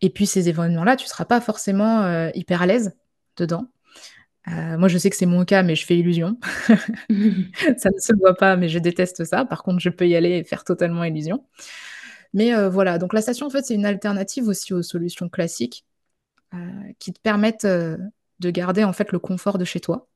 Et 0.00 0.10
puis 0.10 0.26
ces 0.26 0.48
événements-là, 0.48 0.96
tu 0.96 1.04
ne 1.04 1.08
seras 1.08 1.24
pas 1.24 1.40
forcément 1.40 2.02
euh, 2.02 2.30
hyper 2.34 2.62
à 2.62 2.66
l'aise 2.66 2.96
dedans. 3.36 3.68
Euh, 4.48 4.78
moi, 4.78 4.88
je 4.88 4.98
sais 4.98 5.10
que 5.10 5.16
c'est 5.16 5.26
mon 5.26 5.44
cas, 5.44 5.62
mais 5.62 5.76
je 5.76 5.84
fais 5.84 5.96
illusion. 5.96 6.38
ça 6.68 7.90
ne 7.90 8.00
se 8.00 8.16
voit 8.18 8.34
pas, 8.34 8.56
mais 8.56 8.68
je 8.68 8.78
déteste 8.78 9.24
ça. 9.24 9.44
Par 9.44 9.62
contre, 9.62 9.78
je 9.80 9.90
peux 9.90 10.08
y 10.08 10.16
aller 10.16 10.38
et 10.38 10.44
faire 10.44 10.64
totalement 10.64 11.04
illusion. 11.04 11.44
Mais 12.34 12.68
voilà, 12.68 12.98
donc 12.98 13.14
la 13.14 13.22
station, 13.22 13.46
en 13.46 13.50
fait, 13.50 13.64
c'est 13.64 13.74
une 13.74 13.86
alternative 13.86 14.48
aussi 14.48 14.74
aux 14.74 14.82
solutions 14.82 15.28
classiques 15.28 15.84
qui 16.98 17.12
te 17.12 17.20
permettent 17.20 17.66
de 18.40 18.50
garder 18.50 18.84
en 18.84 18.92
fait 18.92 19.12
le 19.12 19.18
confort 19.18 19.58
de 19.58 19.64
chez 19.64 19.80
toi, 19.80 20.08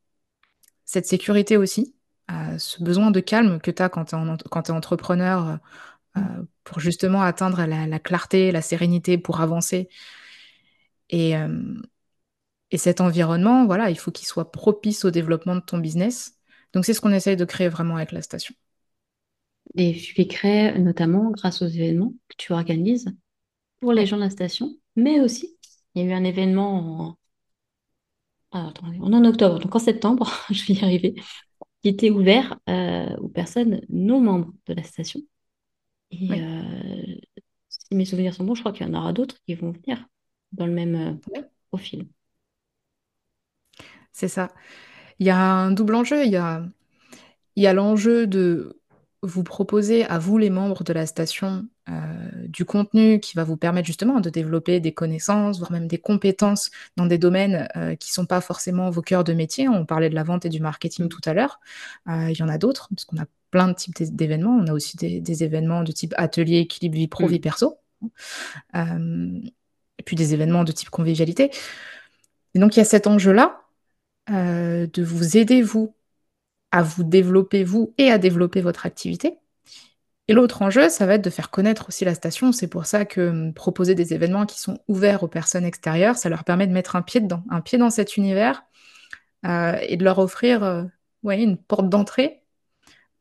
cette 0.84 1.06
sécurité 1.06 1.56
aussi, 1.56 1.94
euh, 2.30 2.58
ce 2.58 2.82
besoin 2.82 3.10
de 3.10 3.20
calme 3.20 3.60
que 3.60 3.70
tu 3.70 3.82
as 3.82 3.88
quand 3.88 4.06
tu 4.06 4.14
es, 4.16 4.70
entrepreneur 4.70 5.58
euh, 6.16 6.20
pour 6.64 6.80
justement 6.80 7.22
atteindre 7.22 7.64
la, 7.64 7.98
clarté, 7.98 8.52
la 8.52 8.62
sérénité, 8.62 9.18
pour 9.18 9.40
avancer. 9.40 9.88
Et, 11.10 11.36
euh, 11.36 11.80
et 12.70 12.78
cet 12.78 13.00
environnement, 13.00 13.66
voilà, 13.66 13.90
il 13.90 13.98
faut 13.98 14.10
qu'il 14.10 14.26
soit 14.26 14.50
propice 14.50 15.04
au 15.04 15.10
développement 15.10 15.54
de 15.56 15.60
ton 15.60 15.78
business. 15.78 16.38
Donc 16.72 16.84
c'est 16.84 16.94
ce 16.94 17.00
qu'on 17.00 17.12
essaye 17.12 17.36
de 17.36 17.44
créer 17.44 17.68
vraiment 17.68 17.96
avec 17.96 18.12
la 18.12 18.22
station. 18.22 18.54
Et 19.76 19.94
tu 19.94 20.14
les 20.16 20.26
crées 20.26 20.78
notamment 20.78 21.30
grâce 21.30 21.62
aux 21.62 21.66
événements 21.66 22.14
que 22.28 22.36
tu 22.36 22.52
organises 22.52 23.14
pour 23.80 23.92
les 23.92 24.06
gens 24.06 24.16
de 24.16 24.22
la 24.22 24.30
station, 24.30 24.74
mais 24.96 25.20
aussi, 25.20 25.58
il 25.94 26.02
y 26.02 26.06
a 26.06 26.10
eu 26.10 26.12
un 26.12 26.24
événement 26.24 27.16
ah, 28.52 28.72
on 28.82 29.12
est 29.12 29.16
en 29.16 29.24
octobre, 29.24 29.58
donc 29.58 29.74
en 29.74 29.78
septembre, 29.78 30.30
je 30.50 30.66
vais 30.66 30.74
y 30.74 30.84
arriver, 30.84 31.14
qui 31.82 31.88
était 31.88 32.10
ouvert 32.10 32.58
euh, 32.68 33.16
aux 33.16 33.28
personnes 33.28 33.80
non 33.88 34.20
membres 34.20 34.52
de 34.66 34.74
la 34.74 34.82
station. 34.82 35.20
Et 36.10 36.28
euh, 36.32 37.16
si 37.68 37.94
mes 37.94 38.04
souvenirs 38.04 38.34
sont 38.34 38.44
bons, 38.44 38.54
je 38.54 38.60
crois 38.60 38.72
qu'il 38.72 38.86
y 38.86 38.90
en 38.90 38.94
aura 38.94 39.12
d'autres 39.12 39.36
qui 39.46 39.54
vont 39.54 39.72
venir 39.72 40.06
dans 40.52 40.66
le 40.66 40.72
même 40.72 41.18
euh, 41.34 41.40
profil. 41.70 42.06
C'est 44.12 44.28
ça. 44.28 44.52
Il 45.18 45.26
y 45.26 45.30
a 45.30 45.38
un 45.38 45.70
double 45.70 45.94
enjeu. 45.94 46.24
Il 46.24 46.30
y 46.30 46.36
a, 46.36 46.64
il 47.56 47.62
y 47.62 47.66
a 47.66 47.72
l'enjeu 47.72 48.26
de 48.26 48.78
vous 49.22 49.44
proposer 49.44 50.04
à 50.04 50.18
vous, 50.18 50.36
les 50.36 50.50
membres 50.50 50.84
de 50.84 50.92
la 50.92 51.06
station, 51.06 51.68
euh, 51.88 52.30
du 52.52 52.64
contenu 52.64 53.18
qui 53.18 53.34
va 53.34 53.44
vous 53.44 53.56
permettre 53.56 53.86
justement 53.86 54.20
de 54.20 54.30
développer 54.30 54.78
des 54.80 54.92
connaissances, 54.92 55.58
voire 55.58 55.72
même 55.72 55.88
des 55.88 55.98
compétences 55.98 56.70
dans 56.96 57.06
des 57.06 57.18
domaines 57.18 57.68
euh, 57.76 57.94
qui 57.96 58.10
ne 58.10 58.14
sont 58.14 58.26
pas 58.26 58.40
forcément 58.40 58.90
vos 58.90 59.02
cœurs 59.02 59.24
de 59.24 59.32
métier. 59.32 59.68
On 59.68 59.86
parlait 59.86 60.10
de 60.10 60.14
la 60.14 60.22
vente 60.22 60.44
et 60.44 60.48
du 60.48 60.60
marketing 60.60 61.08
tout 61.08 61.20
à 61.24 61.32
l'heure. 61.32 61.60
Euh, 62.08 62.30
il 62.30 62.38
y 62.38 62.42
en 62.42 62.48
a 62.48 62.58
d'autres, 62.58 62.88
parce 62.90 63.04
qu'on 63.04 63.18
a 63.18 63.24
plein 63.50 63.68
de 63.68 63.74
types 63.74 63.94
d'événements. 64.14 64.56
On 64.56 64.66
a 64.66 64.72
aussi 64.72 64.96
des, 64.96 65.44
événements 65.44 65.82
de 65.82 65.92
type 65.92 66.14
atelier, 66.16 66.58
équilibre 66.58 66.96
vie 66.96 67.08
pro, 67.08 67.24
mm. 67.24 67.30
vie 67.30 67.40
perso. 67.40 67.78
et 68.74 70.02
puis 70.04 70.16
des 70.16 70.34
événements 70.34 70.64
de 70.64 70.72
type 70.72 70.90
convivialité. 70.90 71.50
Et 72.54 72.58
donc 72.58 72.76
il 72.76 72.80
y 72.80 72.82
a 72.82 72.84
cet 72.84 73.06
enjeu-là 73.06 73.60
de 74.28 75.02
vous 75.02 75.36
aider, 75.36 75.62
vous, 75.62 75.94
à 76.70 76.82
vous 76.82 77.04
développer 77.04 77.64
vous 77.64 77.94
et 77.98 78.10
à 78.10 78.18
développer 78.18 78.60
votre 78.60 78.86
activité. 78.86 79.38
Et 80.28 80.34
l'autre 80.34 80.62
enjeu, 80.62 80.88
ça 80.88 81.06
va 81.06 81.14
être 81.14 81.24
de 81.24 81.30
faire 81.30 81.50
connaître 81.50 81.86
aussi 81.88 82.04
la 82.04 82.14
station. 82.14 82.52
C'est 82.52 82.68
pour 82.68 82.86
ça 82.86 83.04
que 83.04 83.28
hum, 83.28 83.54
proposer 83.54 83.94
des 83.94 84.14
événements 84.14 84.46
qui 84.46 84.60
sont 84.60 84.78
ouverts 84.88 85.22
aux 85.22 85.28
personnes 85.28 85.64
extérieures, 85.64 86.16
ça 86.16 86.28
leur 86.28 86.44
permet 86.44 86.66
de 86.66 86.72
mettre 86.72 86.96
un 86.96 87.02
pied 87.02 87.20
dedans, 87.20 87.42
un 87.50 87.60
pied 87.60 87.78
dans 87.78 87.90
cet 87.90 88.16
univers 88.16 88.64
euh, 89.46 89.76
et 89.82 89.96
de 89.96 90.04
leur 90.04 90.18
offrir 90.18 90.62
euh, 90.62 90.84
une 91.24 91.56
porte 91.56 91.88
d'entrée 91.88 92.44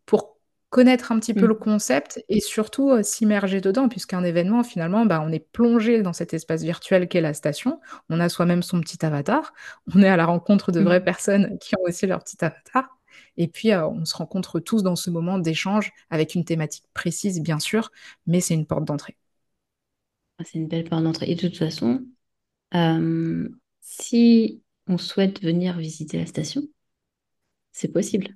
pour 0.06 0.38
connaître 0.70 1.12
un 1.12 1.20
petit 1.20 1.34
peu 1.34 1.46
mmh. 1.46 1.50
le 1.50 1.56
concept 1.56 2.26
et 2.30 2.40
surtout 2.40 2.92
euh, 2.92 3.04
s'immerger 3.04 3.62
dedans, 3.62 3.90
puisqu'un 3.90 4.24
événement, 4.24 4.64
finalement, 4.64 5.06
bah, 5.06 5.24
on 5.26 5.32
est 5.32 5.46
plongé 5.52 6.04
dans 6.04 6.14
cet 6.14 6.34
espace 6.34 6.62
virtuel 6.64 7.08
qu'est 7.08 7.22
la 7.22 7.34
station. 7.34 7.80
On 8.10 8.20
a 8.20 8.30
soi-même 8.30 8.64
son 8.64 8.80
petit 8.80 9.04
avatar. 9.06 9.54
On 9.96 10.02
est 10.04 10.08
à 10.08 10.18
la 10.18 10.26
rencontre 10.26 10.72
de 10.72 10.80
mmh. 10.80 10.84
vraies 10.84 11.04
personnes 11.04 11.58
qui 11.60 11.76
ont 11.76 11.84
aussi 11.84 12.06
leur 12.08 12.24
petit 12.24 12.38
avatar. 12.44 13.01
Et 13.38 13.47
puis, 13.47 13.74
on 13.74 14.06
se 14.06 14.15
rencontre 14.15 14.60
tous 14.60 14.84
dans 14.84 14.95
ce 14.95 15.10
moment 15.10 15.38
d'échange 15.38 15.91
avec 16.10 16.36
une 16.36 16.45
thématique 16.45 16.86
précise, 16.93 17.41
bien 17.41 17.60
sûr, 17.60 17.91
mais 18.28 18.41
c'est 18.41 18.54
une 18.54 18.65
porte 18.65 18.86
d'entrée. 18.86 19.17
Ah, 20.38 20.43
c'est 20.45 20.58
une 20.58 20.67
belle 20.67 20.84
porte 20.84 21.04
d'entrée. 21.04 21.30
Et 21.30 21.36
de 21.36 21.41
toute 21.41 21.58
façon, 21.58 22.04
si 23.82 24.62
on 24.88 24.97
souhaite 24.97 25.41
venir 25.41 25.78
visiter 25.78 26.17
la 26.17 26.26
station, 26.26 26.63
c'est 27.71 27.89
possible. 27.89 28.36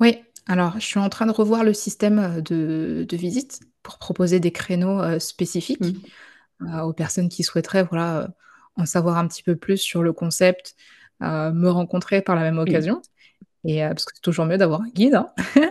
Oui, 0.00 0.18
alors 0.46 0.74
je 0.74 0.86
suis 0.86 0.98
en 0.98 1.08
train 1.08 1.26
de 1.26 1.32
revoir 1.32 1.64
le 1.64 1.74
système 1.74 2.40
de, 2.40 3.06
visite 3.12 3.60
pour 3.82 3.98
proposer 3.98 4.40
des 4.40 4.52
créneaux 4.52 5.18
spécifiques 5.18 5.80
mmh. 6.60 6.80
aux 6.80 6.92
personnes 6.92 7.28
qui 7.28 7.42
souhaiteraient 7.42 7.84
voilà, 7.84 8.28
en 8.76 8.86
savoir 8.86 9.18
un 9.18 9.26
petit 9.26 9.42
peu 9.42 9.56
plus 9.56 9.76
sur 9.76 10.02
le 10.02 10.12
concept, 10.12 10.74
me 11.20 11.68
rencontrer 11.68 12.22
par 12.22 12.36
la 12.36 12.42
même 12.42 12.58
occasion. 12.58 13.02
Et, 13.64 13.80
parce 13.80 14.04
que 14.04 14.12
c'est 14.14 14.22
toujours 14.22 14.46
mieux 14.46 14.58
d'avoir 14.58 14.82
un 14.82 14.88
guide. 14.88 15.14
Hein. 15.14 15.32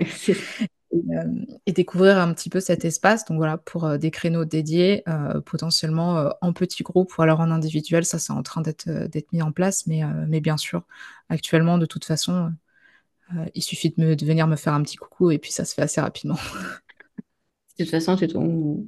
et, 1.66 1.72
découvrir 1.72 2.18
un 2.18 2.34
petit 2.34 2.50
peu 2.50 2.60
cet 2.60 2.86
espace. 2.86 3.26
Donc 3.26 3.38
voilà, 3.38 3.58
pour 3.58 3.98
des 3.98 4.12
créneaux 4.12 4.46
dédiés, 4.46 5.04
potentiellement 5.46 6.30
en 6.42 6.54
petits 6.54 6.84
groupes 6.84 7.18
ou 7.18 7.22
alors 7.22 7.40
en 7.40 7.52
individuel, 7.52 8.06
ça 8.06 8.20
c'est 8.20 8.34
en 8.34 8.44
train 8.44 8.62
d'être 8.62 9.32
mis 9.32 9.42
en 9.42 9.52
place. 9.52 9.88
Mais, 9.88 10.02
mais 10.28 10.42
bien 10.42 10.58
sûr, 10.58 10.84
actuellement, 11.30 11.78
de 11.78 11.86
toute 11.86 12.06
façon, 12.06 12.52
il 13.54 13.64
suffit 13.64 13.94
de, 13.96 14.14
de, 14.14 14.26
venir 14.26 14.48
me 14.48 14.56
faire 14.56 14.74
un 14.74 14.82
petit 14.84 14.98
coucou 14.98 15.32
et 15.32 15.38
puis 15.38 15.52
ça 15.52 15.66
se 15.66 15.74
fait 15.74 15.82
assez 15.82 16.02
rapidement. 16.02 16.38
De 17.78 17.84
toute 17.84 17.92
façon, 17.92 18.18
on, 18.34 18.88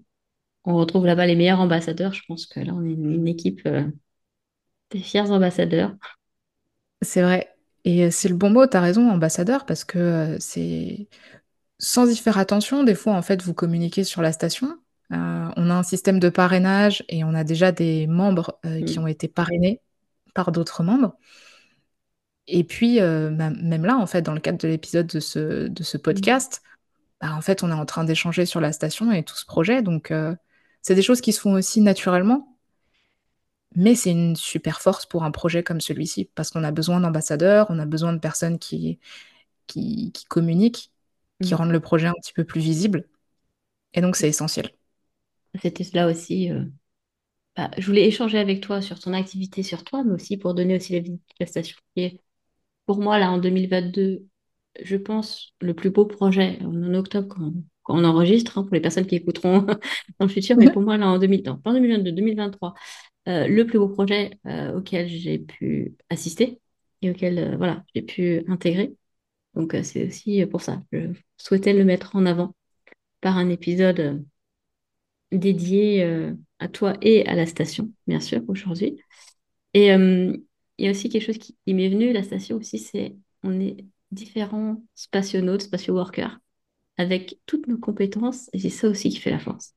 on 0.66 0.76
retrouve 0.76 1.06
là-bas 1.06 1.26
les 1.26 1.36
meilleurs 1.36 1.60
ambassadeurs. 1.60 2.14
Je 2.14 2.24
pense 2.28 2.46
que 2.46 2.60
là, 2.60 2.74
on 2.74 2.84
est 2.84 2.94
une, 2.94 3.28
équipe 3.28 3.68
des 4.92 5.00
fiers 5.00 5.30
ambassadeurs. 5.30 5.96
C'est 7.02 7.22
vrai. 7.22 7.56
Et 7.86 8.12
c'est 8.12 8.30
le 8.30 8.36
bon 8.36 8.50
mot, 8.50 8.68
tu 8.68 8.76
as 8.76 8.82
raison, 8.82 9.10
ambassadeur, 9.10 9.66
parce 9.66 9.84
que 9.84 10.38
c'est 10.40 11.08
sans 11.80 12.12
y 12.12 12.16
faire 12.18 12.38
attention, 12.38 12.84
des 12.84 12.96
fois, 12.96 13.14
en 13.14 13.22
fait, 13.22 13.42
vous 13.42 13.54
communiquez 13.54 14.04
sur 14.04 14.22
la 14.22 14.34
station. 14.34 14.78
Euh, 15.12 15.50
on 15.56 15.70
a 15.70 15.74
un 15.74 15.84
système 15.84 16.20
de 16.20 16.30
parrainage 16.30 17.04
et 17.08 17.24
on 17.24 17.34
a 17.34 17.44
déjà 17.44 17.72
des 17.72 18.06
membres 18.06 18.60
euh, 18.66 18.84
qui 18.84 19.00
mm. 19.00 19.02
ont 19.02 19.08
été 19.08 19.28
parrainés 19.28 19.82
par 20.36 20.52
d'autres 20.52 20.84
membres. 20.84 21.16
Et 22.48 22.64
puis, 22.64 23.00
euh, 23.00 23.30
même 23.32 23.86
là, 23.86 23.98
en 23.98 24.08
fait, 24.08 24.22
dans 24.22 24.34
le 24.34 24.40
cadre 24.40 24.58
de 24.58 24.68
l'épisode 24.68 25.08
de 25.08 25.20
ce, 25.20 25.68
de 25.68 25.84
ce 25.84 25.98
mm. 25.98 26.02
podcast, 26.02 26.62
bah, 27.22 27.34
en 27.34 27.42
fait, 27.42 27.64
on 27.64 27.70
est 27.70 27.74
en 27.74 27.86
train 27.86 28.04
d'échanger 28.04 28.46
sur 28.46 28.60
la 28.60 28.72
station 28.74 29.12
et 29.12 29.24
tout 29.24 29.36
ce 29.36 29.46
projet. 29.46 29.82
Donc, 29.82 30.14
c'est 30.82 30.96
des 30.96 31.02
choses 31.02 31.22
qui 31.22 31.34
se 31.34 31.40
font 31.42 31.54
aussi 31.54 31.82
naturellement. 31.82 32.59
Mais 33.76 33.96
c'est 33.96 34.12
une 34.12 34.36
super 34.36 34.82
force 34.82 35.06
pour 35.06 35.24
un 35.24 35.32
projet 35.32 35.64
comme 35.64 35.82
celui-ci, 35.82 36.30
parce 36.36 36.50
qu'on 36.50 36.64
a 36.64 36.72
besoin 36.72 37.00
d'ambassadeurs, 37.00 37.68
on 37.70 37.80
a 37.80 37.86
besoin 37.86 38.14
de 38.14 38.20
personnes 38.20 38.60
qui, 38.60 39.00
qui, 39.68 40.12
qui 40.12 40.26
communiquent 40.26 40.92
qui 41.42 41.54
mm. 41.54 41.58
rendent 41.58 41.72
le 41.72 41.80
projet 41.80 42.08
un 42.08 42.14
petit 42.14 42.34
peu 42.34 42.44
plus 42.44 42.62
visible. 42.62 43.06
Et 43.94 44.02
donc, 44.02 44.16
c'est 44.16 44.28
essentiel. 44.28 44.72
C'était 45.62 45.84
cela 45.84 46.08
aussi. 46.08 46.52
Euh, 46.52 46.64
bah, 47.56 47.72
je 47.78 47.86
voulais 47.86 48.08
échanger 48.08 48.38
avec 48.38 48.62
toi 48.62 48.82
sur 48.82 49.00
ton 49.00 49.14
activité 49.14 49.64
sur 49.64 49.84
toi, 49.84 50.04
mais 50.04 50.14
aussi 50.14 50.38
pour 50.38 50.54
donner 50.54 50.76
aussi 50.76 50.94
la 50.94 51.00
visite 51.00 51.22
de 51.22 51.36
la 51.40 51.46
station. 51.48 51.78
Et 51.96 52.22
pour 52.86 53.00
moi, 53.00 53.18
là, 53.20 53.32
en 53.32 53.38
2022, 53.40 54.26
je 54.82 54.96
pense, 54.96 55.54
le 55.62 55.74
plus 55.74 55.90
beau 55.90 56.06
projet, 56.06 56.60
en 56.62 56.94
octobre, 56.94 57.28
quand, 57.30 57.54
on 57.92 58.04
enregistre, 58.04 58.60
hein, 58.60 58.64
pour 58.64 58.74
les 58.76 58.82
personnes 58.82 59.08
qui 59.08 59.16
écouteront 59.16 59.62
dans 60.20 60.26
le 60.26 60.28
futur, 60.28 60.58
mais 60.58 60.72
pour 60.72 60.84
moi, 60.84 60.98
là, 60.98 61.08
en 61.08 61.18
2000, 61.18 61.44
non, 61.46 61.58
pas 61.58 61.74
2022, 61.74 62.12
2023, 62.12 62.76
euh, 63.28 63.48
le 63.48 63.66
plus 63.66 63.80
beau 63.80 63.90
projet 63.90 64.40
euh, 64.46 64.78
auquel 64.78 65.08
j'ai 65.08 65.40
pu 65.40 65.96
assister 66.10 66.60
et 67.02 67.12
auquel 67.12 67.56
voilà, 67.58 67.84
j'ai 67.94 68.02
pu 68.02 68.44
intégrer, 68.48 68.94
donc 69.56 69.74
euh, 69.74 69.84
c'est 69.84 70.08
aussi 70.08 70.46
pour 70.46 70.62
ça. 70.62 70.84
Je 70.92 71.12
souhaitais 71.38 71.74
le 71.74 71.86
mettre 71.86 72.16
en 72.16 72.26
avant 72.26 72.56
par 73.22 73.38
un 73.38 73.50
épisode 73.50 74.00
euh, 74.00 74.20
dédié 75.32 76.04
euh, 76.04 76.34
à 76.60 76.68
toi 76.68 76.98
et 77.02 77.26
à 77.26 77.36
la 77.36 77.46
station, 77.46 77.92
bien 78.08 78.20
sûr, 78.20 78.42
aujourd'hui. 78.48 79.02
Et 79.74 79.90
il 79.90 80.42
y 80.80 80.88
a 80.88 80.92
aussi 80.92 81.10
quelque 81.10 81.26
chose 81.26 81.38
qui, 81.38 81.56
m'est 81.68 81.90
venu, 81.90 82.12
la 82.12 82.24
station 82.24 82.58
aussi, 82.58 82.80
c'est 82.80 83.16
on 83.44 83.60
est 83.60 83.86
différents 84.12 84.84
spationautes, 84.96 85.64
spatio-workers, 85.64 86.40
avec 86.98 87.40
toutes 87.46 87.68
nos 87.68 87.78
compétences, 87.78 88.50
et 88.54 88.60
c'est 88.60 88.70
ça 88.70 88.88
aussi 88.90 89.10
qui 89.10 89.18
fait 89.18 89.30
la 89.30 89.40
force. 89.40 89.76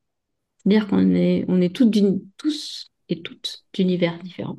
C'est-à-dire 0.59 0.89
qu'on 0.89 1.15
est, 1.15 1.45
on 1.49 1.61
est 1.61 1.75
toutes 1.75 1.95
tous 2.39 2.92
toutes 3.21 3.65
d'univers 3.73 4.19
différents. 4.23 4.59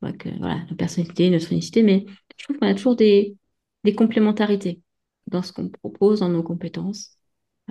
Voilà, 0.00 0.64
nos 0.70 0.76
personnalités, 0.76 1.28
notre 1.30 1.52
unicité, 1.52 1.82
mais 1.82 2.06
je 2.38 2.44
trouve 2.44 2.58
qu'on 2.58 2.66
a 2.66 2.74
toujours 2.74 2.96
des, 2.96 3.36
des 3.84 3.94
complémentarités 3.94 4.80
dans 5.26 5.42
ce 5.42 5.52
qu'on 5.52 5.68
propose, 5.68 6.20
dans 6.20 6.28
nos 6.30 6.42
compétences. 6.42 7.18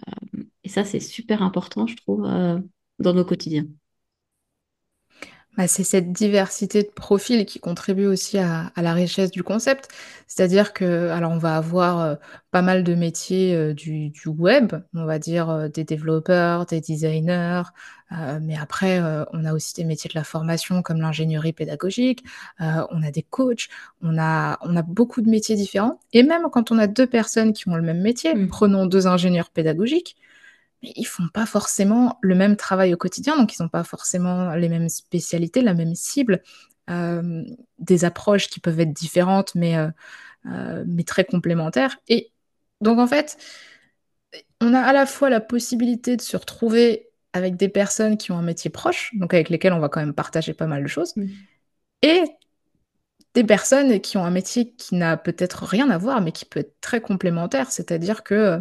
Euh, 0.08 0.44
et 0.64 0.70
ça, 0.70 0.84
c'est 0.86 1.00
super 1.00 1.42
important, 1.44 1.88
je 1.88 1.96
trouve, 1.96 2.26
euh, 2.26 2.60
dans 3.00 3.14
nos 3.14 3.26
quotidiens. 3.26 3.66
Bah, 5.58 5.68
c'est 5.68 5.84
cette 5.84 6.14
diversité 6.14 6.84
de 6.84 6.90
profils 6.90 7.46
qui 7.46 7.60
contribue 7.60 8.06
aussi 8.06 8.38
à, 8.38 8.72
la 8.78 8.94
richesse 8.94 9.30
du 9.32 9.44
concept. 9.44 9.90
C'est-à-dire 10.26 10.74
que, 10.74 11.10
alors, 11.10 11.32
on 11.32 11.38
va 11.38 11.58
avoir 11.58 12.00
euh, 12.00 12.16
pas 12.52 12.62
mal 12.62 12.84
de 12.84 12.96
métiers 12.96 13.74
du, 13.74 14.14
web, 14.26 14.74
on 14.94 15.06
va 15.06 15.20
dire 15.20 15.70
des 15.70 15.84
développeurs, 15.84 16.66
des 16.66 16.80
designers, 16.82 17.64
mais 18.42 18.58
après, 18.58 19.00
on 19.34 19.46
a 19.46 19.54
aussi 19.54 19.76
des 19.76 19.84
métiers 19.84 20.10
de 20.10 20.18
la 20.18 20.24
formation 20.24 20.82
comme 20.82 21.00
l'ingénierie 21.00 21.54
pédagogique, 21.54 22.24
on 22.60 23.04
a 23.04 23.12
des 23.12 23.22
coachs, 23.22 23.70
on 24.02 24.18
a, 24.18 24.58
on 24.62 24.76
a 24.76 24.82
beaucoup 24.82 25.22
de 25.22 25.30
métiers 25.30 25.56
différents. 25.56 26.00
Et 26.14 26.24
même 26.24 26.44
quand 26.52 26.72
on 26.72 26.80
a 26.80 26.88
deux 26.88 27.06
personnes 27.06 27.54
qui 27.54 27.70
ont 27.70 27.76
le 27.76 27.84
même 27.84 28.02
métier, 28.02 28.34
mmh. 28.34 28.48
prenons 28.48 28.86
deux 28.88 29.06
ingénieurs 29.06 29.52
pédagogiques, 29.52 30.16
mais 30.82 30.94
ils 30.96 31.06
font 31.06 31.28
pas 31.34 31.46
forcément 31.46 32.18
le 32.22 32.36
même 32.36 32.56
travail 32.56 32.94
au 32.94 32.98
quotidien, 32.98 33.38
donc 33.38 33.56
ils 33.56 33.62
n'ont 33.62 33.70
pas 33.70 33.84
forcément 33.84 34.54
les 34.56 34.70
mêmes 34.70 34.90
spécialités, 34.90 35.62
la 35.62 35.74
même 35.74 35.96
cible, 35.96 36.42
des 37.80 38.06
approches 38.06 38.48
qui 38.48 38.60
peuvent 38.60 38.80
être 38.80 38.94
différentes, 38.94 39.56
mais, 39.56 39.76
mais 40.46 41.04
très 41.04 41.26
complémentaires. 41.26 41.98
Et 42.08 42.32
donc 42.82 42.98
en 43.00 43.08
fait, 43.08 43.38
on 44.62 44.74
a 44.74 44.80
à 44.80 44.94
la 44.94 45.06
fois 45.06 45.30
la 45.30 45.42
possibilité 45.42 46.16
de 46.16 46.22
se 46.22 46.38
retrouver 46.38 47.10
avec 47.34 47.58
des 47.58 47.70
personnes 47.70 48.18
qui 48.18 48.32
ont 48.32 48.38
un 48.38 48.44
métier 48.44 48.70
proche, 48.70 49.12
donc 49.16 49.34
avec 49.34 49.50
lesquelles 49.50 49.74
on 49.74 49.80
va 49.80 49.90
quand 49.90 50.00
même 50.00 50.14
partager 50.14 50.54
pas 50.54 50.66
mal 50.66 50.82
de 50.82 50.88
choses, 50.88 51.16
mmh. 51.16 51.26
et 52.02 52.24
des 53.36 53.44
personnes 53.44 54.00
qui 54.00 54.18
ont 54.18 54.26
un 54.26 54.32
métier 54.32 54.74
qui 54.74 54.96
n'a 54.96 55.16
peut-être 55.16 55.64
rien 55.64 55.92
à 55.92 56.00
voir, 56.00 56.22
mais 56.22 56.32
qui 56.32 56.46
peut 56.46 56.62
être 56.62 56.82
très 56.82 57.02
complémentaire, 57.02 57.70
c'est-à-dire 57.72 58.24
que 58.24 58.60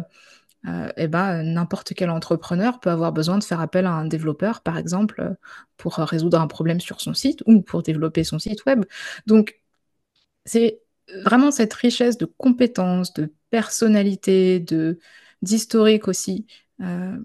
euh, 0.67 0.91
eh 0.97 1.07
ben, 1.07 1.43
n'importe 1.43 1.93
quel 1.93 2.09
entrepreneur 2.09 2.79
peut 2.79 2.89
avoir 2.89 3.13
besoin 3.13 3.37
de 3.37 3.43
faire 3.43 3.61
appel 3.61 3.85
à 3.85 3.91
un 3.91 4.05
développeur, 4.05 4.61
par 4.61 4.77
exemple, 4.77 5.35
pour 5.77 5.95
résoudre 5.95 6.39
un 6.39 6.47
problème 6.47 6.81
sur 6.81 7.01
son 7.01 7.13
site 7.13 7.41
ou 7.45 7.61
pour 7.61 7.83
développer 7.83 8.23
son 8.23 8.39
site 8.39 8.65
web. 8.65 8.85
Donc, 9.25 9.61
c'est 10.45 10.81
vraiment 11.23 11.51
cette 11.51 11.73
richesse 11.73 12.17
de 12.17 12.25
compétences, 12.25 13.13
de 13.13 13.33
personnalité, 13.49 14.59
de 14.59 14.99
d'historique 15.41 16.07
aussi, 16.09 16.47
euh, 16.81 17.17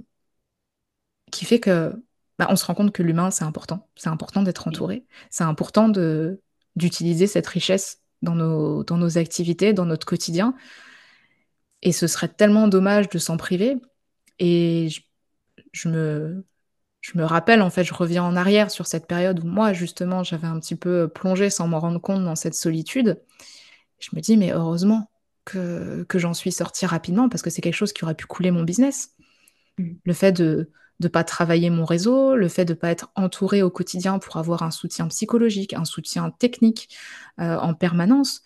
qui 1.33 1.45
fait 1.45 1.61
que 1.61 1.93
bah, 2.39 2.47
on 2.51 2.57
se 2.57 2.65
rend 2.65 2.75
compte 2.75 2.93
que 2.93 3.03
l'humain, 3.03 3.31
c'est 3.31 3.45
important. 3.45 3.89
C'est 3.97 4.09
important 4.09 4.43
d'être 4.43 4.69
entouré. 4.69 5.05
C'est 5.31 5.45
important 5.45 5.89
d'utiliser 6.77 7.27
cette 7.27 7.47
richesse 7.47 8.01
dans 8.23 8.35
nos, 8.35 8.85
dans 8.85 8.97
nos 8.97 9.19
activités, 9.19 9.73
dans 9.73 9.87
notre 9.87 10.07
quotidien. 10.07 10.55
Et 11.85 11.93
ce 11.93 12.07
serait 12.07 12.29
tellement 12.29 12.67
dommage 12.67 13.09
de 13.09 13.19
s'en 13.19 13.37
priver. 13.37 13.77
Et 14.39 14.89
je, 15.73 15.89
me, 15.89 16.45
je 17.01 17.17
me 17.17 17.25
rappelle, 17.25 17.63
en 17.63 17.71
fait, 17.71 17.85
je 17.85 17.95
reviens 17.95 18.25
en 18.25 18.37
arrière 18.37 18.71
sur 18.71 18.87
cette 18.87 19.07
période 19.07 19.45
où 19.45 19.47
moi, 19.47 19.73
justement, 19.73 20.25
j'avais 20.25 20.47
un 20.47 20.59
petit 20.59 20.77
peu 20.77 21.09
plongé 21.09 21.51
sans 21.51 21.69
m'en 21.69 21.79
rendre 21.79 22.01
compte 22.01 22.25
dans 22.25 22.37
cette 22.37 22.55
solitude. 22.55 23.23
Je 24.01 24.11
me 24.15 24.21
dis, 24.21 24.37
mais 24.37 24.53
heureusement 24.53 25.11
que, 25.45 26.05
que 26.09 26.19
j'en 26.19 26.35
suis 26.35 26.53
sortie 26.53 26.87
rapidement 26.87 27.29
parce 27.29 27.43
que 27.43 27.51
c'est 27.51 27.63
quelque 27.63 27.75
chose 27.75 27.93
qui 27.93 28.05
aurait 28.05 28.15
pu 28.15 28.27
couler 28.27 28.51
mon 28.51 28.63
business. 28.63 29.11
Mmh. 29.79 29.93
Le 30.05 30.13
fait 30.13 30.33
de 30.33 30.71
ne 31.01 31.09
pas 31.09 31.25
travailler 31.25 31.71
mon 31.71 31.85
réseau, 31.85 32.37
le 32.37 32.49
fait 32.49 32.65
de 32.65 32.73
ne 32.73 32.79
pas 32.79 32.91
être 32.91 33.11
entouré 33.15 33.63
au 33.63 33.71
quotidien 33.71 34.19
pour 34.19 34.37
avoir 34.37 34.63
un 34.63 34.71
soutien 34.71 35.09
psychologique, 35.09 35.75
un 35.75 35.85
soutien 35.85 36.31
technique 36.31 36.97
euh, 37.41 37.57
en 37.59 37.75
permanence, 37.75 38.43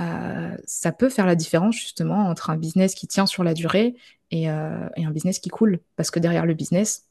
euh, 0.00 0.56
ça 0.66 0.92
peut 0.92 1.08
faire 1.08 1.26
la 1.26 1.34
différence 1.36 1.76
justement 1.76 2.28
entre 2.28 2.50
un 2.50 2.56
business 2.56 2.94
qui 2.94 3.06
tient 3.06 3.26
sur 3.26 3.44
la 3.44 3.54
durée 3.54 3.96
et, 4.30 4.50
euh, 4.50 4.88
et, 4.96 5.04
un 5.04 5.10
business 5.10 5.38
qui 5.38 5.50
coule. 5.50 5.80
Parce 5.96 6.10
que 6.10 6.18
derrière 6.18 6.46
le 6.46 6.54
business, 6.54 7.06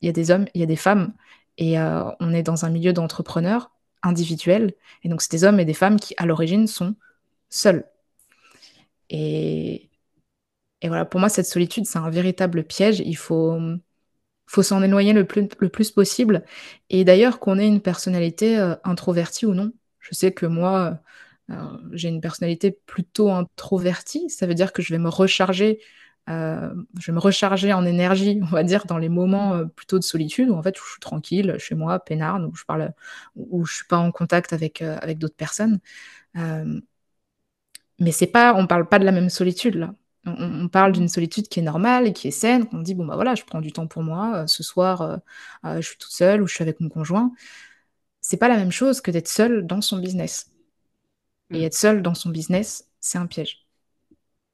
il 0.00 0.06
y 0.06 0.08
a 0.08 0.12
des 0.12 0.30
hommes, 0.30 0.46
il 0.54 0.60
y 0.60 0.64
a 0.64 0.66
des 0.66 0.76
femmes, 0.76 1.12
et 1.58 1.76
on 1.78 2.32
est 2.32 2.44
dans 2.44 2.64
un 2.64 2.70
milieu 2.70 2.92
d'entrepreneurs 2.92 3.72
individuels, 4.02 4.74
et 5.02 5.08
donc 5.08 5.22
c'est 5.22 5.32
des 5.32 5.42
hommes 5.42 5.58
et 5.58 5.64
des 5.64 5.74
femmes 5.74 5.98
qui 5.98 6.14
à 6.16 6.24
l'origine 6.24 6.68
sont 6.68 6.94
seuls. 7.50 7.84
Et, 9.10 9.88
voilà, 10.84 11.04
pour 11.04 11.20
moi, 11.20 11.28
cette 11.28 11.46
solitude, 11.46 11.86
c'est 11.86 11.98
un 11.98 12.10
véritable 12.10 12.64
piège. 12.64 13.00
Il 13.00 13.16
faut, 13.16 13.58
faut 14.46 14.62
s'en 14.62 14.82
éloigner 14.82 15.12
le 15.12 15.26
plus, 15.26 15.48
le 15.58 15.68
plus 15.68 15.90
possible. 15.90 16.44
Et 16.90 17.04
d'ailleurs, 17.04 17.40
qu'on 17.40 17.58
ait 17.58 17.66
une 17.66 17.80
personnalité 17.80 18.58
euh, 18.58 18.74
introvertie 18.84 19.46
ou 19.46 19.54
non. 19.54 19.72
Je 20.00 20.14
sais 20.14 20.32
que 20.32 20.46
moi, 20.46 21.00
j'ai 21.92 22.08
une 22.08 22.20
personnalité 22.20 22.70
plutôt 22.70 23.30
introvertie. 23.30 24.28
Ça 24.30 24.46
veut 24.46 24.54
dire 24.54 24.72
que 24.72 24.82
je 24.82 24.92
vais 24.92 24.98
me 24.98 25.08
recharger 25.08 25.80
euh, 26.28 26.74
je 26.98 27.06
vais 27.06 27.14
me 27.14 27.20
recharger 27.20 27.72
en 27.72 27.84
énergie, 27.86 28.40
on 28.42 28.46
va 28.46 28.62
dire, 28.62 28.84
dans 28.86 28.98
les 28.98 29.08
moments 29.08 29.54
euh, 29.54 29.64
plutôt 29.64 29.98
de 29.98 30.04
solitude, 30.04 30.50
où 30.50 30.54
en 30.54 30.62
fait 30.62 30.76
je 30.76 30.82
suis 30.82 31.00
tranquille 31.00 31.56
chez 31.58 31.74
moi, 31.74 31.98
peinarde, 32.00 32.44
où 32.44 32.54
je 32.54 32.64
parle, 32.64 32.92
où 33.36 33.64
je 33.64 33.76
suis 33.76 33.86
pas 33.86 33.98
en 33.98 34.12
contact 34.12 34.52
avec, 34.52 34.82
euh, 34.82 34.98
avec 35.00 35.18
d'autres 35.18 35.36
personnes. 35.36 35.80
mais 37.98 38.12
c'est 38.12 38.26
pas, 38.26 38.54
on 38.54 38.66
parle 38.66 38.88
pas 38.88 38.98
de 38.98 39.04
la 39.04 39.12
même 39.12 39.30
solitude 39.30 39.74
là. 39.76 39.94
On, 40.26 40.68
parle 40.68 40.92
d'une 40.92 41.08
solitude 41.08 41.48
qui 41.48 41.60
est 41.60 41.62
normale 41.62 42.06
et 42.06 42.12
qui 42.12 42.28
est 42.28 42.30
saine. 42.32 42.66
On 42.72 42.80
dit 42.80 42.94
bon 42.94 43.06
bah 43.06 43.14
voilà, 43.14 43.34
je 43.34 43.44
prends 43.44 43.60
du 43.60 43.72
temps 43.72 43.86
pour 43.86 44.02
moi. 44.02 44.46
ce 44.46 44.62
soir, 44.62 45.20
je 45.64 45.80
suis 45.80 45.96
toute 45.98 46.12
seule 46.12 46.42
ou 46.42 46.46
je 46.46 46.54
suis 46.54 46.62
avec 46.62 46.80
mon 46.80 46.88
conjoint. 46.90 47.32
C'est 48.20 48.36
pas 48.38 48.48
la 48.48 48.56
même 48.56 48.72
chose 48.72 49.00
que 49.00 49.10
d'être 49.10 49.28
seule 49.28 49.66
dans 49.66 49.80
son 49.80 49.98
business. 49.98 50.50
Et 51.52 51.60
mm. 51.60 51.62
être 51.62 51.74
seule 51.74 52.02
dans 52.02 52.14
son 52.14 52.30
business, 52.30 52.88
c'est 53.00 53.18
un 53.18 53.26
piège. 53.26 53.66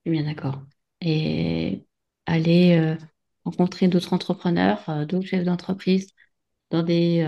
Bien 0.05 0.24
d'accord 0.24 0.61
et 1.05 1.84
aller 2.26 2.76
euh, 2.78 2.97
rencontrer 3.45 3.88
d'autres 3.88 4.12
entrepreneurs, 4.14 4.88
euh, 4.88 5.05
d'autres 5.05 5.26
chefs 5.26 5.45
d'entreprise 5.45 6.09
dans 6.70 6.82
des 6.82 7.20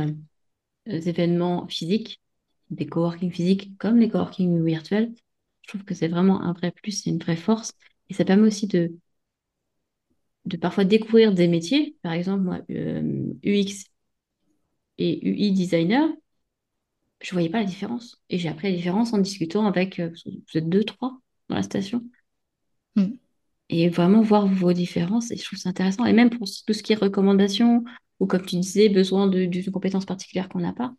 euh, 0.89 1.01
événements 1.01 1.69
physiques, 1.69 2.23
des 2.71 2.87
coworking 2.87 3.31
physiques 3.31 3.77
comme 3.79 3.99
les 3.99 4.09
coworking 4.09 4.65
virtuels. 4.65 5.13
Je 5.63 5.69
trouve 5.69 5.85
que 5.85 5.95
c'est 5.95 6.09
vraiment 6.09 6.43
un 6.43 6.53
vrai 6.53 6.73
plus, 6.73 6.93
c'est 6.93 7.11
une 7.11 7.19
vraie 7.19 7.37
force. 7.37 7.73
Et 8.09 8.15
ça 8.15 8.25
permet 8.25 8.47
aussi 8.47 8.67
de, 8.67 8.97
de 10.47 10.57
parfois 10.57 10.85
découvrir 10.85 11.33
des 11.35 11.49
métiers. 11.49 11.97
Par 12.03 12.13
exemple, 12.13 12.43
moi, 12.43 12.61
UX 12.69 13.85
et 14.99 15.29
UI 15.29 15.53
designer, 15.53 16.09
je 17.21 17.31
ne 17.31 17.33
voyais 17.33 17.49
pas 17.49 17.61
la 17.61 17.65
différence. 17.65 18.21
Et 18.29 18.39
j'ai 18.39 18.49
appris 18.49 18.71
la 18.71 18.77
différence 18.77 19.13
en 19.13 19.19
discutant 19.19 19.67
avec, 19.67 20.01
vous 20.01 20.59
êtes 20.59 20.69
deux, 20.69 20.85
trois 20.85 21.19
dans 21.49 21.57
la 21.57 21.63
station. 21.63 22.03
Mm 22.95 23.17
et 23.69 23.89
vraiment 23.89 24.23
voir 24.23 24.47
vos 24.47 24.73
différences. 24.73 25.31
Et 25.31 25.37
je 25.37 25.45
trouve 25.45 25.59
ça 25.59 25.69
intéressant. 25.69 26.05
Et 26.05 26.13
même 26.13 26.31
pour 26.31 26.47
tout 26.47 26.73
ce 26.73 26.83
qui 26.83 26.93
est 26.93 26.97
recommandations, 26.97 27.85
ou 28.21 28.27
comme 28.27 28.45
tu 28.45 28.57
disais, 28.57 28.89
besoin 28.89 29.27
d'une 29.27 29.71
compétence 29.71 30.05
particulière 30.05 30.49
qu'on 30.49 30.61
n'a 30.61 30.73
pas. 30.73 30.95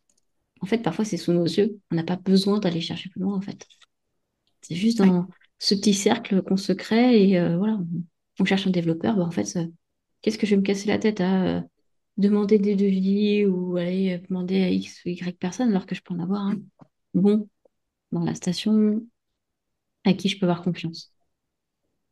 En 0.62 0.66
fait, 0.66 0.80
parfois, 0.80 1.06
c'est 1.06 1.18
sous 1.18 1.34
nos 1.34 1.46
yeux. 1.46 1.80
On 1.92 1.96
n'a 1.96 2.04
pas 2.04 2.16
besoin 2.16 2.60
d'aller 2.60 2.82
chercher 2.82 3.10
plus 3.10 3.22
loin, 3.22 3.36
en 3.36 3.42
fait. 3.42 3.68
C'est 4.62 4.76
juste 4.76 4.98
dans 4.98 5.28
ce 5.60 5.76
petit 5.76 5.94
cercle 5.94 6.42
qu'on 6.42 6.58
se 6.58 6.74
crée 6.74 7.30
et 7.30 7.40
euh, 7.40 7.58
voilà, 7.58 7.80
on 8.40 8.46
cherche 8.46 8.68
un 8.68 8.72
développeur. 8.72 9.16
Bah, 9.16 9.24
en 9.24 9.32
fait, 9.32 9.58
qu'est-ce 10.22 10.38
que 10.38 10.46
je 10.46 10.56
vais 10.56 10.62
me 10.62 10.66
casser 10.66 10.88
la 10.88 11.00
tête 11.00 11.22
à 11.22 11.44
euh, 11.44 11.62
demander 12.18 12.60
des 12.60 12.76
devis 12.76 13.46
ou 13.46 13.78
aller 13.78 14.20
demander 14.30 14.62
à 14.64 14.70
X 14.70 15.04
ou 15.06 15.10
Y 15.10 15.38
personne 15.38 15.70
alors 15.70 15.86
que 15.86 15.96
je 15.96 16.02
peux 16.02 16.14
en 16.14 16.20
avoir 16.20 16.42
un 16.42 16.58
bon 17.14 17.50
dans 18.12 18.24
la 18.24 18.36
station 18.36 19.02
à 20.06 20.14
qui 20.14 20.30
je 20.30 20.40
peux 20.40 20.46
avoir 20.46 20.64
confiance. 20.64 21.14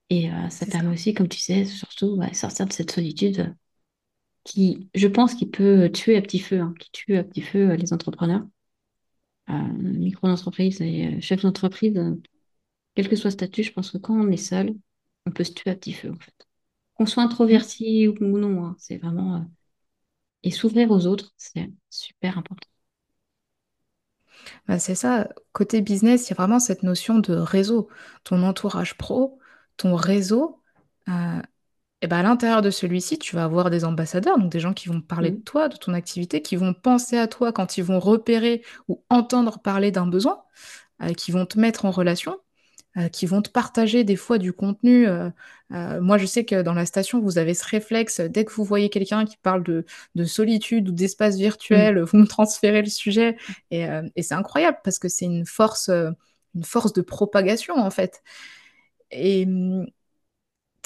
Et 0.10 0.32
euh, 0.32 0.50
ça 0.50 0.66
permet 0.66 0.94
aussi, 0.94 1.14
comme 1.14 1.28
tu 1.28 1.40
sais, 1.40 1.66
surtout 1.66 2.20
sortir 2.34 2.68
de 2.68 2.74
cette 2.74 2.92
solitude 2.92 3.40
euh, 3.40 3.54
qui, 4.44 4.90
je 4.94 5.08
pense, 5.08 5.34
qui 5.34 5.48
peut 5.48 5.90
tuer 5.92 6.18
à 6.18 6.22
petit 6.22 6.40
feu, 6.40 6.60
hein, 6.60 6.74
qui 6.80 6.92
tue 6.92 7.18
à 7.18 7.24
petit 7.24 7.42
feu 7.42 7.72
euh, 7.72 7.76
les 7.76 7.94
entrepreneurs, 7.94 8.46
micro-entreprises 9.48 10.82
et 10.82 11.22
chefs 11.22 11.44
d'entreprise, 11.44 12.00
quel 12.96 13.08
que 13.08 13.16
soit 13.16 13.30
le 13.30 13.34
statut, 13.34 13.64
je 13.64 13.72
pense 13.72 13.92
que 13.92 13.98
quand 13.98 14.16
on 14.16 14.32
est 14.32 14.38
seul, 14.38 14.74
on 15.28 15.32
peut 15.32 15.44
se 15.44 15.54
tuer 15.54 15.70
à 15.72 15.76
petit 15.76 15.94
feu, 15.94 16.12
en 16.12 16.20
fait. 16.20 16.34
Qu'on 16.96 17.06
soit 17.06 17.24
introverti 17.24 18.08
ou 18.08 18.38
non, 18.38 18.66
hein, 18.66 18.76
c'est 18.80 18.98
vraiment... 18.98 19.46
Et 20.46 20.52
s'ouvrir 20.52 20.92
aux 20.92 21.08
autres, 21.08 21.34
c'est 21.38 21.72
super 21.90 22.38
important. 22.38 22.70
Bah, 24.68 24.80
c'est 24.80 24.96
ça, 24.96 25.28
côté 25.54 25.82
business, 25.82 26.28
il 26.28 26.32
y 26.32 26.34
a 26.34 26.36
vraiment 26.36 26.60
cette 26.60 26.84
notion 26.84 27.20
de 27.20 27.34
réseau. 27.34 27.90
Ton 28.24 28.44
entourage 28.44 28.96
pro, 28.96 29.40
ton 29.78 29.96
réseau, 29.96 30.62
et 31.08 31.12
euh, 31.12 31.42
eh 32.02 32.08
ben 32.08 32.18
à 32.18 32.24
l'intérieur 32.24 32.62
de 32.62 32.70
celui-ci, 32.70 33.18
tu 33.20 33.36
vas 33.36 33.44
avoir 33.46 33.70
des 33.70 33.86
ambassadeurs, 33.86 34.38
donc 34.38 34.52
des 34.52 34.60
gens 34.60 34.74
qui 34.74 34.90
vont 34.90 35.02
parler 35.02 35.32
de 35.32 35.38
mmh. 35.38 35.44
toi, 35.44 35.70
de 35.70 35.78
ton 35.78 35.94
activité, 35.94 36.42
qui 36.42 36.56
vont 36.56 36.74
penser 36.74 37.18
à 37.18 37.28
toi 37.28 37.52
quand 37.52 37.78
ils 37.78 37.84
vont 37.84 38.00
repérer 38.00 38.64
ou 38.88 39.04
entendre 39.10 39.60
parler 39.60 39.92
d'un 39.92 40.08
besoin, 40.08 40.44
euh, 41.02 41.14
qui 41.14 41.32
vont 41.32 41.46
te 41.46 41.60
mettre 41.60 41.86
en 41.86 41.92
relation, 41.92 42.38
euh, 42.98 43.10
qui 43.10 43.26
vont 43.26 43.42
te 43.42 43.50
partager 43.50 44.04
des 44.04 44.16
fois 44.16 44.38
du 44.38 44.54
contenu. 44.54 45.08
moi, 45.70 46.18
je 46.18 46.26
sais 46.26 46.46
que 46.46 46.62
dans 46.62 46.74
la 46.74 46.86
station, 46.86 47.20
vous 47.20 47.38
avez 47.38 47.54
ce 47.54 47.66
réflexe, 47.66 48.22
dès 48.22 48.46
que 48.46 48.52
vous 48.54 48.64
voyez 48.64 48.90
quelqu'un 48.90 49.26
qui 49.26 49.38
parle 49.38 49.64
de, 49.64 49.86
solitude 50.26 50.90
ou 50.90 50.92
d'espace 50.92 51.38
virtuel, 51.38 52.00
mmh. 52.00 52.04
vous 52.04 52.18
me 52.18 52.28
transférez 52.28 52.82
le 52.82 52.90
sujet. 52.90 53.38
Et, 53.72 53.86
et 54.16 54.22
c'est 54.24 54.36
incroyable 54.36 54.78
parce 54.84 55.00
que 55.00 55.10
c'est 55.10 55.26
une 55.26 55.46
force, 55.46 55.90
une 55.90 56.64
force 56.64 56.94
de 56.94 57.02
propagation, 57.02 57.76
en 57.76 57.90
fait. 57.90 58.22
Et 59.12 59.46
mmh, 59.46 59.88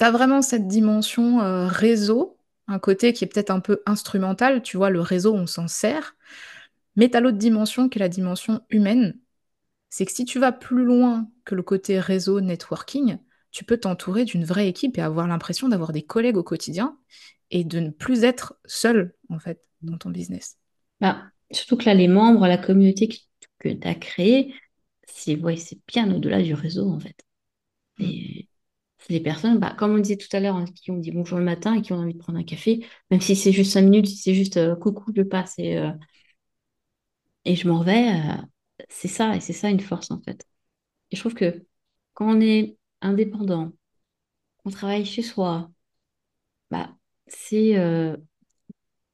tu 0.00 0.04
as 0.04 0.10
vraiment 0.10 0.40
cette 0.42 0.66
dimension 0.66 1.40
euh, 1.42 1.66
réseau, 1.66 2.38
un 2.68 2.78
côté 2.78 3.12
qui 3.12 3.24
est 3.24 3.26
peut-être 3.26 3.50
un 3.50 3.60
peu 3.60 3.82
instrumental, 3.84 4.62
tu 4.62 4.78
vois, 4.78 4.88
le 4.88 5.02
réseau, 5.02 5.34
on 5.34 5.46
s'en 5.46 5.68
sert, 5.68 6.16
mais 6.96 7.10
tu 7.10 7.16
as 7.18 7.20
l'autre 7.20 7.38
dimension 7.38 7.88
qui 7.88 7.98
est 7.98 8.00
la 8.00 8.08
dimension 8.08 8.62
humaine. 8.70 9.18
C'est 9.90 10.06
que 10.06 10.12
si 10.12 10.24
tu 10.24 10.38
vas 10.38 10.52
plus 10.52 10.84
loin 10.84 11.28
que 11.44 11.54
le 11.54 11.62
côté 11.62 12.00
réseau, 12.00 12.40
networking, 12.40 13.18
tu 13.50 13.64
peux 13.64 13.76
t'entourer 13.76 14.24
d'une 14.24 14.44
vraie 14.44 14.68
équipe 14.68 14.96
et 14.96 15.02
avoir 15.02 15.26
l'impression 15.26 15.68
d'avoir 15.68 15.92
des 15.92 16.02
collègues 16.02 16.36
au 16.36 16.44
quotidien 16.44 16.96
et 17.50 17.64
de 17.64 17.80
ne 17.80 17.90
plus 17.90 18.24
être 18.24 18.54
seul, 18.64 19.14
en 19.28 19.38
fait, 19.38 19.60
dans 19.82 19.98
ton 19.98 20.10
business. 20.10 20.56
Bah, 21.00 21.24
surtout 21.50 21.76
que 21.76 21.84
là, 21.84 21.94
les 21.94 22.08
membres, 22.08 22.46
la 22.46 22.58
communauté 22.58 23.08
que 23.58 23.68
tu 23.68 23.88
as 23.88 23.94
créée, 23.94 24.54
c'est 25.06 25.36
bien 25.88 26.14
au-delà 26.14 26.40
du 26.42 26.54
réseau, 26.54 26.88
en 26.88 27.00
fait. 27.00 27.16
C'est 28.98 29.14
des 29.14 29.20
personnes, 29.20 29.58
bah, 29.58 29.74
comme 29.78 29.94
on 29.94 29.98
disait 29.98 30.16
tout 30.16 30.28
à 30.32 30.40
l'heure, 30.40 30.56
hein, 30.56 30.66
qui 30.74 30.90
ont 30.90 30.98
dit 30.98 31.10
bonjour 31.10 31.38
le 31.38 31.44
matin 31.44 31.74
et 31.74 31.82
qui 31.82 31.92
ont 31.92 31.96
envie 31.96 32.12
de 32.14 32.18
prendre 32.18 32.38
un 32.38 32.44
café, 32.44 32.86
même 33.10 33.20
si 33.20 33.34
c'est 33.34 33.52
juste 33.52 33.72
cinq 33.72 33.82
minutes, 33.82 34.06
si 34.06 34.16
c'est 34.16 34.34
juste 34.34 34.58
euh, 34.58 34.76
coucou, 34.76 35.10
je 35.16 35.22
passe 35.22 35.54
et, 35.58 35.78
euh, 35.78 35.90
et 37.44 37.56
je 37.56 37.68
m'en 37.68 37.82
vais, 37.82 38.08
euh, 38.10 38.42
c'est 38.90 39.08
ça, 39.08 39.36
et 39.36 39.40
c'est 39.40 39.54
ça 39.54 39.70
une 39.70 39.80
force 39.80 40.12
en 40.12 40.22
fait. 40.22 40.46
Et 41.12 41.16
je 41.16 41.20
trouve 41.22 41.34
que 41.34 41.66
quand 42.14 42.28
on 42.36 42.40
est 42.42 42.78
indépendant, 43.02 43.72
on 44.64 44.70
travaille 44.70 45.06
chez 45.06 45.22
soi, 45.22 45.70
bah, 46.70 46.96
c'est. 47.26 47.74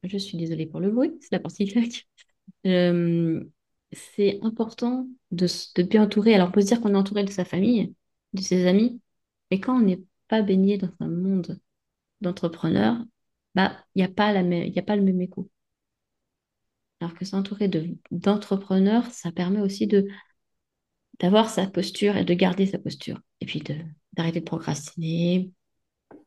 je 0.05 0.19
suis 0.19 0.39
désolée 0.39 0.67
pour 0.67 0.81
le 0.81 0.91
bruit, 0.91 1.17
c'est 1.21 1.33
la 1.33 1.41
partie 1.41 1.67
claque. 1.67 2.07
c'est 3.93 4.39
important 4.43 5.09
de, 5.31 5.47
de 5.77 5.83
bien 5.83 6.03
entourer. 6.05 6.35
Alors, 6.35 6.49
on 6.49 6.53
peut 6.53 6.61
se 6.61 6.67
dire 6.67 6.81
qu'on 6.81 6.95
est 6.95 6.97
entouré 6.97 7.25
de 7.25 7.31
sa 7.31 7.45
famille, 7.45 7.95
de 8.33 8.41
ses 8.43 8.67
amis. 8.67 9.01
Mais 9.51 9.61
quand 9.61 9.77
on 9.77 9.83
n'est 9.83 10.03
pas 10.29 10.43
baigné 10.43 10.79
dans 10.79 10.91
un 11.01 11.09
monde 11.09 11.61
d'entrepreneurs, 12.23 12.99
bah, 13.55 13.77
il 13.95 14.01
n'y 14.01 14.05
a, 14.05 14.11
a 14.11 14.13
pas 14.13 14.97
le 14.97 15.03
même 15.03 15.21
écho. 15.23 15.51
Alors 17.01 17.15
que 17.15 17.25
s'entourer 17.25 17.71
d'entrepreneurs, 18.11 19.11
ça 19.11 19.33
permet 19.33 19.61
aussi 19.61 19.87
de 19.87 20.07
d'avoir 21.19 21.49
sa 21.49 21.67
posture 21.67 22.17
et 22.17 22.25
de 22.25 22.35
garder 22.35 22.67
sa 22.67 22.79
posture. 22.79 23.21
Et 23.41 23.47
puis 23.47 23.63
d'arrêter 24.13 24.41
de, 24.41 24.45
procrastiner 24.45 25.51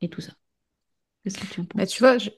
et 0.00 0.08
tout 0.08 0.20
ça. 0.20 0.32
Qu'est-ce 1.22 1.38
que 1.38 1.46
tu 1.46 1.60
en 1.60 1.64
penses? 1.64 1.88
Tu 1.88 2.02
vois, 2.02 2.18
je, 2.18 2.30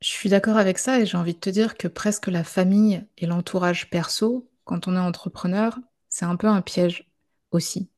je 0.00 0.08
suis 0.08 0.28
d'accord 0.28 0.56
avec 0.56 0.78
ça 0.78 1.00
et 1.00 1.06
j'ai 1.06 1.16
envie 1.16 1.34
de 1.34 1.40
te 1.40 1.50
dire 1.50 1.76
que 1.76 1.88
presque 1.88 2.28
la 2.28 2.44
famille 2.44 3.04
et 3.16 3.26
l'entourage 3.26 3.90
perso, 3.90 4.48
quand 4.64 4.86
on 4.86 4.94
est 4.94 5.00
entrepreneur, 5.00 5.78
c'est 6.08 6.24
un 6.24 6.36
peu 6.36 6.46
un 6.46 6.62
piège 6.62 7.10
aussi 7.50 7.90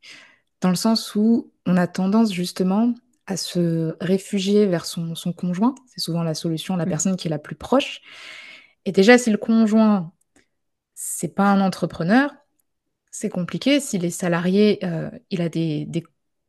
dans 0.61 0.69
le 0.69 0.77
sens 0.77 1.15
où 1.15 1.53
on 1.67 1.77
a 1.77 1.87
tendance 1.87 2.33
justement 2.33 2.95
à 3.27 3.37
se 3.37 3.95
réfugier 4.01 4.67
vers 4.67 4.87
son, 4.87 5.15
conjoint. 5.37 5.75
C'est 5.87 6.01
souvent 6.01 6.23
la 6.23 6.35
solution, 6.35 6.77
la 6.77 6.87
personne 6.87 7.17
qui 7.17 7.29
est 7.29 7.31
la 7.31 7.39
plus 7.39 7.55
proche. 7.55 8.01
Et 8.91 8.93
déjà, 8.93 9.19
si 9.19 9.31
le 9.31 9.39
conjoint, 9.39 10.13
c'est 10.97 11.33
pas 11.33 11.45
un 11.45 11.61
entrepreneur, 11.61 12.35
c'est 13.13 13.29
compliqué. 13.29 13.79
Si 13.79 13.99
les 13.99 14.11
salariés, 14.11 14.81
euh, 14.83 15.09
il 15.31 15.43
a 15.43 15.49
des, 15.49 15.87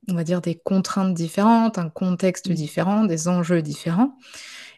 on 0.09 0.15
va 0.15 0.23
dire, 0.23 0.41
des 0.41 0.55
contraintes 0.55 1.13
différentes, 1.13 1.77
un 1.77 1.91
contexte 1.91 2.51
différent, 2.51 3.05
des 3.05 3.27
enjeux 3.27 3.61
différents. 3.61 4.17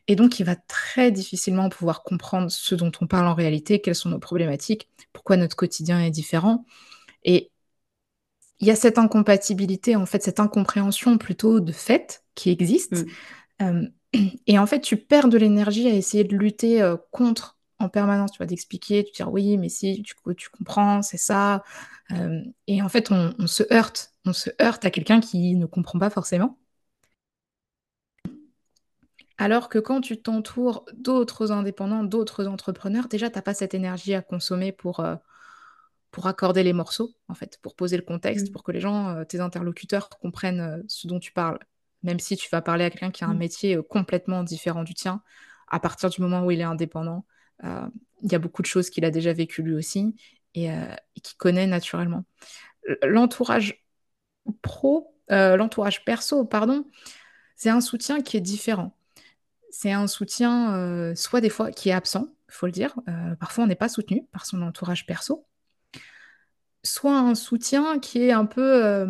Et 0.09 0.17
donc, 0.17 0.41
il 0.41 0.45
va 0.45 0.57
très 0.57 1.09
difficilement 1.13 1.69
pouvoir 1.69 2.03
comprendre 2.03 2.51
ce 2.51 2.75
dont 2.75 2.91
on 2.99 3.07
parle 3.07 3.27
en 3.27 3.33
réalité, 3.33 3.79
quelles 3.79 3.95
sont 3.95 4.09
nos 4.09 4.19
problématiques, 4.19 4.89
pourquoi 5.13 5.37
notre 5.37 5.55
quotidien 5.55 6.01
est 6.01 6.11
différent. 6.11 6.65
Et 7.23 7.49
il 8.59 8.67
y 8.67 8.71
a 8.71 8.75
cette 8.75 8.97
incompatibilité, 8.97 9.95
en 9.95 10.05
fait, 10.05 10.21
cette 10.21 10.41
incompréhension 10.41 11.17
plutôt 11.17 11.61
de 11.61 11.71
fait 11.71 12.25
qui 12.35 12.49
existe. 12.49 13.05
Mm. 13.05 13.05
Euh, 13.61 13.87
et 14.47 14.59
en 14.59 14.65
fait, 14.65 14.81
tu 14.81 14.97
perds 14.97 15.29
de 15.29 15.37
l'énergie 15.37 15.87
à 15.87 15.93
essayer 15.93 16.23
de 16.23 16.35
lutter 16.37 16.81
euh, 16.81 16.97
contre 17.11 17.57
en 17.79 17.89
permanence, 17.89 18.31
tu 18.31 18.39
vas 18.39 18.45
d'expliquer, 18.45 19.03
tu 19.03 19.11
dire 19.11 19.31
oui, 19.31 19.57
mais 19.57 19.69
si, 19.69 20.01
tu, 20.03 20.15
tu 20.37 20.49
comprends, 20.49 21.01
c'est 21.01 21.17
ça. 21.17 21.63
Euh, 22.11 22.41
et 22.67 22.81
en 22.81 22.89
fait, 22.89 23.11
on, 23.11 23.33
on, 23.39 23.47
se 23.47 23.63
heurte, 23.73 24.13
on 24.25 24.33
se 24.33 24.49
heurte 24.61 24.85
à 24.85 24.91
quelqu'un 24.91 25.19
qui 25.19 25.55
ne 25.55 25.65
comprend 25.65 25.99
pas 25.99 26.09
forcément. 26.09 26.57
Alors 29.37 29.67
que 29.69 29.79
quand 29.79 30.01
tu 30.01 30.21
t'entoures 30.21 30.85
d'autres 30.93 31.51
indépendants, 31.51 32.03
d'autres 32.03 32.47
entrepreneurs, 32.47 33.07
déjà, 33.07 33.29
tu 33.29 33.35
n'as 33.35 33.41
pas 33.41 33.53
cette 33.53 33.73
énergie 33.73 34.13
à 34.13 34.21
consommer 34.21 34.71
pour, 34.71 35.03
pour 36.13 36.27
accorder 36.27 36.63
les 36.63 36.73
morceaux, 36.73 37.15
en 37.27 37.33
fait, 37.33 37.59
pour 37.61 37.75
poser 37.75 37.97
le 37.97 38.03
contexte, 38.03 38.49
Mm. 38.49 38.51
pour 38.51 38.63
que 38.63 38.71
les 38.71 38.79
gens, 38.79 39.09
euh, 39.09 39.25
tes 39.25 39.39
interlocuteurs, 39.41 40.09
comprennent 40.09 40.61
euh, 40.61 40.83
ce 40.87 41.07
dont 41.07 41.19
tu 41.19 41.33
parles. 41.33 41.59
Même 42.03 42.19
si 42.19 42.35
tu 42.37 42.49
vas 42.51 42.61
parler 42.61 42.85
à 42.85 42.89
quelqu'un 42.89 43.11
qui 43.11 43.23
a 43.23 43.27
un 43.27 43.33
Mm. 43.33 43.37
métier 43.37 43.75
euh, 43.77 43.83
complètement 43.83 44.43
différent 44.43 44.83
du 44.83 44.93
tien, 44.93 45.21
à 45.67 45.79
partir 45.79 46.09
du 46.09 46.21
moment 46.21 46.45
où 46.45 46.51
il 46.51 46.59
est 46.59 46.63
indépendant, 46.63 47.25
euh, 47.63 47.87
il 48.21 48.31
y 48.31 48.35
a 48.35 48.39
beaucoup 48.39 48.61
de 48.61 48.67
choses 48.67 48.89
qu'il 48.89 49.05
a 49.05 49.11
déjà 49.11 49.33
vécues 49.33 49.63
lui 49.63 49.73
aussi 49.73 50.15
et, 50.53 50.71
euh, 50.71 50.95
et 51.15 51.21
qu'il 51.21 51.37
connaît 51.37 51.67
naturellement. 51.67 52.25
L'entourage 53.03 53.85
pro, 54.61 55.15
euh, 55.31 55.55
l'entourage 55.57 56.03
perso, 56.05 56.45
pardon, 56.45 56.85
c'est 57.55 57.69
un 57.69 57.81
soutien 57.81 58.21
qui 58.21 58.37
est 58.37 58.41
différent. 58.41 58.95
C'est 59.71 59.91
un 59.91 60.07
soutien, 60.07 61.13
soit 61.15 61.41
des 61.41 61.49
fois 61.49 61.71
qui 61.71 61.89
est 61.89 61.93
absent, 61.93 62.27
il 62.49 62.53
faut 62.53 62.67
le 62.67 62.71
dire. 62.71 62.95
Parfois, 63.39 63.63
on 63.63 63.67
n'est 63.67 63.75
pas 63.75 63.89
soutenu 63.89 64.25
par 64.31 64.45
son 64.45 64.61
entourage 64.61 65.05
perso. 65.05 65.45
Soit 66.83 67.17
un 67.17 67.35
soutien 67.35 67.99
qui 67.99 68.21
est 68.23 68.31
un 68.31 68.45
peu, 68.45 69.05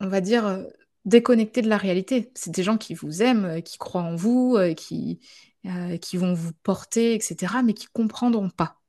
on 0.00 0.08
va 0.08 0.20
dire, 0.20 0.66
euh, 1.06 1.10
déconnecté 1.10 1.62
de 1.62 1.68
la 1.68 1.76
réalité. 1.76 2.30
C'est 2.34 2.54
des 2.54 2.62
gens 2.62 2.78
qui 2.78 2.94
vous 2.94 3.22
aiment, 3.22 3.44
euh, 3.46 3.60
qui 3.60 3.78
croient 3.78 4.02
en 4.02 4.16
vous, 4.16 4.56
euh, 4.56 4.74
qui, 4.74 5.20
euh, 5.66 5.96
qui 5.98 6.16
vont 6.16 6.34
vous 6.34 6.52
porter, 6.62 7.14
etc., 7.14 7.62
mais 7.64 7.74
qui 7.74 7.86
comprendront 7.92 8.50
pas. 8.50 8.80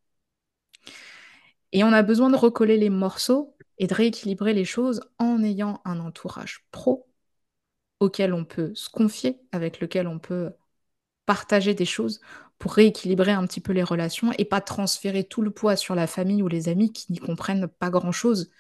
Et 1.72 1.84
on 1.84 1.92
a 1.92 2.04
besoin 2.04 2.30
de 2.30 2.36
recoller 2.38 2.78
les 2.78 2.90
morceaux 2.90 3.56
et 3.78 3.88
de 3.88 3.94
rééquilibrer 3.94 4.54
les 4.54 4.66
choses 4.66 5.02
en 5.20 5.44
ayant 5.44 5.82
un 5.86 6.00
entourage 6.00 6.66
pro 6.72 7.08
auquel 8.00 8.34
on 8.34 8.46
peut 8.46 8.74
se 8.76 8.90
confier, 8.90 9.40
avec 9.52 9.80
lequel 9.80 10.08
on 10.08 10.20
peut 10.20 10.52
partager 11.26 11.74
des 11.74 11.86
choses 11.86 12.22
pour 12.60 12.74
rééquilibrer 12.74 13.32
un 13.32 13.46
petit 13.48 13.62
peu 13.62 13.74
les 13.74 13.84
relations 13.84 14.32
et 14.38 14.46
pas 14.46 14.62
transférer 14.62 15.24
tout 15.24 15.42
le 15.42 15.52
poids 15.52 15.76
sur 15.76 15.96
la 15.96 16.08
famille 16.08 16.44
ou 16.44 16.48
les 16.48 16.70
amis 16.70 16.92
qui 16.94 17.12
n'y 17.12 17.20
comprennent 17.20 17.68
pas 17.68 17.90
grand-chose 17.90 18.52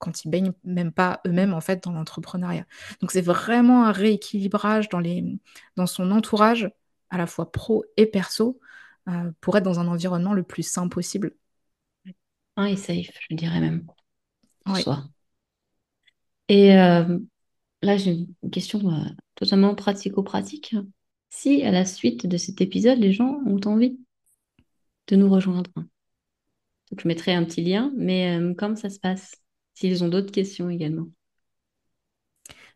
quand 0.00 0.24
ils 0.24 0.30
baignent 0.30 0.52
même 0.64 0.92
pas 0.92 1.20
eux-mêmes 1.26 1.54
en 1.54 1.60
fait 1.62 1.84
dans 1.84 1.92
l'entrepreneuriat. 1.92 2.66
Donc 3.00 3.12
c'est 3.12 3.20
vraiment 3.22 3.86
un 3.86 3.92
rééquilibrage 3.92 4.88
dans, 4.90 5.00
les, 5.00 5.24
dans 5.76 5.86
son 5.86 6.10
entourage, 6.10 6.70
à 7.10 7.18
la 7.18 7.28
fois 7.28 7.52
pro 7.52 7.84
et 7.96 8.06
perso, 8.06 8.60
euh, 9.08 9.32
pour 9.40 9.56
être 9.56 9.64
dans 9.64 9.80
un 9.80 9.88
environnement 9.88 10.34
le 10.34 10.42
plus 10.44 10.64
sain 10.64 10.88
possible. 10.88 11.34
Un 12.56 12.66
et 12.66 12.76
safe, 12.76 13.10
je 13.28 13.34
dirais 13.34 13.60
même, 13.60 13.86
pour 14.64 14.76
Oui. 14.76 14.82
soi. 14.82 15.04
Et 16.48 16.76
euh, 16.76 17.18
là, 17.82 17.96
j'ai 17.96 18.26
une 18.42 18.50
question 18.50 18.80
euh, 18.90 19.04
totalement 19.36 19.74
pratico-pratique. 19.74 20.76
Si 21.30 21.62
à 21.64 21.72
la 21.72 21.84
suite 21.86 22.26
de 22.26 22.36
cet 22.38 22.60
épisode, 22.62 22.98
les 22.98 23.12
gens 23.12 23.40
ont 23.46 23.60
envie 23.66 23.98
de 25.08 25.16
nous 25.16 25.28
rejoindre, 25.28 25.70
donc 26.90 27.00
je 27.02 27.08
mettrai 27.08 27.34
un 27.34 27.44
petit 27.44 27.62
lien, 27.62 27.92
mais 27.96 28.38
comment 28.58 28.76
ça 28.76 28.90
se 28.90 28.98
passe? 29.00 29.34
S'ils 29.74 30.04
ont 30.04 30.08
d'autres 30.08 30.32
questions 30.32 30.70
également. 30.70 31.08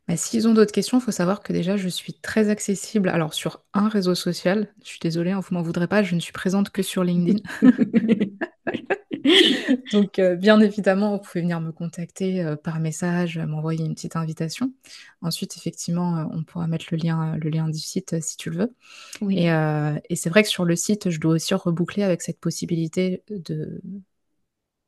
Mais 0.08 0.16
s'ils 0.18 0.46
ont 0.46 0.52
d'autres 0.52 0.72
questions, 0.72 0.98
il 0.98 1.00
faut 1.00 1.12
savoir 1.12 1.42
que 1.42 1.52
déjà, 1.52 1.76
je 1.76 1.88
suis 1.88 2.12
très 2.12 2.50
accessible. 2.50 3.08
Alors, 3.08 3.32
sur 3.32 3.62
un 3.72 3.88
réseau 3.88 4.14
social, 4.14 4.68
je 4.82 4.88
suis 4.88 4.98
désolée, 5.00 5.30
hein, 5.30 5.40
vous 5.40 5.54
m'en 5.54 5.62
voudrez 5.62 5.88
pas, 5.88 6.02
je 6.02 6.14
ne 6.14 6.20
suis 6.20 6.32
présente 6.32 6.70
que 6.70 6.82
sur 6.82 7.04
LinkedIn. 7.04 7.38
Donc, 9.92 10.18
euh, 10.18 10.36
bien 10.36 10.60
évidemment, 10.60 11.16
vous 11.16 11.22
pouvez 11.22 11.40
venir 11.40 11.60
me 11.60 11.72
contacter 11.72 12.42
euh, 12.42 12.56
par 12.56 12.80
message, 12.80 13.38
euh, 13.38 13.46
m'envoyer 13.46 13.84
une 13.84 13.94
petite 13.94 14.16
invitation. 14.16 14.74
Ensuite, 15.22 15.56
effectivement, 15.56 16.18
euh, 16.18 16.24
on 16.32 16.44
pourra 16.44 16.66
mettre 16.66 16.86
le 16.90 16.98
lien, 16.98 17.36
le 17.36 17.48
lien 17.48 17.68
du 17.68 17.78
site 17.78 18.20
si 18.20 18.36
tu 18.36 18.50
le 18.50 18.58
veux. 18.58 18.74
Oui. 19.22 19.38
Et, 19.38 19.48
et 20.10 20.16
c'est 20.16 20.28
vrai 20.28 20.42
que 20.42 20.50
sur 20.50 20.66
le 20.66 20.76
site, 20.76 21.08
je 21.08 21.18
dois 21.18 21.34
aussi 21.34 21.54
reboucler 21.54 22.02
avec 22.02 22.20
cette 22.20 22.40
possibilité 22.40 23.22
de, 23.30 23.80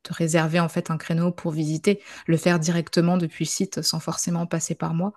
de 0.09 0.15
réserver 0.15 0.61
en 0.61 0.69
fait 0.69 0.91
un 0.91 0.97
créneau 0.97 1.33
pour 1.33 1.53
visiter, 1.53 2.01
le 2.27 2.37
faire 2.37 2.59
directement 2.59 3.17
depuis 3.17 3.47
site 3.47 3.83
sans 3.83 4.01
forcément 4.01 4.47
passer 4.47 4.75
par 4.75 4.95
moi. 4.95 5.13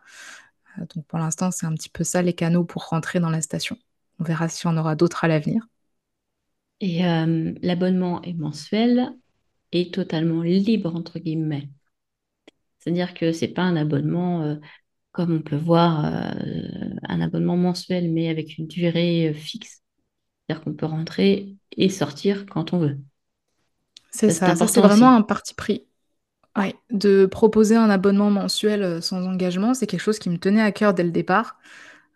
Euh, 0.78 0.86
donc 0.96 1.06
pour 1.08 1.20
l'instant, 1.20 1.52
c'est 1.52 1.66
un 1.66 1.74
petit 1.74 1.90
peu 1.90 2.04
ça 2.04 2.22
les 2.22 2.34
canaux 2.34 2.64
pour 2.64 2.88
rentrer 2.88 3.20
dans 3.20 3.30
la 3.30 3.42
station. 3.42 3.78
On 4.20 4.24
verra 4.24 4.50
si 4.50 4.68
on 4.68 4.78
aura 4.78 4.96
d'autres 4.96 5.24
à 5.24 5.28
l'avenir. 5.28 5.66
Et 6.82 7.06
euh, 7.06 7.54
l'abonnement 7.62 8.22
est 8.22 8.34
mensuel 8.34 9.10
et 9.72 9.92
totalement 9.92 10.42
libre, 10.42 10.96
entre 10.96 11.20
guillemets. 11.20 11.70
C'est-à-dire 12.80 13.14
que 13.14 13.32
c'est 13.32 13.50
pas 13.50 13.64
un 13.64 13.76
abonnement 13.76 14.44
euh, 14.44 14.56
comme 15.12 15.34
on 15.34 15.42
peut 15.42 15.58
voir, 15.58 16.06
un 16.06 17.20
abonnement 17.20 17.58
mensuel, 17.58 18.12
mais 18.12 18.30
avec 18.30 18.58
une 18.58 18.68
durée 18.68 19.34
fixe. 19.34 19.82
C'est-à-dire 20.48 20.64
qu'on 20.64 20.74
peut 20.76 20.86
rentrer 20.86 21.58
et 21.76 21.90
sortir 21.90 22.46
quand 22.46 22.74
on 22.74 22.80
veut. 22.80 23.00
C'est 24.12 24.32
Ça, 24.32 24.56
c'est 24.56 24.82
vraiment 24.82 25.16
un 25.16 25.22
parti 25.22 25.54
pris. 25.54 25.86
Ouais, 26.58 26.76
de 26.90 27.26
proposer 27.26 27.76
un 27.76 27.90
abonnement 27.90 28.32
mensuel 28.32 28.82
euh, 28.84 29.02
sans 29.02 29.26
engagement, 29.26 29.74
c'est 29.74 29.86
quelque 29.88 30.02
chose 30.02 30.20
qui 30.20 30.30
me 30.30 30.38
tenait 30.38 30.62
à 30.62 30.72
cœur 30.72 30.94
dès 30.94 31.04
le 31.04 31.12
départ. 31.12 31.58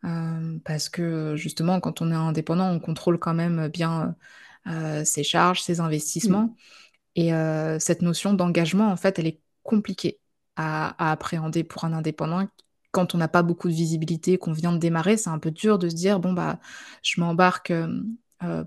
Euh, 0.05 0.57
parce 0.65 0.89
que 0.89 1.35
justement, 1.35 1.79
quand 1.79 2.01
on 2.01 2.11
est 2.11 2.15
indépendant, 2.15 2.69
on 2.69 2.79
contrôle 2.79 3.17
quand 3.17 3.33
même 3.33 3.67
bien 3.69 4.15
euh, 4.67 5.03
ses 5.05 5.23
charges, 5.23 5.61
ses 5.61 5.79
investissements. 5.79 6.47
Mm. 6.47 6.55
Et 7.15 7.33
euh, 7.33 7.79
cette 7.79 8.01
notion 8.01 8.33
d'engagement, 8.33 8.91
en 8.91 8.97
fait, 8.97 9.19
elle 9.19 9.27
est 9.27 9.39
compliquée 9.61 10.19
à, 10.55 11.07
à 11.07 11.11
appréhender 11.11 11.63
pour 11.63 11.85
un 11.85 11.93
indépendant. 11.93 12.47
Quand 12.91 13.15
on 13.15 13.17
n'a 13.17 13.27
pas 13.27 13.43
beaucoup 13.43 13.69
de 13.69 13.73
visibilité, 13.73 14.37
qu'on 14.37 14.51
vient 14.51 14.73
de 14.73 14.77
démarrer, 14.77 15.17
c'est 15.17 15.29
un 15.29 15.39
peu 15.39 15.51
dur 15.51 15.79
de 15.79 15.89
se 15.89 15.95
dire, 15.95 16.19
bon, 16.19 16.33
bah, 16.33 16.59
je 17.01 17.19
m'embarque 17.21 17.73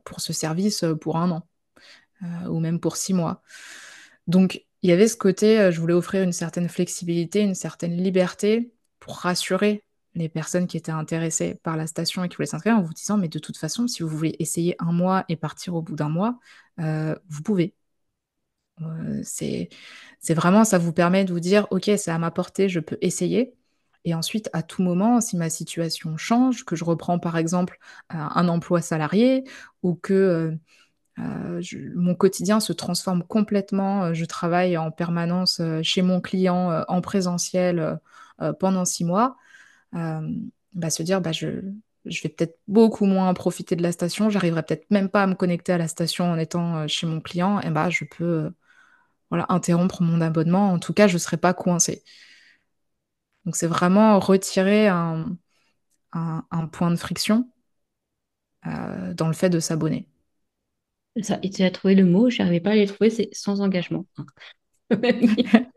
pour 0.05 0.21
ce 0.21 0.33
service 0.33 0.85
pour 1.01 1.17
un 1.17 1.31
an, 1.31 1.47
euh, 2.23 2.49
ou 2.49 2.61
même 2.61 2.81
pour 2.81 2.97
six 2.97 3.15
mois. 3.15 3.43
Donc, 4.27 4.65
il 4.83 4.91
y 4.91 4.93
avait 4.93 5.09
ce 5.09 5.17
côté, 5.17 5.59
euh, 5.59 5.71
je 5.71 5.81
voulais 5.81 5.95
offrir 5.95 6.23
une 6.23 6.33
certaine 6.33 6.69
flexibilité, 6.69 7.41
une 7.41 7.55
certaine 7.55 7.97
liberté 7.97 8.73
pour 9.01 9.17
rassurer 9.17 9.85
les 10.15 10.29
personnes 10.29 10.67
qui 10.67 10.77
étaient 10.77 10.93
intéressées 10.93 11.57
par 11.63 11.77
la 11.77 11.87
station 11.87 12.25
et 12.25 12.29
qui 12.29 12.37
voulaient 12.37 12.47
s'inscrire 12.47 12.77
en 12.77 12.83
vous 12.83 12.95
disant, 12.95 13.17
mais 13.19 13.29
de 13.29 13.39
toute 13.39 13.57
façon, 13.57 13.87
si 13.87 14.03
vous 14.03 14.09
voulez 14.09 14.37
essayer 14.39 14.77
un 14.79 14.93
mois 14.93 15.25
et 15.29 15.37
partir 15.37 15.75
au 15.75 15.83
bout 15.83 15.97
d'un 15.97 16.09
mois, 16.09 16.39
euh, 16.81 17.15
vous 17.29 17.43
pouvez. 17.43 17.75
Euh, 18.83 19.21
c'est, 19.23 19.69
vraiment, 20.31 20.65
ça 20.65 20.79
vous 20.79 20.93
permet 20.93 21.25
de 21.25 21.33
vous 21.33 21.41
dire, 21.41 21.67
ok, 21.71 21.91
c'est 21.97 22.11
à 22.11 22.19
ma 22.19 22.31
portée, 22.31 22.69
je 22.69 22.81
peux 22.81 22.99
essayer. 23.01 23.55
Et 24.05 24.15
ensuite, 24.15 24.51
à 24.53 24.63
tout 24.63 24.83
moment, 24.83 25.21
si 25.21 25.37
ma 25.37 25.51
situation 25.51 26.17
change, 26.17 26.65
que 26.65 26.77
je 26.77 26.85
reprends 26.85 27.19
par 27.19 27.37
exemple 27.37 27.79
un 28.09 28.49
emploi 28.49 28.81
salarié 28.81 29.45
ou 29.83 29.95
que 29.97 30.57
euh, 31.19 31.63
mon 31.95 32.15
quotidien 32.15 32.61
se 32.61 32.73
transforme 32.73 33.23
complètement, 33.23 34.05
euh, 34.05 34.15
je 34.15 34.25
travaille 34.25 34.77
en 34.77 34.91
permanence 34.91 35.61
euh, 35.61 35.81
chez 35.83 36.03
mon 36.03 36.21
client 36.21 36.85
en 36.89 37.01
présentiel 37.01 37.99
pendant 38.61 38.85
six 38.85 39.05
mois, 39.05 39.37
bah, 39.93 40.91
se 40.91 41.03
dire, 41.03 41.21
bah, 41.23 41.33
je, 41.33 41.47
vais 42.05 42.29
peut-être 42.29 42.59
beaucoup 42.69 43.07
moins 43.07 43.33
profiter 43.35 43.77
de 43.77 43.83
la 43.83 43.93
station, 43.93 44.31
j'arriverai 44.31 44.63
peut-être 44.63 44.91
même 44.91 45.09
pas 45.09 45.23
à 45.23 45.27
me 45.27 45.35
connecter 45.35 45.73
à 45.73 45.79
la 45.79 45.89
station 45.89 46.31
en 46.31 46.39
étant 46.39 46.87
chez 46.89 47.07
mon 47.07 47.21
client, 47.21 47.61
et 47.61 47.71
bah, 47.71 47.91
je 47.91 48.05
peux 48.05 48.53
voilà, 49.31 49.47
interrompre 49.49 50.03
mon 50.03 50.21
abonnement. 50.21 50.73
En 50.73 50.79
tout 50.79 50.93
cas, 50.95 51.09
je 51.09 51.15
ne 51.15 51.19
serai 51.19 51.37
pas 51.39 51.55
coincée. 51.55 52.05
Donc, 53.45 53.57
c'est 53.57 53.67
vraiment 53.67 54.19
retirer 54.19 54.89
un, 54.89 55.37
point 56.73 56.91
de 56.91 56.97
friction 56.97 57.49
dans 58.65 59.29
le 59.29 59.33
fait 59.33 59.51
de 59.51 59.61
s'abonner. 59.61 60.09
Ça, 61.23 61.39
et 61.43 61.51
tu 61.51 61.63
as 61.63 61.71
trouvé 61.71 61.95
le 61.95 62.05
mot, 62.05 62.29
je 62.31 62.39
n'arrivais 62.43 62.61
pas 62.61 62.71
à 62.73 62.75
les 62.75 62.87
trouver, 62.87 63.11
c'est 63.11 63.29
sans 63.33 63.61
engagement. 63.61 64.07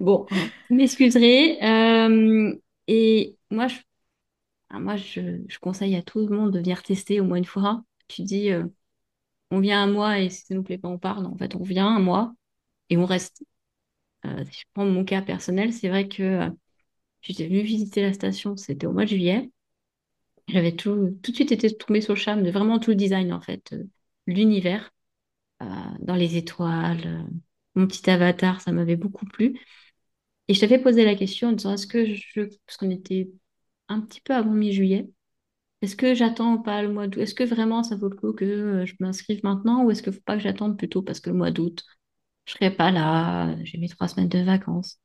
Bon, 0.00 0.26
vous 0.70 0.76
m'excuserez. 0.76 1.58
Euh, 1.62 2.54
et 2.86 3.36
moi, 3.50 3.68
je, 3.68 3.76
ah, 4.70 4.80
moi 4.80 4.96
je, 4.96 5.42
je 5.48 5.58
conseille 5.58 5.96
à 5.96 6.02
tout 6.02 6.20
le 6.26 6.34
monde 6.36 6.52
de 6.52 6.58
venir 6.60 6.82
tester 6.82 7.20
au 7.20 7.24
moins 7.24 7.38
une 7.38 7.44
fois. 7.44 7.84
Tu 8.08 8.22
dis, 8.22 8.50
euh, 8.52 8.64
on 9.50 9.60
vient 9.60 9.82
un 9.84 9.88
mois 9.92 10.20
et 10.20 10.30
si 10.30 10.46
ça 10.46 10.54
nous 10.54 10.64
plaît 10.64 10.78
pas, 10.78 10.88
on. 10.88 11.00
Non, 11.22 11.32
en 11.34 11.38
fait, 11.38 11.54
on 11.56 11.62
vient 11.64 11.88
un 11.88 12.00
mois 12.00 12.34
et 12.90 12.96
on 12.98 13.06
reste. 13.06 13.44
Euh, 14.26 14.44
je 14.50 14.64
prends 14.74 14.86
mon 14.86 15.04
cas 15.04 15.22
personnel, 15.22 15.72
c'est 15.72 15.88
vrai 15.90 16.08
que 16.08 16.22
euh, 16.22 16.50
j'étais 17.22 17.46
venue 17.48 17.62
visiter 17.62 18.02
la 18.02 18.12
station, 18.14 18.56
c'était 18.56 18.86
au 18.86 18.92
mois 18.92 19.04
de 19.04 19.10
juillet. 19.10 19.50
J'avais 20.48 20.72
tout, 20.76 21.18
tout 21.22 21.30
de 21.32 21.36
suite 21.36 21.52
été 21.52 21.74
tombée 21.76 22.00
sur 22.02 22.14
le 22.14 22.18
charme 22.20 22.42
de 22.42 22.50
vraiment 22.50 22.78
tout 22.78 22.90
le 22.90 22.96
design, 22.96 23.32
en 23.32 23.40
fait, 23.40 23.74
l'univers, 24.28 24.92
euh, 25.62 25.66
dans 26.00 26.16
les 26.16 26.36
étoiles, 26.36 27.02
euh, 27.06 27.22
mon 27.76 27.86
petit 27.88 28.08
avatar, 28.10 28.60
ça 28.62 28.72
m'avait 28.72 28.96
beaucoup 28.96 29.26
plu. 29.26 29.58
Et 30.48 30.54
je 30.54 30.60
t'avais 30.60 30.78
posé 30.80 31.04
la 31.04 31.14
question 31.14 31.48
en 31.48 31.52
disant, 31.52 31.74
est-ce 31.74 31.86
que 31.86 32.06
je, 32.14 32.42
parce 32.66 32.76
qu'on 32.78 32.90
était 32.90 33.30
un 33.88 34.00
petit 34.00 34.20
peu 34.20 34.34
avant 34.34 34.52
mi-juillet, 34.52 35.10
est-ce 35.82 35.96
que 35.96 36.14
j'attends 36.14 36.58
pas 36.58 36.82
le 36.82 36.92
mois 36.92 37.08
d'août? 37.08 37.20
Est-ce 37.22 37.34
que 37.34 37.44
vraiment 37.44 37.82
ça 37.84 37.96
vaut 37.96 38.08
le 38.10 38.16
coup 38.16 38.32
que 38.34 38.44
euh, 38.44 38.86
je 38.86 38.94
m'inscrive 39.00 39.40
maintenant 39.44 39.84
ou 39.84 39.90
est-ce 39.92 40.02
qu'il 40.02 40.12
faut 40.14 40.20
pas 40.22 40.36
que 40.36 40.42
j'attende 40.42 40.78
plutôt 40.78 41.02
parce 41.02 41.20
que 41.20 41.30
le 41.30 41.36
mois 41.36 41.50
d'août, 41.52 41.84
je 42.46 42.54
serai 42.54 42.70
pas 42.72 42.90
là, 42.92 43.56
j'ai 43.64 43.78
mes 43.78 43.88
trois 43.90 44.08
semaines 44.08 44.28
de 44.30 44.40
vacances? 44.40 45.00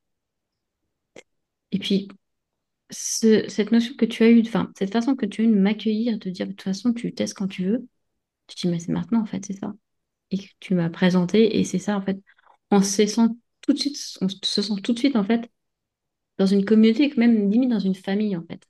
Et 1.71 1.79
puis, 1.79 2.07
ce- 2.91 3.47
cette 3.49 3.71
notion 3.73 3.95
que 3.97 4.05
tu 4.05 4.23
as 4.23 4.29
eue, 4.31 4.41
enfin, 4.41 4.71
cette 4.77 4.93
façon 4.93 5.15
que 5.15 5.25
tu 5.27 5.41
as 5.41 5.45
eue 5.45 5.49
de 5.49 5.55
m'accueillir, 5.59 6.19
de 6.19 6.29
dire 6.29 6.47
de 6.47 6.51
toute 6.53 6.63
façon, 6.63 6.93
tu 6.93 7.13
testes 7.13 7.35
quand 7.35 7.47
tu 7.47 7.65
veux, 7.65 7.87
tu 8.47 8.55
te 8.55 8.61
dis, 8.61 8.67
mais 8.69 8.79
c'est 8.79 8.91
maintenant 8.91 9.21
en 9.21 9.25
fait, 9.25 9.45
c'est 9.45 9.53
ça. 9.59 9.73
et 10.31 10.39
que 10.39 10.45
tu 10.61 10.75
m'as 10.75 10.89
présenté. 10.91 11.59
Et 11.59 11.63
c'est 11.65 11.79
ça, 11.79 11.97
en 11.97 12.01
fait, 12.03 12.19
on 12.71 12.81
se 12.83 13.05
sent 13.07 13.21
tout 13.61 13.73
de 13.73 13.79
suite, 13.79 13.97
on 14.21 14.29
se 14.29 14.61
sent 14.63 14.73
tout 14.83 14.93
de 14.93 14.99
suite, 14.99 15.15
en 15.17 15.23
fait, 15.25 15.49
dans 16.37 16.45
une 16.47 16.65
communauté, 16.65 17.13
même 17.17 17.49
limite 17.51 17.69
dans 17.71 17.79
une 17.79 17.95
famille, 17.95 18.35
en 18.37 18.43
fait. 18.45 18.67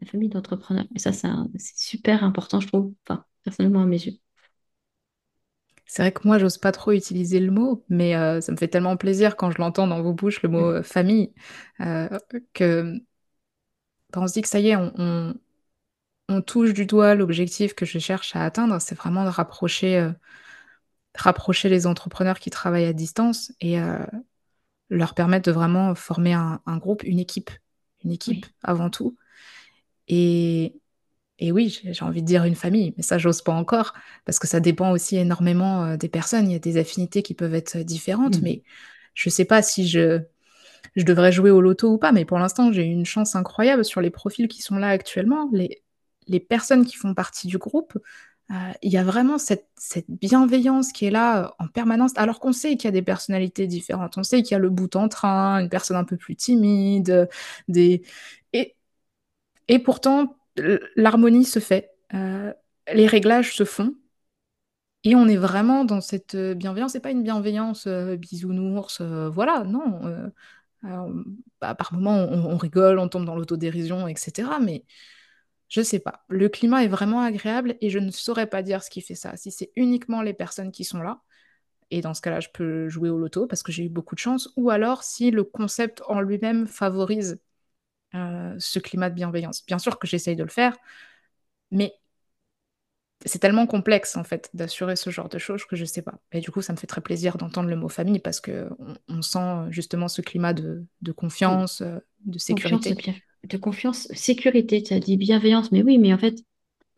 Une 0.00 0.08
famille 0.08 0.28
d'entrepreneurs. 0.30 0.86
Et 0.96 0.98
ça, 1.00 1.12
c'est 1.12 1.28
super 1.78 2.24
important, 2.24 2.60
je 2.60 2.68
trouve, 2.68 2.94
enfin, 3.08 3.24
personnellement 3.44 3.82
à 3.82 3.86
mes 3.86 3.98
yeux. 4.04 4.18
C'est 5.86 6.02
vrai 6.02 6.12
que 6.12 6.26
moi, 6.26 6.38
j'ose 6.38 6.58
pas 6.58 6.70
trop 6.72 6.92
utiliser 6.92 7.40
le 7.40 7.50
mot, 7.50 7.84
mais 7.88 8.14
euh, 8.14 8.40
ça 8.40 8.52
me 8.52 8.56
fait 8.56 8.68
tellement 8.68 8.96
plaisir 8.96 9.36
quand 9.36 9.50
je 9.50 9.58
l'entends 9.58 9.88
dans 9.88 10.02
vos 10.02 10.12
bouches, 10.14 10.42
le 10.42 10.48
mot 10.48 10.64
euh, 10.70 10.82
famille, 10.84 11.32
euh, 11.80 12.08
que 12.54 13.00
on 14.16 14.26
se 14.26 14.32
dit 14.34 14.42
que 14.42 14.48
ça 14.48 14.60
y 14.60 14.68
est, 14.70 14.76
on, 14.76 14.92
on, 14.98 15.34
touche 16.40 16.72
du 16.72 16.86
doigt 16.86 17.14
l'objectif 17.14 17.74
que 17.74 17.84
je 17.84 17.98
cherche 17.98 18.36
à 18.36 18.44
atteindre, 18.44 18.80
c'est 18.80 18.94
vraiment 18.94 19.24
de 19.24 19.30
rapprocher, 19.30 20.08
rapprocher 21.14 21.68
les 21.68 21.86
entrepreneurs 21.86 22.38
qui 22.38 22.50
travaillent 22.50 22.84
à 22.84 22.92
distance 22.92 23.52
et 23.60 23.78
leur 24.90 25.14
permettre 25.14 25.46
de 25.46 25.52
vraiment 25.52 25.94
former 25.94 26.34
un, 26.34 26.76
groupe, 26.76 27.02
une 27.04 27.18
équipe, 27.18 27.50
une 28.04 28.12
équipe 28.12 28.46
avant 28.62 28.90
tout. 28.90 29.16
Et, 30.08 30.74
et 31.38 31.52
oui, 31.52 31.80
j'ai 31.84 32.04
envie 32.04 32.22
de 32.22 32.26
dire 32.26 32.44
une 32.44 32.56
famille, 32.56 32.92
mais 32.96 33.02
ça, 33.02 33.16
j'ose 33.16 33.42
pas 33.42 33.52
encore, 33.52 33.94
parce 34.24 34.38
que 34.38 34.46
ça 34.46 34.60
dépend 34.60 34.90
aussi 34.90 35.16
énormément 35.16 35.84
euh, 35.84 35.96
des 35.96 36.08
personnes. 36.08 36.50
Il 36.50 36.52
y 36.52 36.56
a 36.56 36.60
des 36.60 36.76
affinités 36.76 37.22
qui 37.22 37.34
peuvent 37.34 37.54
être 37.54 37.78
différentes, 37.78 38.38
mmh. 38.38 38.44
mais 38.44 38.62
je 39.14 39.30
sais 39.30 39.44
pas 39.44 39.62
si 39.62 39.88
je, 39.88 40.20
je 40.96 41.04
devrais 41.04 41.32
jouer 41.32 41.50
au 41.50 41.60
loto 41.60 41.92
ou 41.92 41.98
pas, 41.98 42.12
mais 42.12 42.24
pour 42.24 42.38
l'instant, 42.38 42.72
j'ai 42.72 42.82
une 42.82 43.06
chance 43.06 43.36
incroyable 43.36 43.84
sur 43.84 44.00
les 44.00 44.10
profils 44.10 44.48
qui 44.48 44.60
sont 44.60 44.76
là 44.76 44.88
actuellement. 44.88 45.48
Les, 45.52 45.82
les 46.30 46.40
personnes 46.40 46.86
qui 46.86 46.96
font 46.96 47.12
partie 47.14 47.48
du 47.48 47.58
groupe, 47.58 47.98
euh, 48.50 48.54
il 48.82 48.92
y 48.92 48.98
a 48.98 49.04
vraiment 49.04 49.38
cette, 49.38 49.68
bienveillance 50.08 50.92
qui 50.92 51.06
est 51.06 51.10
là 51.10 51.44
euh, 51.44 51.48
en 51.58 51.68
permanence, 51.68 52.12
alors 52.16 52.40
qu'on 52.40 52.52
sait 52.52 52.76
qu'il 52.76 52.86
y 52.86 52.88
a 52.88 52.92
des 52.92 53.02
personnalités 53.02 53.66
différentes. 53.66 54.16
On 54.18 54.22
sait 54.22 54.42
qu'il 54.42 54.52
y 54.52 54.54
a 54.56 54.58
le 54.58 54.70
bout 54.70 54.96
en 54.96 55.08
train, 55.08 55.58
une 55.60 55.68
personne 55.68 55.96
un 55.96 56.04
peu 56.04 56.16
plus 56.16 56.36
timide, 56.36 57.28
des... 57.68 58.02
Et, 58.52 58.76
et 59.68 59.78
pourtant, 59.78 60.36
l'harmonie 60.96 61.44
se 61.44 61.60
fait, 61.60 61.92
euh, 62.14 62.52
les 62.92 63.06
réglages 63.06 63.54
se 63.54 63.64
font, 63.64 63.94
et 65.04 65.14
on 65.14 65.28
est 65.28 65.36
vraiment 65.36 65.84
dans 65.84 66.00
cette 66.00 66.36
bienveillance. 66.36 66.92
C'est 66.92 67.00
pas 67.00 67.10
une 67.10 67.22
bienveillance 67.22 67.88
bisounours, 67.88 69.00
voilà, 69.00 69.64
non. 69.64 70.30
Bah, 71.60 71.74
par 71.74 71.92
moments, 71.92 72.16
on, 72.16 72.56
rigole, 72.56 72.98
on 72.98 73.08
tombe 73.08 73.24
dans 73.24 73.36
l'autodérision, 73.36 74.08
etc. 74.08 74.48
Mais 74.60 74.84
je 75.70 75.80
sais 75.80 76.00
pas. 76.00 76.24
Le 76.28 76.48
climat 76.48 76.84
est 76.84 76.88
vraiment 76.88 77.22
agréable 77.22 77.76
et 77.80 77.88
je 77.88 77.98
ne 77.98 78.10
saurais 78.10 78.48
pas 78.48 78.62
dire 78.62 78.82
ce 78.82 78.90
qui 78.90 79.00
fait 79.00 79.14
ça. 79.14 79.36
Si 79.36 79.50
c'est 79.50 79.70
uniquement 79.76 80.20
les 80.20 80.34
personnes 80.34 80.72
qui 80.72 80.84
sont 80.84 81.00
là, 81.00 81.22
et 81.92 82.00
dans 82.02 82.12
ce 82.12 82.20
cas-là, 82.20 82.40
je 82.40 82.48
peux 82.52 82.88
jouer 82.88 83.08
au 83.08 83.18
loto 83.18 83.46
parce 83.46 83.62
que 83.62 83.72
j'ai 83.72 83.84
eu 83.84 83.88
beaucoup 83.88 84.14
de 84.14 84.20
chance, 84.20 84.52
ou 84.56 84.70
alors 84.70 85.02
si 85.04 85.30
le 85.30 85.44
concept 85.44 86.02
en 86.08 86.20
lui-même 86.20 86.66
favorise 86.66 87.40
euh, 88.14 88.54
ce 88.58 88.80
climat 88.80 89.10
de 89.10 89.14
bienveillance. 89.14 89.64
Bien 89.64 89.78
sûr 89.78 89.98
que 89.98 90.06
j'essaye 90.08 90.36
de 90.36 90.42
le 90.42 90.50
faire, 90.50 90.76
mais 91.70 91.94
c'est 93.24 93.38
tellement 93.38 93.66
complexe 93.66 94.16
en 94.16 94.24
fait 94.24 94.50
d'assurer 94.54 94.96
ce 94.96 95.10
genre 95.10 95.28
de 95.28 95.38
choses 95.38 95.64
que 95.64 95.76
je 95.76 95.84
sais 95.84 96.02
pas. 96.02 96.18
Et 96.32 96.40
du 96.40 96.50
coup, 96.50 96.62
ça 96.62 96.72
me 96.72 96.78
fait 96.78 96.88
très 96.88 97.00
plaisir 97.00 97.36
d'entendre 97.36 97.68
le 97.68 97.76
mot 97.76 97.88
famille 97.88 98.18
parce 98.18 98.40
que 98.40 98.68
on, 99.08 99.22
sent 99.22 99.70
justement 99.70 100.08
ce 100.08 100.20
climat 100.20 100.52
de, 100.52 100.86
confiance, 101.14 101.80
euh, 101.82 101.98
de 102.24 102.38
sécurité. 102.38 102.96
De 103.44 103.56
confiance, 103.56 104.08
sécurité. 104.14 104.82
Tu 104.82 104.94
as 104.94 105.00
dit 105.00 105.16
bienveillance, 105.16 105.72
mais 105.72 105.82
oui, 105.82 105.98
mais 105.98 106.12
en 106.14 106.18
fait, 106.18 106.42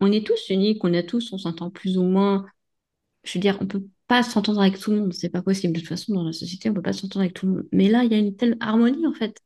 on 0.01 0.11
est 0.11 0.25
tous 0.25 0.49
uniques, 0.49 0.83
on 0.83 0.93
a 0.93 1.03
tous, 1.03 1.33
on 1.33 1.37
s'entend 1.37 1.69
plus 1.71 1.97
ou 1.97 2.03
moins. 2.03 2.45
Je 3.23 3.33
veux 3.35 3.41
dire, 3.41 3.57
on 3.61 3.67
peut 3.67 3.85
pas 4.07 4.23
s'entendre 4.23 4.61
avec 4.61 4.79
tout 4.79 4.91
le 4.91 5.01
monde, 5.01 5.13
c'est 5.13 5.29
pas 5.29 5.41
possible. 5.41 5.73
De 5.73 5.79
toute 5.79 5.89
façon, 5.89 6.13
dans 6.13 6.23
la 6.23 6.33
société, 6.33 6.69
on 6.69 6.73
peut 6.73 6.81
pas 6.81 6.93
s'entendre 6.93 7.21
avec 7.21 7.33
tout 7.33 7.45
le 7.47 7.53
monde. 7.53 7.67
Mais 7.71 7.89
là, 7.89 8.03
il 8.03 8.11
y 8.11 8.15
a 8.15 8.19
une 8.19 8.35
telle 8.35 8.57
harmonie 8.59 9.07
en 9.07 9.13
fait. 9.13 9.39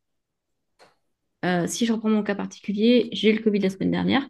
Euh, 1.44 1.66
si 1.66 1.86
je 1.86 1.92
reprends 1.92 2.08
mon 2.10 2.22
cas 2.22 2.34
particulier, 2.34 3.08
j'ai 3.12 3.30
eu 3.30 3.36
le 3.36 3.42
Covid 3.42 3.60
la 3.60 3.70
semaine 3.70 3.90
dernière, 3.92 4.28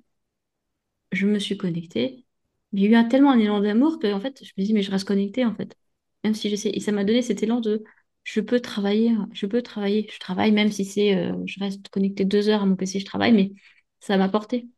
je 1.13 1.27
me 1.27 1.39
suis 1.39 1.57
connectée. 1.57 2.25
J'ai 2.73 2.87
eu 2.87 2.95
un, 2.95 3.05
tellement 3.05 3.31
un 3.33 3.39
élan 3.39 3.61
d'amour 3.61 3.99
que 3.99 4.13
en 4.13 4.21
fait, 4.21 4.45
je 4.45 4.53
me 4.59 4.65
dis, 4.65 4.75
mais 4.75 4.83
je 4.83 4.91
reste 4.91 5.07
connectée 5.07 5.45
en 5.45 5.55
fait. 5.55 5.77
Même 6.25 6.35
si 6.35 6.51
j'essaie. 6.51 6.71
Et 6.71 6.81
ça 6.81 6.93
m'a 6.93 7.05
donné 7.05 7.23
cet 7.23 7.43
élan 7.43 7.61
de 7.61 7.85
je 8.29 8.41
peux 8.41 8.61
travailler, 8.61 9.13
je 9.33 9.47
peux 9.47 9.63
travailler, 9.63 10.07
je 10.13 10.19
travaille, 10.19 10.53
même 10.53 10.71
si 10.71 10.85
c'est 10.85 11.17
euh, 11.17 11.33
je 11.47 11.59
reste 11.61 11.89
connectée 11.89 12.27
deux 12.27 12.51
heures 12.51 12.63
à 12.63 12.67
mon 12.67 12.77
PC, 12.77 13.01
je 13.01 13.07
travaille, 13.07 13.33
mais 13.33 13.53
ça 14.01 14.19
m'a 14.19 14.29
porté. 14.29 14.69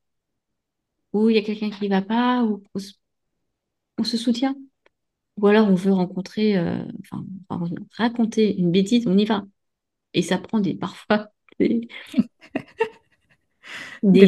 Ou 1.12 1.30
il 1.30 1.34
y 1.34 1.38
a 1.38 1.42
quelqu'un 1.42 1.70
qui 1.70 1.84
ne 1.84 1.90
va 1.90 2.02
pas, 2.02 2.44
ou 2.44 2.62
on 3.98 4.04
se 4.04 4.16
soutient. 4.16 4.54
Ou 5.36 5.48
alors 5.48 5.68
on 5.68 5.74
veut 5.74 5.92
rencontrer, 5.92 6.56
euh, 6.56 6.84
enfin, 7.00 7.24
raconter 7.96 8.56
une 8.56 8.70
bêtise, 8.70 9.08
on 9.08 9.18
y 9.18 9.24
va. 9.24 9.44
Et 10.14 10.22
ça 10.22 10.38
prend 10.38 10.60
des, 10.60 10.74
parfois 10.76 11.32
des, 11.58 11.88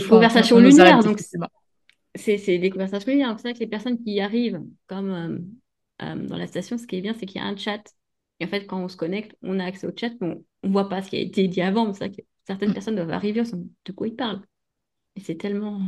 conversations 0.01 0.59
lunaires. 0.59 1.01
Donc, 1.05 1.21
c'est 2.17 2.59
des 2.59 2.71
conversations 2.71 3.13
lunaires. 3.13 3.37
C'est 3.37 3.43
vrai 3.43 3.55
que 3.55 3.61
les 3.61 3.69
personnes 3.69 4.03
qui 4.03 4.15
y 4.15 4.21
arrivent, 4.21 4.63
comme 4.89 5.11
euh, 5.11 5.39
euh, 6.03 6.27
dans 6.27 6.37
la 6.37 6.49
station, 6.49 6.77
ce 6.77 6.89
qui 6.89 6.97
est 6.97 7.01
bien, 7.01 7.15
c'est 7.15 7.27
qu'il 7.27 7.41
y 7.41 7.45
a 7.45 7.47
un 7.47 7.57
chat. 7.57 7.83
Et 8.43 8.45
en 8.45 8.49
fait, 8.49 8.67
quand 8.67 8.83
on 8.83 8.89
se 8.89 8.97
connecte, 8.97 9.37
on 9.43 9.61
a 9.61 9.65
accès 9.65 9.87
au 9.87 9.93
chat, 9.97 10.11
mais 10.21 10.43
on 10.65 10.69
ne 10.69 10.73
voit 10.73 10.89
pas 10.89 11.01
ce 11.01 11.11
qui 11.11 11.17
a 11.17 11.21
été 11.21 11.47
dit 11.47 11.61
avant. 11.61 11.93
C'est 11.93 12.09
vrai 12.09 12.17
que 12.17 12.23
certaines 12.45 12.71
mm. 12.71 12.75
personnes 12.75 12.97
doivent 12.97 13.13
arriver, 13.13 13.41
on 13.53 13.69
de 13.85 13.93
quoi 13.93 14.09
ils 14.09 14.17
parlent. 14.17 14.43
Et 15.15 15.21
c'est 15.21 15.37
tellement. 15.37 15.81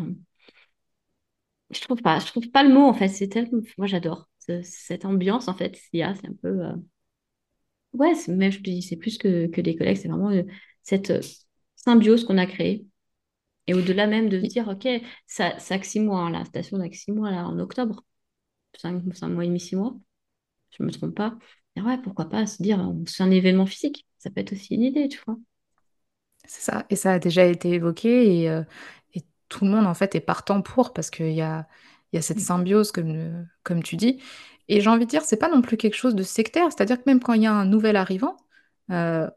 Je 1.71 1.81
trouve 1.81 2.01
pas, 2.01 2.21
je 2.21 2.27
trouve 2.27 2.49
pas 2.51 2.63
le 2.63 2.73
mot 2.73 2.83
en 2.83 2.95
fait. 2.95 3.09
C'est 3.09 3.27
tellement. 3.27 3.61
Moi, 3.77 3.89
j'adore 3.89 4.29
cette 4.39 5.05
ambiance 5.05 5.49
en 5.49 5.55
fait. 5.55 5.81
Il 5.93 5.99
y 5.99 6.03
a, 6.05 6.15
c'est 6.15 6.29
un 6.29 6.35
peu. 6.41 6.65
Euh, 6.65 6.75
ouais, 7.93 8.13
mais 8.29 8.53
je 8.53 8.59
te 8.59 8.71
dis, 8.71 8.83
c'est 8.83 8.97
plus 8.97 9.19
que, 9.19 9.49
que 9.49 9.61
des 9.61 9.75
collègues. 9.75 9.97
C'est 9.97 10.09
vraiment 10.09 10.31
cette 10.83 11.11
euh, 11.11 11.21
symbiose 11.75 12.25
qu'on 12.25 12.39
a 12.39 12.47
créée. 12.47 12.87
Et 13.67 13.75
au-delà 13.75 14.07
même 14.07 14.29
de 14.29 14.41
se 14.41 14.47
dire, 14.47 14.69
OK, 14.69 14.87
ça, 15.27 15.59
ça 15.59 15.79
que 15.79 15.87
six 15.87 15.99
mois, 15.99 16.21
hein, 16.21 16.31
la 16.31 16.45
station 16.45 16.79
n'a 16.79 16.89
que 16.89 16.97
six 16.97 17.11
mois 17.11 17.33
là, 17.33 17.49
en 17.49 17.59
octobre, 17.59 18.05
cinq, 18.77 19.03
mois 19.29 19.45
et 19.45 19.49
demi, 19.49 19.59
six 19.61 19.75
mois, 19.75 19.97
je 20.71 20.83
ne 20.83 20.87
me 20.89 20.93
trompe 20.93 21.17
pas. 21.17 21.37
Et 21.77 21.81
ouais, 21.81 21.99
pourquoi 21.99 22.27
pas 22.29 22.47
se 22.47 22.63
dire, 22.63 22.93
c'est 23.07 23.23
un 23.23 23.31
événement 23.31 23.67
physique, 23.67 24.07
ça 24.19 24.31
peut 24.31 24.41
être 24.41 24.53
aussi 24.53 24.75
une 24.75 24.83
idée, 24.83 25.09
tu 25.09 25.21
vois. 25.27 25.37
C'est 26.47 26.61
ça, 26.63 26.87
et 26.91 26.97
ça 26.97 27.13
a 27.13 27.19
déjà 27.19 27.45
été 27.47 27.71
évoqué, 27.71 28.43
et, 28.43 28.51
euh, 28.51 28.63
et, 29.15 29.23
tout 29.49 29.65
le 29.65 29.71
monde 29.71 29.87
en 29.87 29.95
fait 29.95 30.15
est 30.15 30.21
partant 30.21 30.63
pour, 30.63 30.93
parce 30.93 31.11
qu'il 31.11 31.33
y 31.33 31.43
a, 31.43 31.67
y 32.13 32.19
a 32.19 32.23
cette 32.23 32.41
symbiose, 32.41 32.93
comme, 32.93 33.47
comme 33.63 33.83
tu 33.83 33.97
dis. 33.97 34.21
Et 34.69 34.81
j'ai 34.81 34.89
envie 34.91 35.05
de 35.05 35.11
dire, 35.11 35.23
c'est 35.25 35.37
pas 35.37 35.49
non 35.49 35.63
plus 35.63 35.77
quelque 35.77 35.95
chose 35.97 36.15
de 36.15 36.23
sectaire, 36.23 36.73
c'est-à-dire 36.73 36.99
que 36.99 37.05
même 37.07 37.21
quand 37.21 37.35
il 37.35 37.43
y 37.43 37.47
a 37.47 37.53
un 37.53 37.67
nouvel 37.67 37.97
arrivant, 37.97 38.37
euh, 38.91 39.29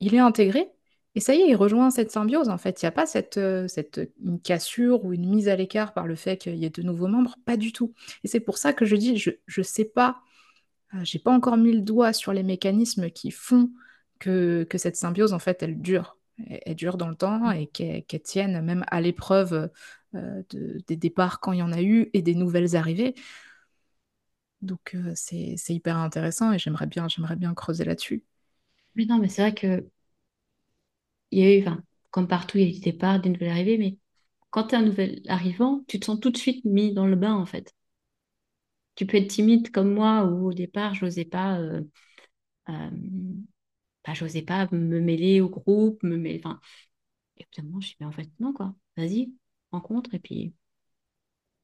il 0.00 0.14
est 0.14 0.18
intégré 0.18 0.72
et 1.14 1.20
ça 1.20 1.34
y 1.34 1.40
est, 1.40 1.48
il 1.48 1.56
rejoint 1.56 1.90
cette 1.90 2.10
symbiose 2.12 2.48
en 2.48 2.58
fait. 2.58 2.82
Il 2.82 2.84
n'y 2.84 2.88
a 2.88 2.92
pas 2.92 3.06
cette, 3.06 3.36
euh, 3.38 3.66
cette 3.68 4.00
une 4.24 4.40
cassure 4.40 5.04
ou 5.04 5.12
une 5.12 5.28
mise 5.28 5.48
à 5.48 5.56
l'écart 5.56 5.92
par 5.92 6.06
le 6.06 6.14
fait 6.14 6.36
qu'il 6.36 6.56
y 6.56 6.64
ait 6.64 6.70
de 6.70 6.82
nouveaux 6.82 7.08
membres, 7.08 7.36
pas 7.44 7.56
du 7.56 7.72
tout. 7.72 7.94
Et 8.24 8.28
c'est 8.28 8.40
pour 8.40 8.58
ça 8.58 8.72
que 8.72 8.84
je 8.84 8.96
dis, 8.96 9.16
je 9.18 9.32
ne 9.56 9.62
sais 9.62 9.84
pas, 9.84 10.08
euh, 10.08 10.29
j'ai 11.02 11.18
pas 11.18 11.32
encore 11.32 11.56
mis 11.56 11.72
le 11.72 11.80
doigt 11.80 12.12
sur 12.12 12.32
les 12.32 12.42
mécanismes 12.42 13.10
qui 13.10 13.30
font 13.30 13.70
que, 14.18 14.64
que 14.68 14.78
cette 14.78 14.96
symbiose 14.96 15.32
en 15.32 15.38
fait, 15.38 15.62
elle 15.62 15.80
dure. 15.80 16.16
Elle, 16.48 16.74
dure 16.74 16.96
dans 16.96 17.08
le 17.08 17.16
temps 17.16 17.50
et 17.50 17.66
qu'elle 17.66 18.22
tienne 18.22 18.62
même 18.62 18.82
à 18.88 19.02
l'épreuve 19.02 19.70
euh, 20.14 20.42
des 20.86 20.96
départs 20.96 21.38
quand 21.38 21.52
il 21.52 21.58
y 21.58 21.62
en 21.62 21.72
a 21.72 21.82
eu 21.82 22.08
et 22.14 22.22
des 22.22 22.34
nouvelles 22.34 22.76
arrivées. 22.76 23.14
Donc 24.62 24.96
c'est 25.14 25.56
hyper 25.68 25.98
intéressant 25.98 26.52
et 26.52 26.58
j'aimerais 26.58 26.86
bien, 26.86 27.06
bien 27.36 27.54
creuser 27.54 27.84
là-dessus. 27.84 28.24
Mais 28.94 29.04
non, 29.04 29.18
mais 29.18 29.28
c'est 29.28 29.42
vrai 29.42 29.54
que 29.54 29.86
il 31.30 31.38
y 31.40 31.42
a 31.42 31.56
eu, 31.56 31.60
enfin, 31.62 31.82
comme 32.10 32.28
partout, 32.28 32.58
il 32.58 32.64
y 32.64 32.66
a 32.66 32.70
eu 32.70 32.72
des 32.72 32.92
départs, 32.92 33.20
des 33.20 33.30
nouvelles 33.30 33.50
arrivées, 33.50 33.78
mais 33.78 33.98
quand 34.50 34.68
tu 34.68 34.74
es 34.74 34.78
un 34.78 34.82
nouvel 34.82 35.22
arrivant, 35.28 35.84
tu 35.88 36.00
te 36.00 36.06
sens 36.06 36.20
tout 36.20 36.30
de 36.30 36.36
suite 36.36 36.64
mis 36.64 36.92
dans 36.92 37.06
le 37.06 37.16
bain, 37.16 37.34
en 37.34 37.46
fait. 37.46 37.74
Tu 39.00 39.06
peux 39.06 39.16
être 39.16 39.28
timide 39.28 39.70
comme 39.70 39.94
moi, 39.94 40.26
où 40.26 40.48
au 40.48 40.52
départ, 40.52 40.92
je 40.92 41.06
n'osais 41.06 41.24
pas, 41.24 41.58
euh, 41.58 41.80
euh, 42.68 42.90
bah, 44.04 44.12
j'osais 44.12 44.42
pas 44.42 44.68
me 44.72 45.00
mêler 45.00 45.40
au 45.40 45.48
groupe, 45.48 46.02
me 46.02 46.18
mêler, 46.18 46.38
enfin, 46.44 46.60
et 47.38 47.46
finalement, 47.50 47.80
je 47.80 47.86
suis, 47.86 47.96
mais 47.98 48.04
en 48.04 48.12
fait, 48.12 48.28
non, 48.40 48.52
quoi, 48.52 48.74
vas-y, 48.98 49.32
rencontre, 49.72 50.12
et 50.12 50.18
puis, 50.18 50.52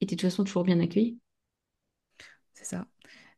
et 0.01 0.07
tu 0.07 0.15
de 0.15 0.19
toute 0.19 0.21
façon 0.31 0.45
toujours 0.45 0.63
bien 0.63 0.79
accueilli. 0.79 1.19
C'est 2.55 2.65
ça. 2.65 2.87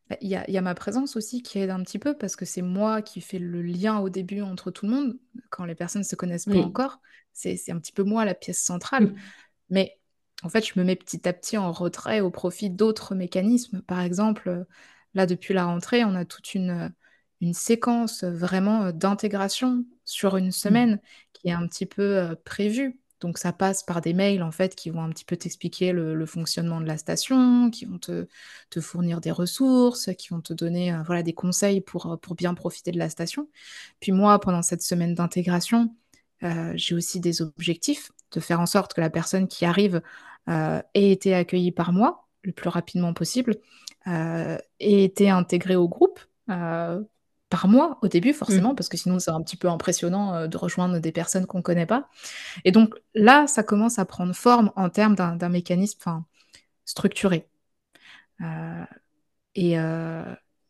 Bah, 0.10 0.16
il 0.22 0.30
y 0.30 0.36
a, 0.38 0.62
ma 0.62 0.76
présence 0.76 1.18
aussi 1.18 1.44
qui 1.44 1.60
aide 1.60 1.70
un 1.70 1.84
petit 1.84 2.00
peu 2.00 2.18
parce 2.18 2.38
que 2.38 2.46
c'est 2.46 2.62
moi 2.62 3.02
qui 3.02 3.20
fais 3.20 3.38
le 3.38 3.62
lien 3.62 4.00
au 4.00 4.08
début 4.08 4.40
entre 4.40 4.72
tout 4.72 4.86
le 4.86 4.94
monde, 4.94 5.20
quand 5.50 5.66
les 5.66 5.76
personnes 5.76 6.04
ne 6.04 6.08
se 6.08 6.16
connaissent 6.16 6.46
pas 6.46 6.56
encore. 6.56 7.02
C'est 7.34 7.70
un 7.70 7.80
petit 7.80 7.92
peu 7.92 8.04
moi 8.04 8.24
la 8.24 8.34
pièce 8.34 8.64
centrale. 8.64 9.08
Mmh. 9.08 9.16
Mais 9.72 9.99
en 10.44 10.50
fait, 10.50 10.66
je 10.66 10.80
me 10.80 10.86
mets 10.86 10.96
petit 10.96 11.28
à 11.28 11.34
petit 11.34 11.58
en 11.58 11.72
retrait 11.72 12.22
au 12.22 12.32
profit 12.32 12.70
d'autres 12.70 13.14
mécanismes. 13.16 13.82
Par 13.82 14.00
exemple, 14.02 14.66
là, 15.14 15.26
depuis 15.26 15.54
la 15.54 15.66
rentrée, 15.66 16.06
on 16.06 16.16
a 16.16 16.26
toute 16.26 16.54
une, 16.54 16.94
une 17.42 17.54
séquence 17.54 18.24
vraiment 18.24 18.92
d'intégration 18.92 19.86
sur 20.06 20.38
une 20.38 20.48
mmh. 20.48 20.52
semaine 20.52 21.02
qui 21.34 21.50
est 21.50 21.54
un 21.54 21.68
petit 21.68 21.86
peu 21.86 22.36
prévue 22.46 23.00
Donc 23.20 23.38
ça 23.38 23.54
passe 23.54 23.84
par 23.84 24.02
des 24.02 24.14
mails 24.14 24.44
en 24.44 24.52
fait 24.52 24.76
qui 24.76 24.90
vont 24.90 25.04
un 25.04 25.10
petit 25.10 25.26
peu 25.26 25.38
t'expliquer 25.38 25.92
le, 25.92 26.26
fonctionnement 26.26 26.82
de 26.82 26.86
la 26.86 26.98
station, 26.98 27.70
qui 27.70 27.86
vont 27.86 28.00
te, 28.00 28.28
fournir 28.80 29.22
des 29.22 29.32
ressources, 29.32 30.10
qui 30.18 30.30
vont 30.30 30.42
te 30.42 30.54
donner 30.54 30.94
euh, 30.94 31.02
voilà, 31.06 31.24
des 31.24 31.34
conseils 31.34 31.82
pour, 31.82 32.18
pour 32.22 32.36
bien 32.36 32.54
profiter 32.54 32.92
de 32.92 32.98
la 32.98 33.10
station. 33.10 33.50
Puis 34.00 34.12
moi, 34.12 34.40
pendant 34.40 34.62
cette 34.62 34.82
semaine 34.82 35.16
d'intégration, 35.16 35.94
j'ai 36.76 36.96
aussi 36.96 37.20
des 37.20 37.42
objectifs 37.42 38.14
de 38.32 38.40
faire 38.40 38.62
en 38.62 38.66
sorte 38.66 38.94
que 38.94 39.02
la 39.02 39.10
personne 39.10 39.48
qui 39.50 39.66
arrive 39.66 40.02
ait 40.48 40.84
été 40.94 41.34
accueillie 41.36 41.72
par 41.72 41.94
moi 41.94 42.28
le 42.44 42.52
plus 42.52 42.70
rapidement 42.70 43.14
possible, 43.14 43.56
ait 44.06 44.60
été 44.80 45.30
intégrée 45.30 45.76
au 45.76 45.88
groupe 45.88 46.20
par 47.50 47.68
mois 47.68 47.98
au 48.02 48.08
début, 48.08 48.34
forcément, 48.34 48.74
mmh. 48.74 48.76
parce 48.76 48.90
que 48.90 48.98
sinon 48.98 49.20
c'est 49.20 49.32
un 49.32 49.42
petit 49.42 49.58
peu 49.58 49.68
impressionnant 49.70 50.36
euh, 50.36 50.48
de 50.48 50.58
rejoindre 50.58 51.00
des 51.00 51.12
personnes 51.12 51.46
qu'on 51.46 51.60
ne 51.60 51.64
connaît 51.64 51.86
pas. 51.86 52.08
Et 52.64 52.72
donc 52.72 52.96
là, 53.16 53.48
ça 53.48 53.64
commence 53.64 54.00
à 54.00 54.06
prendre 54.06 54.34
forme 54.34 54.72
en 54.76 54.90
termes 54.90 55.16
d'un 55.16 55.50
mécanisme 55.50 56.24
structuré. 56.86 57.48
Euh, 58.42 58.86
et, 59.56 59.80
euh, 59.80 60.24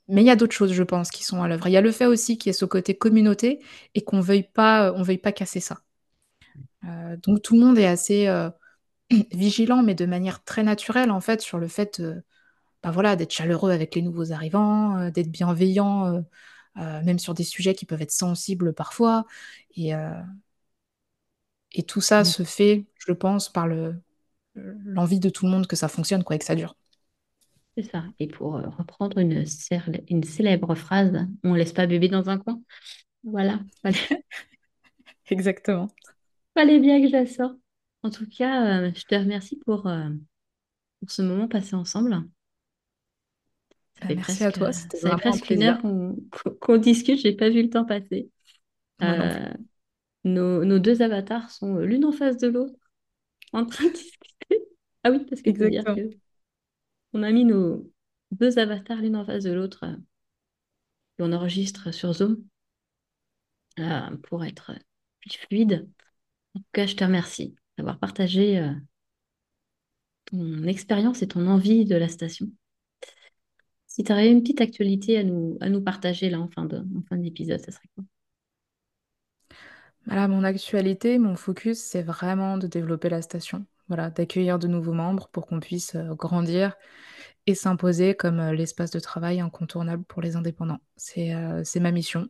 mais 0.08 0.22
il 0.22 0.28
y 0.28 0.32
a 0.32 0.36
d'autres 0.36 0.56
choses, 0.56 0.74
je 0.74 0.84
pense, 0.84 1.12
qui 1.12 1.24
sont 1.24 1.44
à 1.44 1.48
l'œuvre. 1.48 1.68
Il 1.68 1.72
y 1.72 1.78
a 1.78 1.82
le 1.82 1.92
fait 1.92 2.06
aussi 2.06 2.38
qu'il 2.38 2.50
y 2.50 2.52
ait 2.52 2.54
ce 2.54 2.66
côté 2.66 2.98
communauté 2.98 3.60
et 3.94 4.04
qu'on 4.04 4.18
ne 4.18 4.24
veuille, 4.24 4.48
pas, 4.52 4.94
on 4.94 5.04
veuille 5.04 5.18
pas 5.18 5.32
casser 5.32 5.60
ça. 5.60 5.82
donc 7.24 7.42
tout 7.42 7.56
le 7.56 7.62
monde 7.62 7.78
est 7.78 7.86
assez 7.86 8.28
vigilant, 9.32 9.84
mais 9.84 9.96
de 9.96 10.06
manière 10.06 10.44
très 10.44 10.64
naturelle, 10.64 11.12
en 11.12 11.22
fait, 11.22 11.42
sur 11.42 11.58
le 11.58 11.68
fait 11.68 12.02
bah 12.82 12.92
voilà, 12.92 13.16
d'être 13.18 13.34
chaleureux 13.34 13.72
avec 13.72 13.96
les 13.96 14.02
nouveaux 14.02 14.32
arrivants, 14.32 15.10
d'être 15.10 15.30
bienveillant 15.32 16.24
euh, 16.78 17.02
même 17.04 17.20
sur 17.20 17.34
des 17.34 17.44
sujets 17.44 17.74
qui 17.74 17.86
peuvent 17.86 18.02
être 18.02 18.12
sensibles 18.12 18.74
parfois. 18.74 19.26
Et, 19.76 19.94
euh, 19.96 20.12
et 21.74 21.84
tout 21.84 22.02
ça 22.02 22.22
mmh. 22.22 22.26
se 22.26 22.44
fait, 22.44 22.86
je 23.06 23.12
pense, 23.12 23.50
par 23.52 23.68
le, 23.68 23.96
l'envie 24.56 25.20
de 25.20 25.30
tout 25.30 25.46
le 25.46 25.52
monde 25.52 25.68
que 25.68 25.76
ça 25.76 25.88
fonctionne 25.88 26.24
quoi, 26.24 26.36
et 26.36 26.40
que 26.40 26.46
ça 26.46 26.56
dure. 26.56 26.76
C'est 27.76 27.84
ça. 27.84 28.06
Et 28.20 28.28
pour 28.28 28.58
euh, 28.58 28.70
reprendre 28.78 29.18
une, 29.18 29.46
une 30.10 30.24
célèbre 30.24 30.76
phrase, 30.76 31.28
on 31.44 31.54
laisse 31.54 31.74
pas 31.74 31.88
bébé 31.88 32.08
dans 32.08 32.30
un 32.30 32.38
coin. 32.38 32.62
Voilà. 33.24 33.60
Exactement. 35.30 35.90
Fallait 36.56 36.80
bien 36.80 37.02
que 37.02 37.08
je 37.08 37.14
la 37.14 37.26
sorte. 37.26 37.58
En 38.04 38.10
tout 38.10 38.28
cas, 38.28 38.90
je 38.92 39.04
te 39.04 39.16
remercie 39.16 39.58
pour, 39.58 39.84
pour 41.00 41.12
ce 41.12 41.22
moment 41.22 41.48
passé 41.48 41.76
ensemble. 41.76 42.24
Bah, 44.02 44.08
merci 44.16 44.44
à 44.44 44.52
toi, 44.52 44.72
c'était 44.72 45.00
vraiment 45.00 45.18
presque 45.18 45.50
une 45.50 45.64
heure 45.64 45.82
qu'on 46.62 46.78
discute, 46.78 47.20
j'ai 47.20 47.34
pas 47.34 47.50
vu 47.50 47.62
le 47.62 47.70
temps 47.70 47.86
passer. 47.86 48.30
Euh, 49.02 49.52
nos, 50.24 50.64
nos, 50.66 50.80
deux 50.80 51.02
avatars 51.02 51.50
sont 51.50 51.78
l'une 51.78 52.06
en 52.06 52.12
face 52.12 52.38
de 52.38 52.48
l'autre, 52.48 52.80
en 53.54 53.66
train 53.66 53.86
de 53.86 53.90
discuter. 53.94 54.66
Ah 55.04 55.12
oui, 55.12 55.26
parce 55.30 55.42
que 55.42 55.50
dire 55.50 55.84
que 55.84 56.10
on 57.14 57.24
a 57.24 57.32
mis 57.32 57.46
nos 57.46 57.92
deux 58.32 58.60
avatars 58.60 59.02
l'une 59.02 59.16
en 59.16 59.26
face 59.26 59.44
de 59.44 59.52
l'autre 59.52 59.84
euh, 59.84 59.96
et 61.18 61.24
on 61.24 61.32
enregistre 61.34 61.94
sur 61.94 62.14
Zoom 62.14 62.44
euh, 63.80 64.18
pour 64.24 64.46
être 64.46 64.74
plus 65.22 65.38
fluide. 65.48 65.90
En 66.56 66.60
tout 66.60 66.66
cas, 66.72 66.86
je 66.86 66.96
te 66.96 67.04
remercie 67.04 67.56
d'avoir 67.80 67.98
partagé 67.98 68.62
ton 70.26 70.64
expérience 70.64 71.22
et 71.22 71.28
ton 71.28 71.48
envie 71.48 71.86
de 71.86 71.96
la 71.96 72.10
station. 72.10 72.48
Si 73.88 74.04
tu 74.04 74.12
aurais 74.12 74.30
une 74.30 74.42
petite 74.42 74.62
actualité 74.62 75.18
à 75.18 75.24
nous, 75.24 75.58
à 75.62 75.70
nous 75.70 75.82
partager 75.82 76.30
là 76.30 76.40
en 76.40 76.50
fin 76.50 76.68
d'épisode, 77.18 77.62
ça 77.62 77.72
serait 77.72 77.90
quoi? 77.96 78.04
Voilà, 80.06 80.28
mon 80.28 80.44
actualité, 80.44 81.20
mon 81.20 81.36
focus, 81.36 81.80
c'est 81.80 82.02
vraiment 82.02 82.58
de 82.58 82.68
développer 82.68 83.10
la 83.10 83.22
station. 83.22 83.66
Voilà, 83.88 84.10
d'accueillir 84.10 84.60
de 84.60 84.68
nouveaux 84.68 84.94
membres 84.94 85.30
pour 85.30 85.48
qu'on 85.48 85.60
puisse 85.60 85.96
euh, 85.96 86.14
grandir 86.16 86.76
et 87.48 87.56
s'imposer 87.56 88.16
comme 88.16 88.40
euh, 88.40 88.54
l'espace 88.54 88.92
de 88.92 89.00
travail 89.00 89.40
incontournable 89.40 90.04
pour 90.06 90.22
les 90.22 90.36
indépendants. 90.36 90.80
C'est 90.96 91.34
euh, 91.34 91.64
ma 91.80 91.92
mission. 91.92 92.28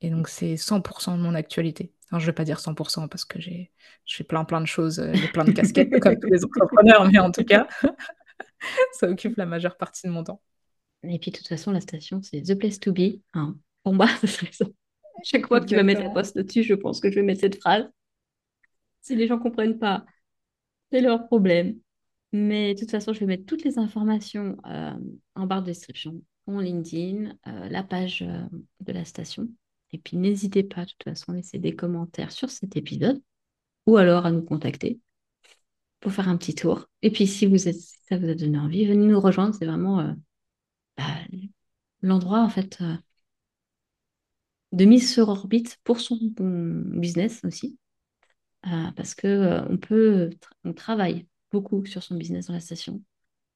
Et 0.00 0.10
donc, 0.10 0.28
c'est 0.28 0.56
100% 0.56 1.16
de 1.16 1.22
mon 1.22 1.34
actualité. 1.34 1.92
Alors, 2.10 2.20
je 2.20 2.26
ne 2.26 2.30
vais 2.30 2.34
pas 2.34 2.44
dire 2.44 2.58
100% 2.58 3.08
parce 3.08 3.24
que 3.24 3.40
j'ai 3.40 3.72
fais 4.06 4.24
plein 4.24 4.44
plein 4.44 4.60
de 4.60 4.66
choses, 4.66 5.02
j'ai 5.12 5.28
plein 5.28 5.44
de 5.44 5.52
casquettes 5.52 5.90
comme 6.00 6.18
tous 6.18 6.28
les 6.28 6.44
entrepreneurs, 6.44 7.10
mais 7.10 7.18
en 7.18 7.30
tout 7.30 7.44
cas, 7.44 7.66
ça 8.92 9.08
occupe 9.08 9.36
la 9.36 9.46
majeure 9.46 9.76
partie 9.76 10.06
de 10.06 10.12
mon 10.12 10.24
temps. 10.24 10.40
Et 11.02 11.18
puis, 11.18 11.30
de 11.30 11.36
toute 11.36 11.48
façon, 11.48 11.72
la 11.72 11.80
station, 11.80 12.22
c'est 12.22 12.42
The 12.42 12.58
Place 12.58 12.80
to 12.80 12.92
Be. 12.92 13.20
Hein. 13.34 13.56
Pour 13.82 13.94
moi, 13.94 14.08
ce 14.20 14.26
serait 14.26 14.52
ça. 14.52 14.66
Chaque 15.24 15.46
fois 15.46 15.60
que 15.60 15.66
tu 15.66 15.74
vas 15.74 15.82
mettre 15.82 16.02
la 16.02 16.10
poste 16.10 16.36
dessus, 16.36 16.62
je 16.62 16.74
pense 16.74 17.00
que 17.00 17.10
je 17.10 17.16
vais 17.16 17.22
mettre 17.22 17.40
cette 17.40 17.60
phrase. 17.60 17.84
Si 19.00 19.14
les 19.14 19.26
gens 19.26 19.36
ne 19.36 19.42
comprennent 19.42 19.78
pas, 19.78 20.04
c'est 20.90 21.00
leur 21.00 21.26
problème. 21.26 21.78
Mais 22.32 22.74
de 22.74 22.80
toute 22.80 22.90
façon, 22.90 23.12
je 23.12 23.20
vais 23.20 23.26
mettre 23.26 23.46
toutes 23.46 23.64
les 23.64 23.78
informations 23.78 24.56
euh, 24.66 24.92
en 25.34 25.46
barre 25.46 25.62
de 25.62 25.66
description, 25.66 26.20
en 26.46 26.60
LinkedIn, 26.60 27.32
euh, 27.46 27.68
la 27.68 27.82
page 27.82 28.22
euh, 28.22 28.42
de 28.80 28.92
la 28.92 29.04
station. 29.04 29.48
Et 29.92 29.98
puis, 29.98 30.16
n'hésitez 30.16 30.62
pas, 30.62 30.84
de 30.84 30.90
toute 30.90 31.04
façon, 31.04 31.32
à 31.32 31.36
laisser 31.36 31.58
des 31.58 31.74
commentaires 31.74 32.32
sur 32.32 32.50
cet 32.50 32.76
épisode 32.76 33.22
ou 33.86 33.96
alors 33.96 34.26
à 34.26 34.32
nous 34.32 34.42
contacter 34.42 35.00
pour 36.00 36.12
faire 36.12 36.28
un 36.28 36.36
petit 36.36 36.54
tour. 36.54 36.88
Et 37.02 37.10
puis, 37.10 37.26
si, 37.26 37.46
vous 37.46 37.68
êtes, 37.68 37.76
si 37.76 37.98
ça 38.08 38.18
vous 38.18 38.28
a 38.28 38.34
donné 38.34 38.58
envie, 38.58 38.86
venez 38.86 39.06
nous 39.06 39.20
rejoindre. 39.20 39.54
C'est 39.54 39.66
vraiment 39.66 40.14
bah, 40.96 41.04
l'endroit 42.02 42.42
en 42.42 42.48
fait 42.48 42.78
euh, 42.80 42.96
de 44.72 44.84
mise 44.84 45.12
sur 45.12 45.28
orbite 45.28 45.78
pour 45.84 46.00
son 46.00 46.18
business 46.38 47.44
aussi. 47.44 47.78
Euh, 48.66 48.90
parce 48.96 49.14
que 49.14 49.26
euh, 49.26 49.64
on 49.68 49.76
peut, 49.76 50.30
on 50.64 50.72
travaille 50.72 51.26
beaucoup 51.52 51.84
sur 51.86 52.02
son 52.02 52.16
business 52.16 52.46
dans 52.46 52.54
la 52.54 52.60
station. 52.60 53.02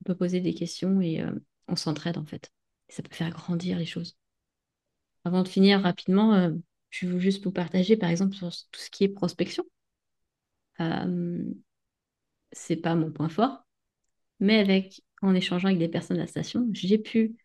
On 0.00 0.04
peut 0.04 0.14
poser 0.14 0.40
des 0.40 0.54
questions 0.54 1.00
et 1.00 1.24
on 1.68 1.76
s'entraide 1.76 2.18
en 2.18 2.24
fait. 2.24 2.52
ça 2.88 3.02
peut 3.02 3.14
faire 3.14 3.30
grandir 3.30 3.78
les 3.78 3.86
choses. 3.86 4.16
Avant 5.24 5.42
de 5.42 5.48
finir 5.48 5.82
rapidement, 5.82 6.50
je 6.90 7.06
veux 7.06 7.18
juste 7.18 7.44
vous 7.44 7.52
partager 7.52 7.96
par 7.96 8.10
exemple 8.10 8.34
sur 8.34 8.48
tout 8.48 8.80
ce 8.80 8.90
qui 8.90 9.04
est 9.04 9.08
prospection. 9.08 9.64
c'est 12.52 12.76
pas 12.76 12.94
mon 12.94 13.10
point 13.10 13.28
fort, 13.28 13.66
mais 14.40 14.58
avec 14.58 15.02
en 15.22 15.34
échangeant 15.34 15.68
avec 15.68 15.78
des 15.78 15.88
personnes 15.88 16.16
de 16.16 16.22
la 16.22 16.26
station, 16.26 16.68
j'ai 16.72 16.98
pu 16.98 17.36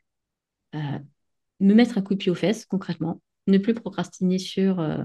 euh, 0.75 0.99
me 1.59 1.73
mettre 1.73 1.97
un 1.97 2.01
coup 2.01 2.13
de 2.13 2.19
pied 2.19 2.31
aux 2.31 2.35
fesses 2.35 2.65
concrètement, 2.65 3.21
ne 3.47 3.57
plus 3.57 3.73
procrastiner 3.73 4.39
sur 4.39 4.79
euh, 4.79 5.03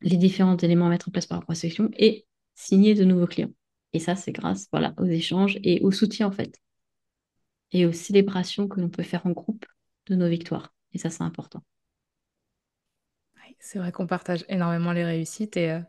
les 0.00 0.16
différents 0.16 0.56
éléments 0.56 0.86
à 0.86 0.90
mettre 0.90 1.08
en 1.08 1.12
place 1.12 1.26
par 1.26 1.38
la 1.38 1.44
prospection 1.44 1.90
et 1.96 2.26
signer 2.54 2.94
de 2.94 3.04
nouveaux 3.04 3.26
clients. 3.26 3.52
Et 3.92 3.98
ça, 3.98 4.16
c'est 4.16 4.32
grâce 4.32 4.68
voilà, 4.72 4.94
aux 4.98 5.06
échanges 5.06 5.58
et 5.62 5.80
au 5.82 5.90
soutien 5.90 6.28
en 6.28 6.32
fait. 6.32 6.60
Et 7.72 7.86
aux 7.86 7.92
célébrations 7.92 8.68
que 8.68 8.80
l'on 8.80 8.88
peut 8.88 9.02
faire 9.02 9.26
en 9.26 9.30
groupe 9.30 9.66
de 10.06 10.14
nos 10.14 10.28
victoires. 10.28 10.75
Et 10.96 10.98
ça, 10.98 11.10
c'est 11.10 11.22
important. 11.22 11.62
c'est 13.58 13.78
vrai 13.78 13.92
qu'on 13.92 14.06
partage 14.06 14.44
énormément 14.48 14.92
les 14.92 15.04
réussites 15.04 15.56
et 15.56 15.70
euh, 15.70 15.80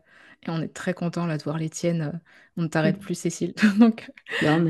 et 0.46 0.50
on 0.50 0.60
est 0.60 0.72
très 0.72 0.94
content 0.94 1.26
là 1.26 1.36
de 1.36 1.42
voir 1.42 1.58
les 1.58 1.70
tiennes. 1.70 2.02
Euh, 2.02 2.18
on 2.56 2.62
ne 2.62 2.68
t'arrête 2.68 2.96
mmh. 2.96 3.00
plus, 3.00 3.14
Cécile. 3.14 3.54
Donc, 3.78 4.10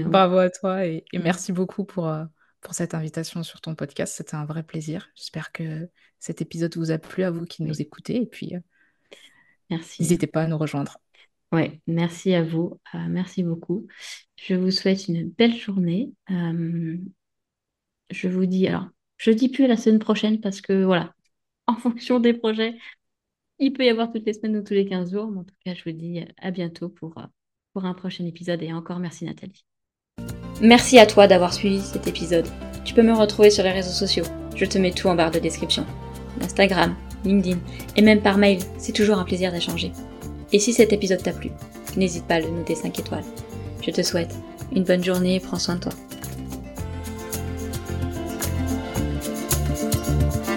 bravo 0.07 0.39
à 0.39 0.51
toi 0.51 0.87
et, 0.87 1.05
mmh. 1.13 1.19
merci 1.23 1.53
beaucoup 1.53 1.85
pour, 1.85 2.09
euh, 2.09 2.25
pour 2.61 2.75
cette 2.75 2.95
invitation 2.95 3.43
sur 3.43 3.61
ton 3.61 3.75
podcast. 3.75 4.15
C'était 4.17 4.37
un 4.37 4.45
vrai 4.45 4.63
plaisir. 4.63 5.09
J'espère 5.15 5.53
que 5.53 5.89
cet 6.19 6.41
épisode 6.41 6.77
vous 6.77 6.91
a 6.91 6.99
plu 6.99 7.23
à 7.23 7.31
vous 7.31 7.45
qui 7.45 7.63
nous 7.63 7.81
écoutez. 7.81 8.23
Et 8.23 8.27
puis, 8.27 8.57
euh, 8.57 8.61
merci. 9.71 10.03
N'hésitez 10.03 10.27
pas 10.27 10.43
à 10.43 10.47
nous 10.47 10.59
rejoindre. 10.59 10.99
Ouais, 11.53 11.81
merci 11.87 12.35
à 12.35 12.43
vous. 12.43 12.79
merci 13.09 13.43
beaucoup. 13.43 13.87
Je 14.37 14.55
vous 14.55 14.71
souhaite 14.71 15.09
une 15.09 15.31
belle 15.31 15.57
journée. 15.57 16.13
je 16.29 16.99
vous 18.29 18.45
dis, 18.45 18.69
alors, 18.69 18.89
je 19.19 19.31
dis 19.31 19.49
plus 19.49 19.65
à 19.65 19.69
la 19.69 19.77
semaine 19.77 19.99
prochaine 19.99 20.41
parce 20.41 20.61
que 20.61 20.85
voilà, 20.85 21.15
en 21.67 21.75
fonction 21.75 22.21
des 22.21 22.33
projets, 22.33 22.77
il 23.59 23.73
peut 23.73 23.85
y 23.85 23.89
avoir 23.89 24.11
toutes 24.11 24.25
les 24.25 24.33
semaines 24.33 24.57
ou 24.57 24.63
tous 24.63 24.75
les 24.75 24.87
15 24.87 25.13
jours, 25.13 25.31
mais 25.31 25.41
en 25.41 25.45
tout 25.45 25.55
cas, 25.65 25.75
je 25.75 25.83
vous 25.85 25.97
dis 25.97 26.25
à 26.39 26.51
bientôt 26.51 26.89
pour, 26.89 27.19
euh, 27.19 27.25
pour 27.73 27.85
un 27.85 27.95
prochain 27.95 28.25
épisode 28.25 28.63
et 28.63 28.73
encore 28.73 29.01
merci 29.01 29.25
Nathalie. 29.25 29.65
Merci 30.61 30.99
à 30.99 31.07
toi 31.07 31.27
d'avoir 31.27 31.53
suivi 31.53 31.81
cet 31.81 32.07
épisode. 32.07 32.47
Tu 32.85 32.95
peux 32.95 33.03
me 33.03 33.13
retrouver 33.13 33.51
sur 33.51 33.65
les 33.65 33.71
réseaux 33.71 33.93
sociaux. 33.93 34.25
Je 34.57 34.65
te 34.65 34.79
mets 34.79 34.91
tout 34.91 35.09
en 35.09 35.15
barre 35.15 35.31
de 35.31 35.39
description. 35.39 35.85
Instagram, 36.41 36.97
LinkedIn 37.25 37.59
et 37.97 38.03
même 38.03 38.23
par 38.23 38.39
mail, 38.39 38.59
c'est 38.77 38.93
toujours 38.93 39.19
un 39.19 39.25
plaisir 39.25 39.53
d'échanger. 39.53 39.93
Et 40.53 40.59
si 40.59 40.73
cet 40.73 40.93
épisode 40.93 41.23
t'a 41.23 41.33
plu, 41.33 41.51
n'hésite 41.97 42.27
pas 42.27 42.37
à 42.37 42.41
le 42.41 42.51
noter 42.51 42.75
5 42.75 42.99
étoiles. 42.99 43.25
Je 43.83 43.91
te 43.91 44.03
souhaite 44.03 44.35
une 44.75 44.85
bonne 44.85 45.05
journée 45.05 45.37
et 45.37 45.41
prends 45.41 45.59
soin 45.59 45.77
de 45.77 45.81
toi. 45.81 45.93